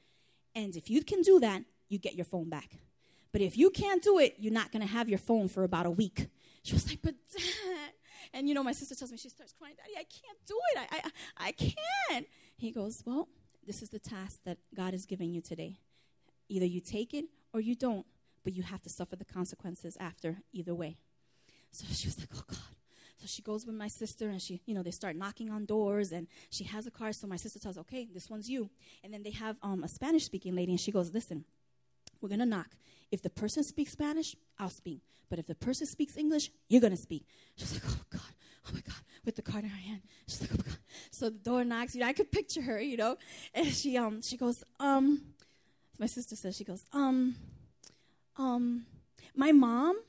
And 0.55 0.76
if 0.76 0.90
you 0.90 1.03
can 1.03 1.22
do 1.22 1.40
that, 1.40 1.62
you 1.88 1.98
get 1.98 2.14
your 2.14 2.24
phone 2.24 2.48
back. 2.48 2.78
But 3.32 3.40
if 3.40 3.57
you 3.57 3.70
can't 3.70 4.03
do 4.03 4.18
it, 4.18 4.36
you're 4.38 4.53
not 4.53 4.72
gonna 4.72 4.86
have 4.86 5.09
your 5.09 5.18
phone 5.18 5.48
for 5.48 5.64
about 5.64 5.86
a 5.86 5.90
week. 5.90 6.28
She 6.62 6.74
was 6.74 6.86
like, 6.90 6.98
but 7.03 7.14
dad. 7.34 7.92
And 8.34 8.46
you 8.46 8.55
know, 8.55 8.62
my 8.62 8.72
sister 8.72 8.94
tells 8.94 9.11
me, 9.11 9.16
she 9.16 9.30
starts 9.30 9.55
crying, 9.55 9.76
Daddy, 9.76 9.94
I 9.96 10.05
can't 10.05 10.38
do 10.46 10.61
it. 10.74 10.78
I, 10.78 10.96
I, 10.98 11.46
I 11.48 11.53
can't. 11.53 12.26
He 12.59 12.70
goes, 12.70 13.03
Well, 13.07 13.28
this 13.66 13.82
is 13.82 13.88
the 13.88 13.98
task 13.98 14.40
that 14.44 14.59
God 14.74 14.94
is 14.94 15.07
giving 15.07 15.32
you 15.32 15.40
today. 15.40 15.78
Either 16.48 16.66
you 16.66 16.80
take 16.80 17.14
it 17.14 17.26
or 17.55 17.61
you 17.61 17.74
don't, 17.74 18.05
but 18.45 18.55
you 18.55 18.62
have 18.62 18.82
to 18.82 18.88
suffer 18.88 19.16
the 19.16 19.24
consequences 19.24 19.97
after 20.01 20.43
either 20.53 20.74
way. 20.74 20.97
So 21.72 21.86
she 21.93 22.09
was 22.09 22.18
like, 22.18 22.30
Oh 22.34 22.45
God. 22.49 22.59
So 23.20 23.26
she 23.26 23.43
goes 23.43 23.66
with 23.66 23.74
my 23.74 23.88
sister 23.88 24.30
and 24.30 24.41
she, 24.41 24.62
you 24.64 24.74
know, 24.74 24.82
they 24.82 24.91
start 24.91 25.14
knocking 25.14 25.51
on 25.51 25.66
doors 25.66 26.11
and 26.11 26.26
she 26.49 26.64
has 26.64 26.86
a 26.86 26.91
car. 26.91 27.12
So 27.12 27.26
my 27.26 27.36
sister 27.36 27.59
tells, 27.59 27.76
okay, 27.76 28.09
this 28.12 28.30
one's 28.30 28.49
you. 28.49 28.70
And 29.05 29.12
then 29.12 29.22
they 29.22 29.30
have 29.32 29.57
um, 29.62 29.84
a 29.84 29.88
Spanish 29.88 30.24
speaking 30.24 30.57
lady 30.57 30.72
and 30.72 30.80
she 30.80 30.91
goes, 30.91 31.12
listen, 31.12 31.45
we're 32.22 32.30
going 32.30 32.38
to 32.41 32.47
knock. 32.47 32.68
If 33.11 33.20
the 33.20 33.28
person 33.28 33.62
speaks 33.62 33.93
Spanish, 33.93 34.36
I'll 34.59 34.70
speak. 34.70 35.03
But 35.28 35.38
if 35.38 35.47
the 35.47 35.55
person 35.55 35.86
speaks 35.86 36.16
English, 36.16 36.51
you're 36.68 36.80
going 36.80 36.97
to 36.97 36.97
speak. 36.97 37.26
She's 37.57 37.74
like, 37.74 37.82
oh 37.86 38.01
God, 38.09 38.20
oh 38.68 38.70
my 38.72 38.80
God, 38.80 39.03
with 39.26 39.36
the 39.36 39.43
card 39.43 39.64
in 39.64 39.70
her 39.70 39.76
hand. 39.76 40.01
She's 40.26 40.41
like, 40.41 40.51
oh 40.55 40.57
my 40.59 40.64
God. 40.64 40.78
So 41.11 41.28
the 41.28 41.38
door 41.38 41.62
knocks, 41.62 41.95
you 41.95 42.01
know, 42.01 42.07
I 42.07 42.14
could 42.14 42.32
picture 42.32 42.62
her, 42.62 42.80
you 42.80 42.97
know, 42.97 43.16
and 43.53 43.66
she, 43.66 43.99
um, 43.99 44.22
she 44.22 44.38
goes, 44.38 44.64
um, 44.78 45.20
my 45.99 46.07
sister 46.07 46.36
says, 46.36 46.57
she 46.57 46.64
goes, 46.64 46.84
um, 46.95 47.34
um, 48.41 48.86
my 49.36 49.53
mom, 49.53 50.01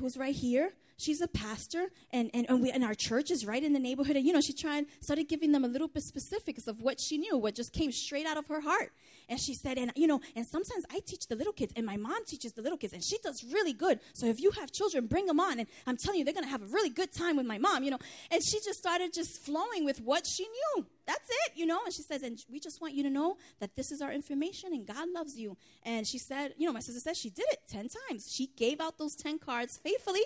who's 0.00 0.16
right 0.16 0.34
here, 0.34 0.72
she's 0.96 1.20
a 1.20 1.28
pastor 1.28 1.88
and, 2.12 2.30
and, 2.34 2.46
and, 2.48 2.62
we, 2.62 2.70
and 2.70 2.84
our 2.84 2.94
church 2.94 3.30
is 3.30 3.46
right 3.46 3.62
in 3.62 3.72
the 3.72 3.78
neighborhood 3.78 4.16
and 4.16 4.26
you 4.26 4.32
know 4.32 4.40
she 4.40 4.52
tried 4.52 4.86
started 5.00 5.28
giving 5.28 5.52
them 5.52 5.64
a 5.64 5.68
little 5.68 5.88
bit 5.88 6.02
specifics 6.02 6.66
of 6.66 6.80
what 6.80 7.00
she 7.00 7.18
knew 7.18 7.36
what 7.36 7.54
just 7.54 7.72
came 7.72 7.90
straight 7.92 8.26
out 8.26 8.36
of 8.36 8.46
her 8.46 8.60
heart. 8.60 8.92
And 9.28 9.40
she 9.40 9.54
said 9.54 9.78
and 9.78 9.92
you 9.96 10.06
know 10.06 10.20
and 10.36 10.46
sometimes 10.46 10.84
i 10.90 11.00
teach 11.06 11.26
the 11.28 11.36
little 11.36 11.52
kids 11.52 11.72
and 11.76 11.86
my 11.86 11.96
mom 11.96 12.24
teaches 12.26 12.52
the 12.52 12.62
little 12.62 12.78
kids 12.78 12.92
and 12.92 13.02
she 13.02 13.18
does 13.18 13.44
really 13.52 13.72
good. 13.72 14.00
So 14.12 14.26
if 14.26 14.40
you 14.40 14.50
have 14.52 14.70
children 14.72 15.06
bring 15.06 15.26
them 15.26 15.40
on 15.40 15.58
and 15.58 15.68
i'm 15.86 15.96
telling 15.96 16.18
you 16.18 16.24
they're 16.24 16.34
going 16.34 16.44
to 16.44 16.50
have 16.50 16.62
a 16.62 16.66
really 16.66 16.90
good 16.90 17.12
time 17.12 17.36
with 17.36 17.46
my 17.46 17.58
mom 17.58 17.82
you 17.84 17.90
know. 17.90 17.98
And 18.30 18.42
she 18.42 18.60
just 18.60 18.78
started 18.78 19.12
just 19.12 19.44
flowing 19.44 19.84
with 19.84 20.00
what 20.00 20.26
she 20.26 20.44
knew. 20.44 20.86
That's 21.06 21.28
it 21.28 21.52
you 21.56 21.66
know? 21.66 21.80
And 21.84 21.92
she 21.92 22.02
says 22.02 22.22
and 22.22 22.38
we 22.50 22.60
just 22.60 22.80
want 22.80 22.94
you 22.94 23.02
to 23.02 23.10
know 23.10 23.36
that 23.60 23.76
this 23.76 23.90
is 23.90 24.00
our 24.00 24.12
information 24.12 24.72
and 24.72 24.86
god 24.86 25.08
loves 25.14 25.36
you. 25.36 25.56
And 25.82 26.06
she 26.06 26.18
said 26.18 26.54
you 26.56 26.66
know 26.66 26.72
my 26.72 26.80
sister 26.80 27.00
said 27.00 27.16
she 27.16 27.30
did 27.30 27.46
it 27.50 27.60
10 27.68 27.88
times. 28.08 28.30
She 28.30 28.48
gave 28.56 28.80
out 28.80 28.98
those 28.98 29.14
10 29.16 29.38
cards 29.38 29.76
faithfully 29.76 30.22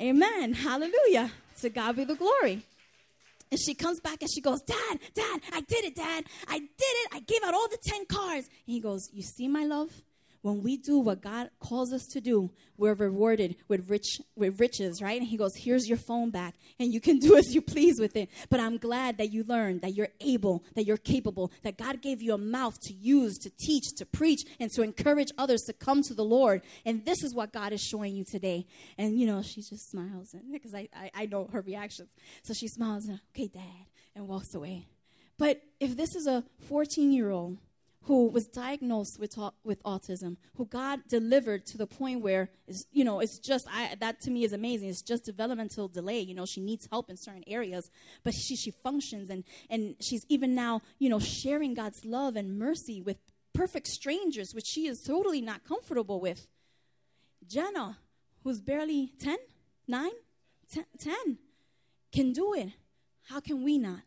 Amen. 0.00 0.54
Hallelujah. 0.54 1.30
To 1.60 1.68
God 1.68 1.96
be 1.96 2.04
the 2.04 2.14
glory. 2.14 2.62
And 3.50 3.60
she 3.60 3.74
comes 3.74 4.00
back 4.00 4.22
and 4.22 4.30
she 4.30 4.40
goes, 4.40 4.60
Dad, 4.62 4.98
Dad, 5.14 5.40
I 5.52 5.60
did 5.62 5.84
it, 5.84 5.96
Dad. 5.96 6.24
I 6.48 6.58
did 6.58 6.68
it. 6.78 7.08
I 7.12 7.20
gave 7.20 7.42
out 7.42 7.52
all 7.52 7.68
the 7.68 7.78
10 7.82 8.06
cards. 8.06 8.46
And 8.66 8.74
he 8.74 8.80
goes, 8.80 9.10
You 9.12 9.22
see, 9.22 9.48
my 9.48 9.64
love? 9.64 9.90
When 10.42 10.62
we 10.62 10.76
do 10.76 10.98
what 10.98 11.20
God 11.20 11.50
calls 11.60 11.92
us 11.92 12.06
to 12.06 12.20
do, 12.20 12.50
we're 12.76 12.94
rewarded 12.94 13.56
with 13.68 13.90
rich 13.90 14.20
with 14.36 14.58
riches, 14.58 15.02
right? 15.02 15.20
And 15.20 15.28
he 15.28 15.36
goes, 15.36 15.54
"Here's 15.54 15.88
your 15.88 15.98
phone 15.98 16.30
back, 16.30 16.54
and 16.78 16.92
you 16.92 17.00
can 17.00 17.18
do 17.26 17.36
as 17.36 17.54
you 17.54 17.60
please 17.60 18.00
with 18.00 18.16
it." 18.16 18.30
But 18.48 18.60
I'm 18.60 18.78
glad 18.78 19.18
that 19.18 19.32
you 19.32 19.44
learned 19.44 19.82
that 19.82 19.94
you're 19.94 20.08
able, 20.20 20.64
that 20.74 20.84
you're 20.84 20.96
capable, 20.96 21.52
that 21.62 21.76
God 21.76 22.00
gave 22.00 22.22
you 22.22 22.34
a 22.34 22.38
mouth 22.38 22.80
to 22.82 22.92
use 22.92 23.38
to 23.38 23.50
teach, 23.50 23.92
to 23.96 24.06
preach, 24.06 24.42
and 24.58 24.70
to 24.72 24.82
encourage 24.82 25.30
others 25.36 25.62
to 25.62 25.72
come 25.72 26.02
to 26.02 26.14
the 26.14 26.24
Lord. 26.24 26.62
And 26.84 27.04
this 27.04 27.22
is 27.22 27.34
what 27.34 27.52
God 27.52 27.72
is 27.72 27.82
showing 27.82 28.16
you 28.16 28.24
today. 28.24 28.66
And 28.96 29.18
you 29.18 29.26
know, 29.26 29.42
she 29.42 29.62
just 29.62 29.90
smiles, 29.90 30.32
and 30.32 30.52
because 30.52 30.74
I, 30.74 30.88
I 30.94 31.10
I 31.14 31.26
know 31.26 31.48
her 31.52 31.60
reactions, 31.60 32.10
so 32.42 32.54
she 32.54 32.68
smiles 32.68 33.06
and 33.06 33.20
okay, 33.34 33.48
Dad, 33.48 33.86
and 34.14 34.26
walks 34.26 34.54
away. 34.54 34.86
But 35.38 35.62
if 35.80 35.96
this 35.96 36.14
is 36.14 36.26
a 36.26 36.44
14 36.68 37.12
year 37.12 37.30
old 37.30 37.56
who 38.04 38.28
was 38.28 38.46
diagnosed 38.46 39.20
with, 39.20 39.38
with 39.62 39.82
autism, 39.82 40.36
who 40.56 40.64
God 40.64 41.00
delivered 41.06 41.66
to 41.66 41.78
the 41.78 41.86
point 41.86 42.22
where, 42.22 42.50
it's, 42.66 42.86
you 42.92 43.04
know, 43.04 43.20
it's 43.20 43.38
just, 43.38 43.66
I, 43.70 43.94
that 44.00 44.20
to 44.22 44.30
me 44.30 44.44
is 44.44 44.52
amazing. 44.52 44.88
It's 44.88 45.02
just 45.02 45.24
developmental 45.24 45.88
delay. 45.88 46.20
You 46.20 46.34
know, 46.34 46.46
she 46.46 46.60
needs 46.60 46.88
help 46.90 47.10
in 47.10 47.16
certain 47.16 47.44
areas, 47.46 47.90
but 48.24 48.32
she, 48.34 48.56
she 48.56 48.70
functions 48.70 49.28
and, 49.28 49.44
and 49.68 49.96
she's 50.00 50.24
even 50.28 50.54
now, 50.54 50.80
you 50.98 51.10
know, 51.10 51.18
sharing 51.18 51.74
God's 51.74 52.04
love 52.04 52.36
and 52.36 52.58
mercy 52.58 53.02
with 53.02 53.18
perfect 53.52 53.86
strangers, 53.86 54.54
which 54.54 54.66
she 54.66 54.86
is 54.86 55.02
totally 55.02 55.42
not 55.42 55.64
comfortable 55.64 56.20
with. 56.20 56.46
Jenna, 57.46 57.98
who's 58.44 58.60
barely 58.60 59.12
10, 59.20 59.36
9, 59.86 60.10
10, 60.72 60.84
10 60.98 61.14
can 62.12 62.32
do 62.32 62.54
it. 62.54 62.70
How 63.28 63.40
can 63.40 63.62
we 63.62 63.76
not? 63.76 64.00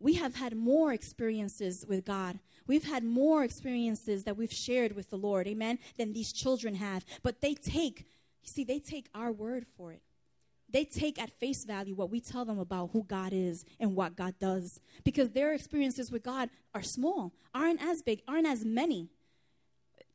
We 0.00 0.14
have 0.14 0.36
had 0.36 0.54
more 0.54 0.92
experiences 0.92 1.84
with 1.88 2.04
God 2.04 2.38
We've 2.68 2.84
had 2.84 3.02
more 3.02 3.42
experiences 3.42 4.22
that 4.24 4.36
we've 4.36 4.52
shared 4.52 4.94
with 4.94 5.10
the 5.10 5.16
Lord, 5.16 5.48
amen, 5.48 5.80
than 5.96 6.12
these 6.12 6.32
children 6.32 6.76
have. 6.76 7.04
But 7.24 7.40
they 7.40 7.54
take, 7.54 8.00
you 8.42 8.48
see, 8.48 8.62
they 8.62 8.78
take 8.78 9.08
our 9.14 9.32
word 9.32 9.66
for 9.76 9.90
it. 9.90 10.02
They 10.70 10.84
take 10.84 11.18
at 11.20 11.30
face 11.30 11.64
value 11.64 11.94
what 11.94 12.10
we 12.10 12.20
tell 12.20 12.44
them 12.44 12.58
about 12.58 12.90
who 12.92 13.02
God 13.02 13.32
is 13.32 13.64
and 13.80 13.96
what 13.96 14.16
God 14.16 14.34
does. 14.38 14.80
Because 15.02 15.30
their 15.30 15.54
experiences 15.54 16.12
with 16.12 16.22
God 16.22 16.50
are 16.74 16.82
small, 16.82 17.32
aren't 17.54 17.82
as 17.82 18.02
big, 18.02 18.20
aren't 18.28 18.46
as 18.46 18.66
many 18.66 19.08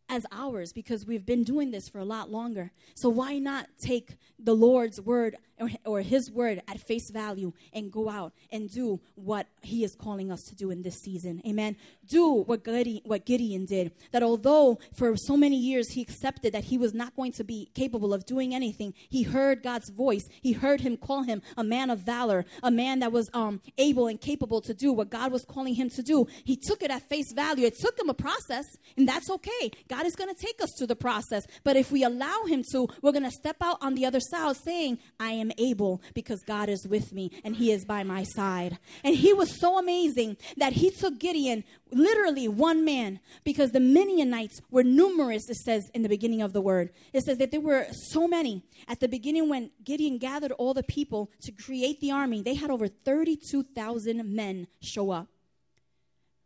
as 0.10 0.26
ours 0.32 0.72
because 0.74 1.06
we've 1.06 1.26
been 1.26 1.44
doing 1.44 1.72
this 1.72 1.88
for 1.90 2.00
a 2.00 2.06
lot 2.06 2.30
longer. 2.30 2.72
So 2.96 3.10
why 3.10 3.38
not 3.38 3.68
take 3.82 4.18
the 4.40 4.54
Lord's 4.54 5.00
word 5.00 5.38
or, 5.60 5.70
or, 5.86 6.02
his 6.02 6.32
word 6.32 6.62
at 6.68 6.80
face 6.80 7.10
value 7.12 7.54
and 7.72 7.92
go 7.92 8.10
out 8.10 8.34
and 8.52 8.70
do 8.70 9.00
what 9.16 9.48
he 9.62 9.84
is 9.84 9.96
calling 9.96 10.32
us 10.32 10.42
to 10.50 10.56
do 10.56 10.72
in 10.72 10.82
this 10.82 11.00
season? 11.00 11.42
Amen. 11.48 11.78
Do 12.06 12.34
what 12.34 12.64
Gideon, 12.64 13.02
what 13.06 13.26
Gideon 13.26 13.66
did. 13.66 13.94
That 14.12 14.24
although 14.24 14.80
for 14.94 15.16
so 15.16 15.38
many 15.38 15.56
years 15.56 15.92
he 15.92 16.02
accepted 16.02 16.54
that 16.54 16.66
he 16.66 16.78
was 16.78 16.94
not 16.94 17.16
going 17.16 17.32
to 17.34 17.44
be 17.44 17.70
capable 17.74 18.14
of 18.14 18.26
doing 18.26 18.54
anything, 18.54 18.94
he 19.10 19.24
heard 19.24 19.64
God's 19.64 19.90
voice. 19.90 20.28
He 20.42 20.54
heard 20.54 20.82
him 20.82 20.98
call 20.98 21.24
him 21.24 21.42
a 21.56 21.64
man 21.64 21.90
of 21.90 22.00
valor, 22.00 22.46
a 22.62 22.72
man 22.72 23.00
that 23.00 23.12
was 23.12 23.30
um, 23.34 23.62
able 23.78 24.08
and 24.08 24.20
capable 24.20 24.60
to 24.62 24.74
do 24.74 24.92
what 24.92 25.10
God 25.10 25.32
was 25.32 25.46
calling 25.46 25.76
him 25.76 25.90
to 25.92 26.04
do. 26.04 26.28
He 26.44 26.58
took 26.58 26.82
it 26.82 26.92
at 26.92 27.08
face 27.10 27.32
value. 27.34 27.66
It 27.66 27.80
took 27.80 27.98
him 27.98 28.10
a 28.10 28.14
process, 28.14 28.66
and 28.98 29.08
that's 29.08 29.30
okay. 29.30 29.72
God 29.94 30.08
is 30.08 30.16
going 30.16 30.34
to 30.34 30.42
take 30.42 30.60
us 30.60 30.72
to 30.80 30.88
the 30.88 30.96
process. 30.96 31.46
But 31.64 31.76
if 31.76 31.92
we 31.92 32.04
allow 32.04 32.46
Him 32.48 32.64
to, 32.72 32.88
we're 33.04 33.12
going 33.12 33.30
to 33.30 33.32
step 33.32 33.58
out 33.62 33.78
on 33.80 33.94
the 33.94 34.08
other 34.08 34.20
side 34.20 34.56
saying, 34.56 34.98
I 35.20 35.34
am 35.34 35.52
able 35.60 36.02
because 36.16 36.42
God 36.42 36.68
is 36.68 36.88
with 36.88 37.14
me 37.14 37.30
and 37.44 37.56
He 37.56 37.72
is 37.72 37.86
by 37.86 38.02
my 38.02 38.24
side. 38.24 38.80
And 39.04 39.16
He 39.16 39.34
was 39.34 39.60
so 39.60 39.78
amazing 39.78 40.38
that 40.58 40.74
He 40.74 40.90
took 40.90 41.20
Gideon, 41.20 41.64
literally 41.92 42.48
one 42.48 42.84
man, 42.84 43.20
because 43.44 43.70
the 43.70 43.80
Midianites 43.80 44.62
were 44.72 44.84
numerous, 44.84 45.48
it 45.48 45.58
says 45.58 45.84
in 45.94 46.02
the 46.02 46.10
beginning 46.10 46.42
of 46.42 46.54
the 46.54 46.62
word. 46.62 46.90
It 47.14 47.22
says 47.22 47.38
that 47.38 47.52
there 47.52 47.62
were 47.62 47.86
so 47.92 48.28
many. 48.28 48.64
At 48.88 49.00
the 49.00 49.08
beginning, 49.08 49.48
when 49.48 49.70
Gideon 49.84 50.18
gathered 50.18 50.54
all 50.54 50.74
the 50.74 50.82
people 50.82 51.30
to 51.44 51.52
create 51.52 52.02
the 52.02 52.10
army, 52.10 52.42
they 52.42 52.56
had 52.56 52.72
over 52.72 52.88
32,000 52.88 54.26
men 54.26 54.66
show 54.82 55.12
up. 55.12 55.28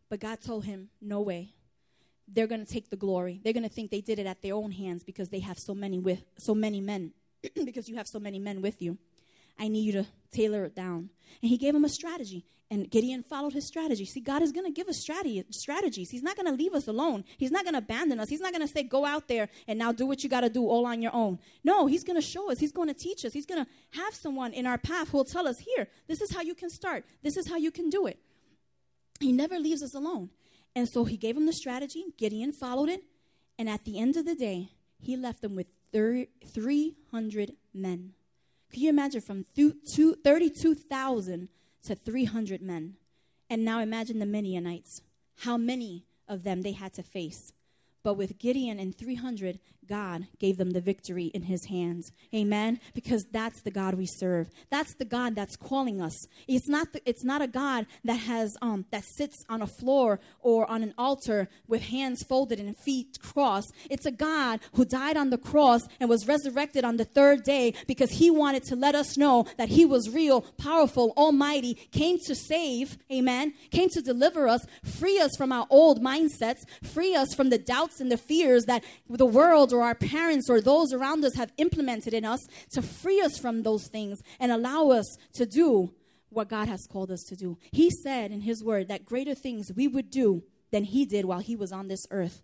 But 0.10 0.20
God 0.20 0.39
told 0.41 0.66
him, 0.66 0.89
No 1.00 1.22
way 1.22 1.54
they're 2.28 2.48
going 2.48 2.66
to 2.66 2.72
take 2.72 2.90
the 2.90 2.98
glory. 2.98 3.40
They're 3.44 3.54
going 3.54 3.64
to 3.64 3.70
think 3.70 3.92
they 3.92 4.02
did 4.02 4.20
it 4.20 4.26
at 4.26 4.42
their 4.42 4.54
own 4.54 4.72
hands 4.72 5.04
because 5.04 5.30
they 5.30 5.40
have 5.40 5.58
so 5.58 5.74
many 5.74 6.00
with 6.00 6.24
so 6.38 6.54
many 6.54 6.82
men 6.82 7.14
because 7.66 7.88
you 7.88 7.96
have 7.96 8.08
so 8.08 8.20
many 8.20 8.40
men 8.40 8.62
with 8.62 8.82
you. 8.82 8.98
I 9.60 9.68
need 9.68 9.82
you 9.82 9.92
to 9.94 10.06
tailor 10.32 10.66
it 10.66 10.76
down. 10.76 11.10
And 11.42 11.50
he 11.50 11.58
gave 11.58 11.74
him 11.74 11.86
a 11.86 11.90
strategy. 11.90 12.46
And 12.70 12.92
Gideon 12.92 13.24
followed 13.24 13.54
his 13.54 13.66
strategy. 13.66 14.04
See, 14.06 14.20
God 14.20 14.42
is 14.42 14.52
going 14.52 14.66
to 14.66 14.72
give 14.72 14.90
us 14.90 14.98
strategy, 14.98 15.42
strategies. 15.52 16.10
He's 16.10 16.22
not 16.22 16.36
going 16.36 16.48
to 16.48 16.52
leave 16.52 16.74
us 16.74 16.88
alone. 16.88 17.24
He's 17.38 17.50
not 17.50 17.64
going 17.64 17.76
to 17.76 17.80
abandon 17.80 18.20
us. 18.20 18.28
He's 18.28 18.42
not 18.42 18.52
going 18.52 18.66
to 18.66 18.72
say, 18.72 18.84
go 18.84 19.06
out 19.06 19.30
there 19.30 19.48
and 19.68 19.80
now 19.80 19.94
do 19.94 20.06
what 20.06 20.22
you 20.22 20.30
got 20.30 20.42
to 20.42 20.50
do 20.50 20.68
all 20.68 20.86
on 20.86 21.02
your 21.02 21.16
own. 21.16 21.40
No, 21.64 21.88
he's 21.88 22.04
going 22.04 22.20
to 22.20 22.28
show 22.28 22.52
us. 22.52 22.60
He's 22.60 22.74
going 22.74 22.90
to 22.90 22.94
teach 22.94 23.24
us. 23.24 23.32
He's 23.32 23.46
going 23.46 23.64
to 23.64 23.72
have 23.92 24.14
someone 24.14 24.52
in 24.52 24.66
our 24.66 24.78
path 24.78 25.10
who 25.10 25.18
will 25.18 25.26
tell 25.26 25.48
us, 25.48 25.60
here, 25.60 25.88
this 26.08 26.20
is 26.20 26.36
how 26.36 26.42
you 26.42 26.56
can 26.56 26.70
start. 26.70 27.06
This 27.24 27.38
is 27.38 27.48
how 27.48 27.56
you 27.56 27.72
can 27.72 27.90
do 27.90 28.06
it. 28.06 28.20
He 29.22 29.32
never 29.32 29.58
leaves 29.58 29.82
us 29.82 29.94
alone. 29.94 30.30
And 30.78 30.88
so 30.88 31.06
he 31.06 31.18
gave 31.18 31.36
him 31.36 31.48
the 31.48 31.54
strategy. 31.54 32.06
Gideon 32.18 32.52
followed 32.52 32.88
it. 32.88 33.02
And 33.58 33.68
at 33.68 33.84
the 33.84 33.98
end 33.98 34.16
of 34.16 34.26
the 34.26 34.36
day, 34.36 34.70
he 35.00 35.18
left 35.18 35.42
them 35.42 35.56
with 35.56 35.66
300 35.92 37.54
men. 37.74 38.14
Can 38.72 38.82
you 38.84 38.90
imagine 38.90 39.22
from 39.22 39.46
32,000 39.56 41.50
to 41.84 41.96
300 41.96 42.62
men? 42.62 42.98
And 43.50 43.66
now 43.66 43.80
imagine 43.80 44.20
the 44.20 44.28
Midianites, 44.28 45.02
how 45.38 45.58
many 45.58 46.06
of 46.28 46.44
them 46.44 46.62
they 46.62 46.74
had 46.74 46.94
to 46.94 47.02
face. 47.02 47.54
But 48.04 48.16
with 48.16 48.39
Gideon 48.39 48.80
and 48.80 48.98
300, 48.98 49.60
God 49.88 50.28
gave 50.39 50.58
them 50.58 50.72
the 50.72 50.82
victory 50.82 51.26
in 51.26 51.43
his 51.43 51.66
hands. 51.66 52.12
Amen. 52.36 52.80
Because 52.93 53.26
that's 53.32 53.62
the 53.62 53.72
God 53.72 53.95
we 53.95 54.06
serve. 54.06 54.50
That's 54.70 54.93
the 54.95 55.06
God 55.06 55.36
that's 55.36 55.56
calling 55.56 56.02
us. 56.02 56.28
It's 56.48 56.68
not 56.68 56.93
the, 56.93 57.02
it's 57.08 57.24
not 57.24 57.41
a 57.41 57.48
God 57.48 57.86
that 58.04 58.16
has 58.16 58.58
um 58.62 58.86
that 58.91 59.04
sits 59.04 59.45
on 59.50 59.62
a 59.62 59.68
floor 59.68 60.20
or 60.41 60.70
on 60.70 60.84
an 60.84 60.93
altar 60.98 61.48
with 61.68 61.84
hands 61.84 62.24
folded 62.24 62.60
and 62.60 62.76
feet 62.78 63.18
crossed. 63.22 63.74
It's 63.89 64.06
a 64.06 64.12
God 64.12 64.60
who 64.74 64.86
died 64.86 65.18
on 65.18 65.30
the 65.30 65.38
cross 65.38 65.82
and 66.00 66.10
was 66.10 66.28
resurrected 66.28 66.84
on 66.84 66.98
the 66.98 67.06
third 67.06 67.43
day 67.43 67.74
because 67.88 68.12
he 68.12 68.30
wanted 68.30 68.64
to 68.66 68.76
let 68.76 68.95
us 68.95 69.18
know 69.18 69.45
that 69.58 69.70
he 69.70 69.86
was 69.86 70.10
real, 70.10 70.41
powerful, 70.41 71.14
almighty, 71.16 71.76
came 71.91 72.18
to 72.26 72.36
save, 72.36 72.98
amen, 73.12 73.54
came 73.72 73.89
to 73.89 74.02
deliver 74.02 74.48
us, 74.48 74.66
free 74.84 75.20
us 75.20 75.36
from 75.38 75.52
our 75.52 75.68
old 75.70 76.02
mindsets, 76.02 76.68
free 76.84 77.16
us 77.16 77.34
from 77.34 77.50
the 77.50 77.58
doubts 77.88 78.02
and 78.02 78.12
the 78.12 78.18
fears 78.18 78.66
that 78.66 78.84
the 79.10 79.26
world 79.26 79.74
or 79.74 79.84
our 79.84 79.96
parents 79.96 80.50
or 80.50 80.62
those 80.62 80.94
around 80.94 81.24
us 81.24 81.36
have 81.36 81.52
implemented 81.58 82.14
in 82.14 82.26
us 82.26 82.48
to 82.72 82.82
free 82.82 83.22
us 83.22 83.38
from 83.38 83.64
those 83.64 83.88
things 83.88 84.22
and 84.40 84.52
allow 84.52 84.90
us 84.90 85.18
to 85.34 85.46
do 85.46 85.94
what 86.30 86.50
God 86.50 86.68
has 86.68 86.86
called 86.86 87.12
us 87.12 87.24
to 87.24 87.36
do. 87.36 87.58
He 87.72 87.90
said 87.90 88.32
in 88.32 88.42
His 88.42 88.64
word 88.64 88.90
that 88.90 89.06
greater 89.06 89.36
things 89.36 89.72
we 89.76 89.88
would 89.88 90.10
do 90.10 90.44
than 90.72 90.84
He 90.84 91.06
did 91.06 91.26
while 91.26 91.40
He 91.40 91.56
was 91.56 91.72
on 91.72 91.88
this 91.88 92.06
earth. 92.12 92.42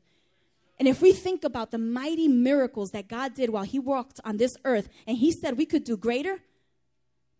And 0.79 0.87
if 0.87 1.01
we 1.01 1.11
think 1.11 1.43
about 1.43 1.71
the 1.71 1.77
mighty 1.77 2.27
miracles 2.27 2.91
that 2.91 3.07
God 3.07 3.35
did 3.35 3.49
while 3.49 3.63
He 3.63 3.79
walked 3.79 4.19
on 4.23 4.37
this 4.37 4.55
earth, 4.63 4.89
and 5.05 5.17
He 5.17 5.31
said 5.31 5.57
we 5.57 5.65
could 5.65 5.83
do 5.83 5.97
greater, 5.97 6.39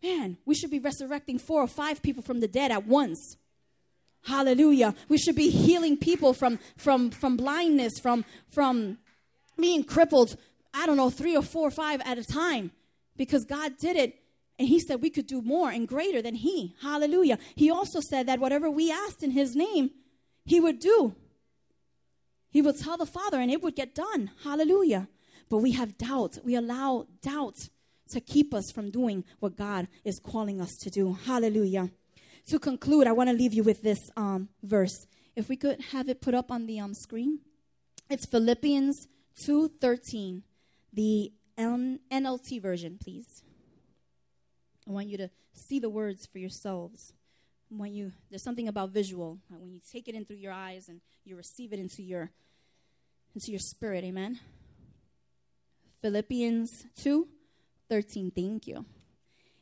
man, 0.02 0.38
we 0.46 0.54
should 0.54 0.72
be 0.72 0.80
resurrecting 0.80 1.40
four 1.40 1.62
or 1.62 1.68
five 1.68 2.02
people 2.02 2.22
from 2.22 2.42
the 2.42 2.48
dead 2.48 2.72
at 2.72 2.86
once. 2.86 3.38
Hallelujah. 4.24 4.96
We 5.10 5.18
should 5.18 5.36
be 5.36 5.50
healing 5.50 5.98
people 5.98 6.34
from, 6.34 6.60
from, 6.78 7.12
from 7.12 7.36
blindness, 7.38 8.00
from, 8.00 8.26
from 8.50 8.98
being 9.60 9.84
crippled, 9.84 10.38
I 10.74 10.86
don't 10.86 10.98
know, 10.98 11.10
three 11.10 11.36
or 11.36 11.44
four 11.44 11.68
or 11.68 11.72
five 11.72 12.02
at 12.06 12.18
a 12.18 12.24
time 12.24 12.72
because 13.18 13.46
God 13.46 13.74
did 13.78 13.96
it. 13.96 14.20
And 14.60 14.68
he 14.68 14.80
said 14.80 15.02
we 15.02 15.10
could 15.10 15.28
do 15.28 15.42
more 15.42 15.72
and 15.72 15.88
greater 15.88 16.22
than 16.22 16.36
he. 16.36 16.76
Hallelujah. 16.82 17.40
He 17.56 17.70
also 17.70 18.00
said 18.00 18.28
that 18.28 18.40
whatever 18.40 18.70
we 18.70 18.92
asked 18.92 19.24
in 19.24 19.32
his 19.32 19.56
name, 19.56 19.92
he 20.46 20.60
would 20.60 20.80
do. 20.80 21.16
He 22.50 22.62
would 22.62 22.78
tell 22.78 22.98
the 22.98 23.06
Father 23.06 23.40
and 23.40 23.52
it 23.52 23.64
would 23.64 23.76
get 23.76 23.96
done. 23.96 24.30
Hallelujah. 24.44 25.08
But 25.50 25.58
we 25.58 25.72
have 25.72 25.98
doubt. 25.98 26.38
We 26.46 26.56
allow 26.56 27.08
doubt 27.22 27.58
to 28.12 28.22
keep 28.22 28.54
us 28.54 28.72
from 28.72 28.92
doing 28.92 29.24
what 29.40 29.58
God 29.58 29.88
is 30.06 30.20
calling 30.20 30.62
us 30.62 30.76
to 30.82 30.90
do. 30.90 31.18
Hallelujah. 31.26 31.90
To 32.48 32.60
conclude, 32.60 33.08
I 33.08 33.14
want 33.14 33.30
to 33.30 33.36
leave 33.36 33.54
you 33.54 33.64
with 33.64 33.82
this 33.82 34.12
um, 34.18 34.50
verse. 34.62 35.08
If 35.36 35.48
we 35.48 35.56
could 35.56 35.82
have 35.92 36.10
it 36.10 36.22
put 36.22 36.34
up 36.34 36.52
on 36.52 36.66
the 36.66 36.80
um, 36.80 36.94
screen, 36.94 37.40
it's 38.10 38.26
Philippians 38.26 39.08
2:13, 39.40 40.44
the 40.92 41.32
NLT 41.58 42.62
version, 42.62 42.98
please. 43.02 43.44
I 44.88 44.92
want 44.92 45.08
you 45.08 45.18
to 45.18 45.30
see 45.54 45.80
the 45.80 45.90
words 45.90 46.26
for 46.26 46.40
yourselves. 46.40 47.14
When 47.70 47.94
you 47.94 48.12
there's 48.30 48.44
something 48.44 48.68
about 48.68 48.90
visual 48.90 49.40
when 49.50 49.72
you 49.72 49.80
take 49.92 50.08
it 50.08 50.14
in 50.14 50.26
through 50.26 50.36
your 50.38 50.52
eyes 50.52 50.90
and 50.90 51.02
you 51.24 51.36
receive 51.36 51.74
it 51.74 51.80
into 51.80 52.04
your 52.04 52.32
into 53.34 53.52
your 53.52 53.60
spirit. 53.60 54.04
Amen. 54.04 54.40
Philippians 56.02 56.86
2:13. 57.02 58.32
Thank 58.32 58.68
you. 58.68 58.86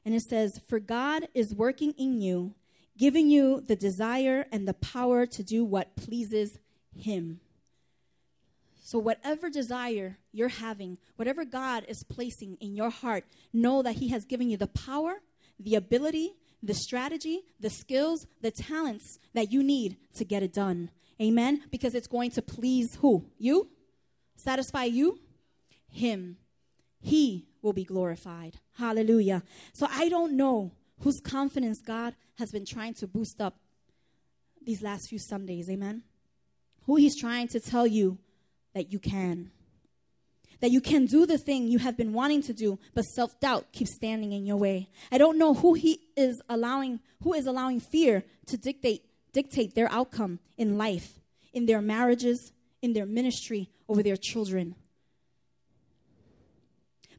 And 0.04 0.16
it 0.16 0.24
says, 0.24 0.60
"For 0.68 0.80
God 0.80 1.30
is 1.34 1.54
working 1.54 1.92
in 1.92 2.20
you, 2.20 2.56
giving 2.98 3.30
you 3.30 3.62
the 3.62 3.76
desire 3.76 4.46
and 4.52 4.68
the 4.68 4.74
power 4.74 5.26
to 5.26 5.44
do 5.44 5.64
what 5.64 5.96
pleases 5.96 6.58
him." 6.96 7.40
So, 8.92 9.00
whatever 9.00 9.50
desire 9.50 10.18
you're 10.34 10.50
having, 10.50 10.98
whatever 11.16 11.46
God 11.46 11.86
is 11.88 12.04
placing 12.04 12.58
in 12.60 12.76
your 12.76 12.90
heart, 12.90 13.24
know 13.54 13.82
that 13.84 13.96
He 13.96 14.10
has 14.10 14.26
given 14.26 14.50
you 14.50 14.58
the 14.58 14.68
power, 14.68 15.22
the 15.58 15.76
ability, 15.76 16.34
the 16.62 16.74
strategy, 16.74 17.44
the 17.58 17.70
skills, 17.70 18.26
the 18.42 18.52
talents 18.52 19.18
that 19.34 19.50
you 19.50 19.64
need 19.64 19.96
to 20.16 20.26
get 20.26 20.44
it 20.44 20.52
done. 20.52 20.90
Amen? 21.22 21.64
Because 21.72 21.96
it's 21.96 22.08
going 22.08 22.32
to 22.32 22.42
please 22.42 22.96
who? 22.96 23.28
You? 23.38 23.70
Satisfy 24.36 24.86
you? 24.86 25.20
Him. 25.88 26.36
He 27.00 27.48
will 27.62 27.72
be 27.72 27.86
glorified. 27.86 28.58
Hallelujah. 28.74 29.44
So, 29.72 29.88
I 29.90 30.10
don't 30.10 30.36
know 30.36 30.74
whose 31.02 31.20
confidence 31.20 31.82
God 31.82 32.16
has 32.38 32.52
been 32.52 32.66
trying 32.66 32.94
to 32.96 33.08
boost 33.08 33.42
up 33.42 33.58
these 34.64 34.82
last 34.82 35.10
few 35.10 35.20
Sundays. 35.20 35.70
Amen? 35.70 36.04
Who 36.86 36.96
He's 36.96 37.20
trying 37.20 37.48
to 37.50 37.60
tell 37.60 37.88
you 37.88 38.18
that 38.74 38.92
you 38.92 39.00
can. 39.00 39.52
That 40.60 40.72
you 40.72 40.80
can 40.80 41.06
do 41.06 41.26
the 41.26 41.40
thing 41.40 41.68
you 41.68 41.80
have 41.80 41.98
been 41.98 42.14
wanting 42.14 42.44
to 42.44 42.54
do, 42.54 42.78
but 42.94 43.04
self 43.04 43.40
doubt 43.40 43.72
keeps 43.72 43.96
standing 43.96 44.32
in 44.32 44.46
your 44.46 44.58
way. 44.58 44.90
I 45.12 45.18
don't 45.18 45.40
know 45.40 45.56
who 45.56 45.74
he 45.74 46.00
is 46.16 46.40
allowing, 46.48 47.00
who 47.24 47.34
is 47.34 47.48
allowing 47.48 47.80
fear 47.80 48.24
to 48.46 48.58
dictate, 48.58 49.04
dictate 49.34 49.74
their 49.74 49.92
outcome 49.92 50.40
in 50.58 50.78
life, 50.78 51.20
in 51.52 51.66
their 51.66 51.82
marriages, 51.82 52.52
in 52.82 52.94
their 52.94 53.08
ministry, 53.08 53.72
over 53.90 54.04
their 54.04 54.18
children. 54.18 54.76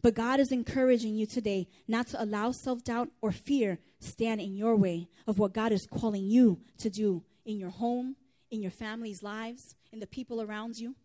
But 0.02 0.14
God 0.14 0.40
is 0.40 0.50
encouraging 0.50 1.14
you 1.14 1.26
today 1.26 1.68
not 1.86 2.08
to 2.08 2.22
allow 2.22 2.50
self 2.50 2.82
doubt 2.82 3.10
or 3.20 3.30
fear 3.30 3.78
stand 4.00 4.40
in 4.40 4.56
your 4.56 4.74
way 4.74 5.08
of 5.28 5.38
what 5.38 5.54
God 5.54 5.70
is 5.70 5.86
calling 5.86 6.24
you 6.24 6.58
to 6.78 6.90
do 6.90 7.22
in 7.44 7.56
your 7.56 7.70
home, 7.70 8.16
in 8.50 8.60
your 8.60 8.72
family's 8.72 9.22
lives, 9.22 9.76
in 9.92 10.00
the 10.00 10.06
people 10.06 10.42
around 10.42 10.76
you. 10.76 10.96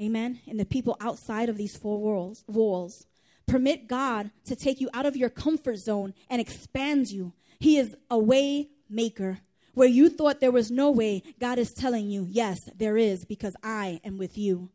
Amen. 0.00 0.40
And 0.46 0.60
the 0.60 0.66
people 0.66 0.96
outside 1.00 1.48
of 1.48 1.56
these 1.56 1.76
four 1.76 1.98
walls, 1.98 2.44
walls. 2.46 3.06
Permit 3.46 3.88
God 3.88 4.30
to 4.46 4.56
take 4.56 4.80
you 4.80 4.90
out 4.92 5.06
of 5.06 5.16
your 5.16 5.30
comfort 5.30 5.76
zone 5.78 6.14
and 6.28 6.40
expand 6.40 7.10
you. 7.10 7.32
He 7.58 7.78
is 7.78 7.94
a 8.10 8.18
way 8.18 8.68
maker. 8.88 9.38
Where 9.74 9.88
you 9.88 10.08
thought 10.08 10.40
there 10.40 10.52
was 10.52 10.70
no 10.70 10.90
way, 10.90 11.22
God 11.40 11.58
is 11.58 11.72
telling 11.72 12.08
you, 12.08 12.26
yes, 12.30 12.58
there 12.76 12.96
is 12.96 13.24
because 13.24 13.56
I 13.62 14.00
am 14.04 14.18
with 14.18 14.38
you. 14.38 14.70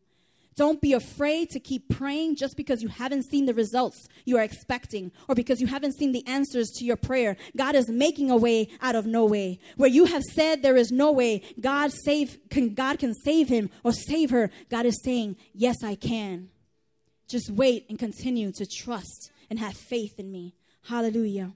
Don't 0.59 0.81
be 0.81 0.91
afraid 0.91 1.51
to 1.51 1.59
keep 1.61 1.87
praying 1.87 2.35
just 2.35 2.57
because 2.57 2.81
you 2.81 2.89
haven't 2.89 3.23
seen 3.23 3.45
the 3.45 3.53
results 3.53 4.09
you 4.25 4.35
are 4.35 4.43
expecting 4.43 5.09
or 5.29 5.33
because 5.33 5.61
you 5.61 5.67
haven't 5.67 5.93
seen 5.93 6.11
the 6.11 6.27
answers 6.27 6.69
to 6.71 6.83
your 6.83 6.97
prayer. 6.97 7.37
God 7.55 7.75
is 7.75 7.87
making 7.87 8.29
a 8.29 8.35
way 8.35 8.67
out 8.81 8.93
of 8.93 9.05
no 9.05 9.23
way. 9.23 9.61
Where 9.77 9.89
you 9.89 10.03
have 10.03 10.21
said 10.21 10.61
there 10.61 10.75
is 10.75 10.91
no 10.91 11.13
way, 11.13 11.43
God 11.61 11.93
save 11.93 12.39
can 12.49 12.73
God 12.73 12.99
can 12.99 13.13
save 13.13 13.47
him 13.47 13.69
or 13.85 13.93
save 13.93 14.31
her. 14.31 14.51
God 14.69 14.85
is 14.85 15.01
saying, 15.01 15.37
"Yes, 15.53 15.77
I 15.81 15.95
can." 15.95 16.49
Just 17.29 17.49
wait 17.49 17.85
and 17.87 17.97
continue 17.97 18.51
to 18.51 18.65
trust 18.65 19.31
and 19.49 19.59
have 19.59 19.77
faith 19.77 20.19
in 20.19 20.29
me. 20.29 20.55
Hallelujah. 20.89 21.53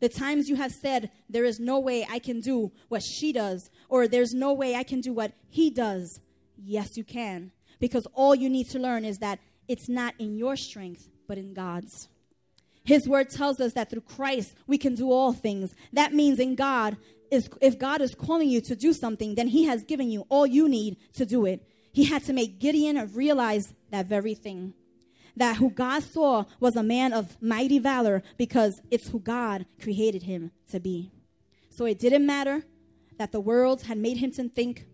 The 0.00 0.08
times 0.08 0.48
you 0.48 0.56
have 0.56 0.72
said, 0.72 1.12
There 1.30 1.44
is 1.44 1.60
no 1.60 1.78
way 1.78 2.04
I 2.10 2.18
can 2.18 2.40
do 2.40 2.72
what 2.88 3.04
she 3.04 3.32
does, 3.32 3.70
or 3.88 4.08
there's 4.08 4.34
no 4.34 4.52
way 4.52 4.74
I 4.74 4.82
can 4.82 5.00
do 5.00 5.12
what 5.12 5.30
he 5.48 5.70
does. 5.70 6.18
Yes, 6.56 6.96
you 6.96 7.04
can 7.04 7.52
because 7.82 8.06
all 8.14 8.32
you 8.32 8.48
need 8.48 8.70
to 8.70 8.78
learn 8.78 9.04
is 9.04 9.18
that 9.18 9.40
it's 9.66 9.88
not 9.88 10.14
in 10.20 10.36
your 10.36 10.54
strength, 10.54 11.08
but 11.26 11.36
in 11.36 11.52
God's. 11.52 12.08
His 12.84 13.08
word 13.08 13.28
tells 13.28 13.58
us 13.58 13.72
that 13.72 13.90
through 13.90 14.02
Christ 14.02 14.54
we 14.68 14.78
can 14.78 14.94
do 14.94 15.10
all 15.10 15.32
things. 15.32 15.74
That 15.92 16.14
means 16.14 16.38
in 16.38 16.54
God, 16.54 16.96
is, 17.32 17.50
if 17.60 17.80
God 17.80 18.00
is 18.00 18.14
calling 18.14 18.48
you 18.48 18.60
to 18.60 18.76
do 18.76 18.92
something, 18.92 19.34
then 19.34 19.48
He 19.48 19.64
has 19.64 19.82
given 19.82 20.12
you 20.12 20.26
all 20.28 20.46
you 20.46 20.68
need 20.68 20.96
to 21.14 21.26
do 21.26 21.44
it. 21.44 21.66
He 21.92 22.04
had 22.04 22.22
to 22.26 22.32
make 22.32 22.60
Gideon 22.60 23.10
realize 23.14 23.74
that 23.90 24.06
very 24.06 24.34
thing. 24.36 24.74
That 25.36 25.56
who 25.56 25.68
God 25.68 26.04
saw 26.04 26.44
was 26.60 26.76
a 26.76 26.84
man 26.84 27.12
of 27.12 27.36
mighty 27.42 27.80
valor 27.80 28.22
because 28.38 28.80
it's 28.92 29.08
who 29.08 29.18
God 29.18 29.66
created 29.80 30.22
him 30.22 30.52
to 30.70 30.78
be. 30.78 31.10
So 31.70 31.84
it 31.86 31.98
didn't 31.98 32.26
matter 32.26 32.62
that 33.18 33.32
the 33.32 33.40
world 33.40 33.82
had 33.82 33.98
made 33.98 34.18
him 34.18 34.30
to 34.32 34.48
think 34.48 34.86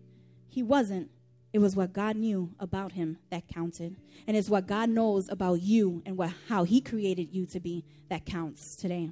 he 0.47 0.63
wasn't 0.63 1.11
it 1.51 1.59
was 1.59 1.75
what 1.75 1.93
God 1.93 2.15
knew 2.15 2.53
about 2.59 2.93
him 2.93 3.17
that 3.31 3.47
counted. 3.47 3.95
And 4.27 4.37
it's 4.37 4.49
what 4.49 4.67
God 4.67 4.89
knows 4.89 5.29
about 5.29 5.61
you 5.61 6.03
and 6.05 6.17
what, 6.17 6.33
how 6.47 6.63
he 6.63 6.79
created 6.79 7.33
you 7.33 7.45
to 7.47 7.59
be 7.59 7.83
that 8.09 8.25
counts 8.25 8.75
today. 8.75 9.11